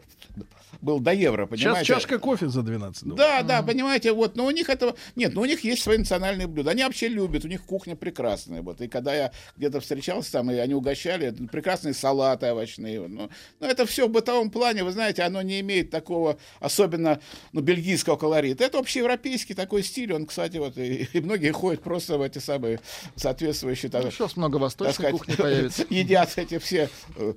был 0.80 1.00
до 1.00 1.12
евро, 1.12 1.46
Сейчас 1.46 1.60
понимаете? 1.64 1.86
чашка 1.86 2.18
кофе 2.18 2.48
за 2.48 2.62
12 2.62 3.04
долларов. 3.04 3.18
Да, 3.18 3.42
да, 3.42 3.62
понимаете, 3.62 4.12
вот, 4.12 4.36
но 4.36 4.46
у 4.46 4.50
них 4.50 4.68
этого 4.68 4.94
нет, 5.16 5.34
но 5.34 5.40
у 5.40 5.44
них 5.44 5.64
есть 5.64 5.82
свои 5.82 5.98
национальные 5.98 6.46
блюда. 6.46 6.70
Они 6.70 6.84
вообще 6.84 7.08
любят, 7.08 7.44
у 7.44 7.48
них 7.48 7.64
кухня 7.64 7.96
прекрасная. 7.96 8.62
Вот, 8.62 8.80
и 8.80 8.88
когда 8.88 9.14
я 9.14 9.32
где-то 9.56 9.80
встречался 9.80 10.32
там, 10.32 10.50
и 10.50 10.54
они 10.54 10.74
угощали, 10.74 11.30
прекрасные 11.30 11.94
салаты 11.94 12.52
овощные. 12.52 13.08
Ну, 13.08 13.30
но 13.60 13.66
это 13.66 13.86
все 13.86 14.06
в 14.06 14.10
бытовом 14.10 14.50
плане, 14.50 14.84
вы 14.84 14.92
знаете, 14.92 15.22
оно 15.22 15.42
не 15.42 15.60
имеет 15.60 15.90
такого 15.90 16.38
особенно 16.60 17.07
ну, 17.52 17.60
бельгийского 17.60 18.16
колорита. 18.16 18.64
Это 18.64 18.78
общеевропейский 18.78 19.54
такой 19.54 19.82
стиль. 19.82 20.12
Он, 20.12 20.26
кстати, 20.26 20.56
вот 20.58 20.76
и, 20.78 21.08
и 21.12 21.20
многие 21.20 21.52
ходят 21.52 21.82
просто 21.82 22.18
в 22.18 22.22
эти 22.22 22.38
самые 22.38 22.80
соответствующие 23.16 23.90
так, 23.90 24.04
Ну, 24.04 24.10
Сейчас 24.10 24.36
много 24.36 24.56
восточной 24.56 24.92
сказать, 24.94 25.12
кухни 25.12 25.34
появится. 25.34 25.84
едят 25.90 26.32
эти 26.36 26.58
все 26.58 26.88
э, 27.16 27.34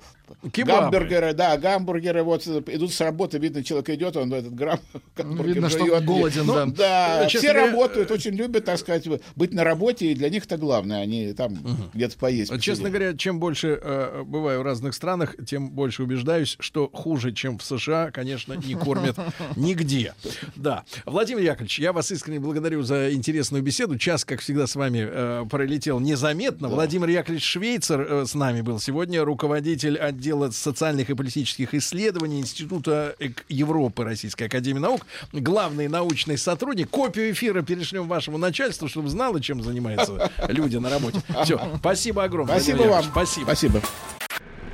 Кебабы. 0.52 0.90
гамбургеры, 0.90 1.32
да, 1.34 1.56
гамбургеры, 1.56 2.22
вот 2.22 2.46
э, 2.46 2.62
идут 2.68 2.92
с 2.92 3.00
работы, 3.00 3.38
видно, 3.38 3.62
человек 3.64 3.90
идет, 3.90 4.16
он 4.16 4.32
этот 4.32 4.54
грамм 4.54 4.80
гамбургер 5.16 5.54
видно, 5.54 5.68
что 5.70 5.86
жует. 5.86 6.04
голоден, 6.04 6.46
Ну, 6.46 6.54
да. 6.54 6.66
да, 6.66 7.26
Честно 7.26 7.48
все 7.48 7.52
говоря, 7.52 7.70
работают, 7.70 8.10
очень 8.10 8.32
любят, 8.32 8.64
так 8.64 8.78
сказать, 8.78 9.06
быть 9.36 9.52
на 9.52 9.64
работе, 9.64 10.06
и 10.12 10.14
для 10.14 10.28
них 10.30 10.44
это 10.44 10.56
главное, 10.56 11.00
они 11.00 11.32
там 11.32 11.58
где-то 11.94 12.16
поесть. 12.18 12.50
Честно 12.60 12.84
посидеть. 12.84 12.92
говоря, 12.92 13.16
чем 13.16 13.40
больше 13.40 13.78
э, 13.82 14.22
бываю 14.24 14.60
в 14.60 14.62
разных 14.62 14.94
странах, 14.94 15.34
тем 15.46 15.70
больше 15.70 16.02
убеждаюсь, 16.02 16.56
что 16.60 16.90
хуже, 16.92 17.32
чем 17.32 17.58
в 17.58 17.62
США, 17.64 18.10
конечно, 18.10 18.54
не 18.54 18.74
кормят 18.74 19.16
нигде. 19.62 20.14
Да. 20.56 20.84
Владимир 21.06 21.42
Яковлевич, 21.42 21.78
я 21.78 21.92
вас 21.92 22.10
искренне 22.10 22.40
благодарю 22.40 22.82
за 22.82 23.12
интересную 23.12 23.62
беседу. 23.62 23.96
Час, 23.98 24.24
как 24.24 24.40
всегда, 24.40 24.66
с 24.66 24.74
вами 24.74 25.06
э, 25.08 25.44
пролетел 25.48 26.00
незаметно. 26.00 26.68
Владимир 26.68 27.08
Яковлевич 27.08 27.44
Швейцер 27.44 28.00
э, 28.00 28.26
с 28.26 28.34
нами 28.34 28.60
был 28.60 28.78
сегодня, 28.78 29.24
руководитель 29.24 29.96
отдела 29.98 30.50
социальных 30.50 31.10
и 31.10 31.14
политических 31.14 31.74
исследований 31.74 32.40
Института 32.40 33.16
Европы 33.48 34.04
Российской 34.04 34.44
Академии 34.44 34.80
Наук, 34.80 35.06
главный 35.32 35.88
научный 35.88 36.36
сотрудник. 36.36 36.90
Копию 36.90 37.32
эфира 37.32 37.62
перешлем 37.62 38.08
вашему 38.08 38.38
начальству, 38.38 38.88
чтобы 38.88 39.08
знало, 39.08 39.40
чем 39.40 39.62
занимаются 39.62 40.30
люди 40.48 40.76
на 40.76 40.90
работе. 40.90 41.20
Все, 41.44 41.60
спасибо 41.78 42.24
огромное. 42.24 42.56
Спасибо 42.56 42.82
вам. 42.82 43.04
Спасибо. 43.04 43.44
Спасибо. 43.44 43.82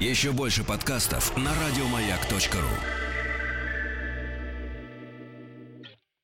Еще 0.01 0.31
больше 0.31 0.63
подкастов 0.63 1.37
на 1.37 1.51
радиомаяк.ру. 1.67 3.08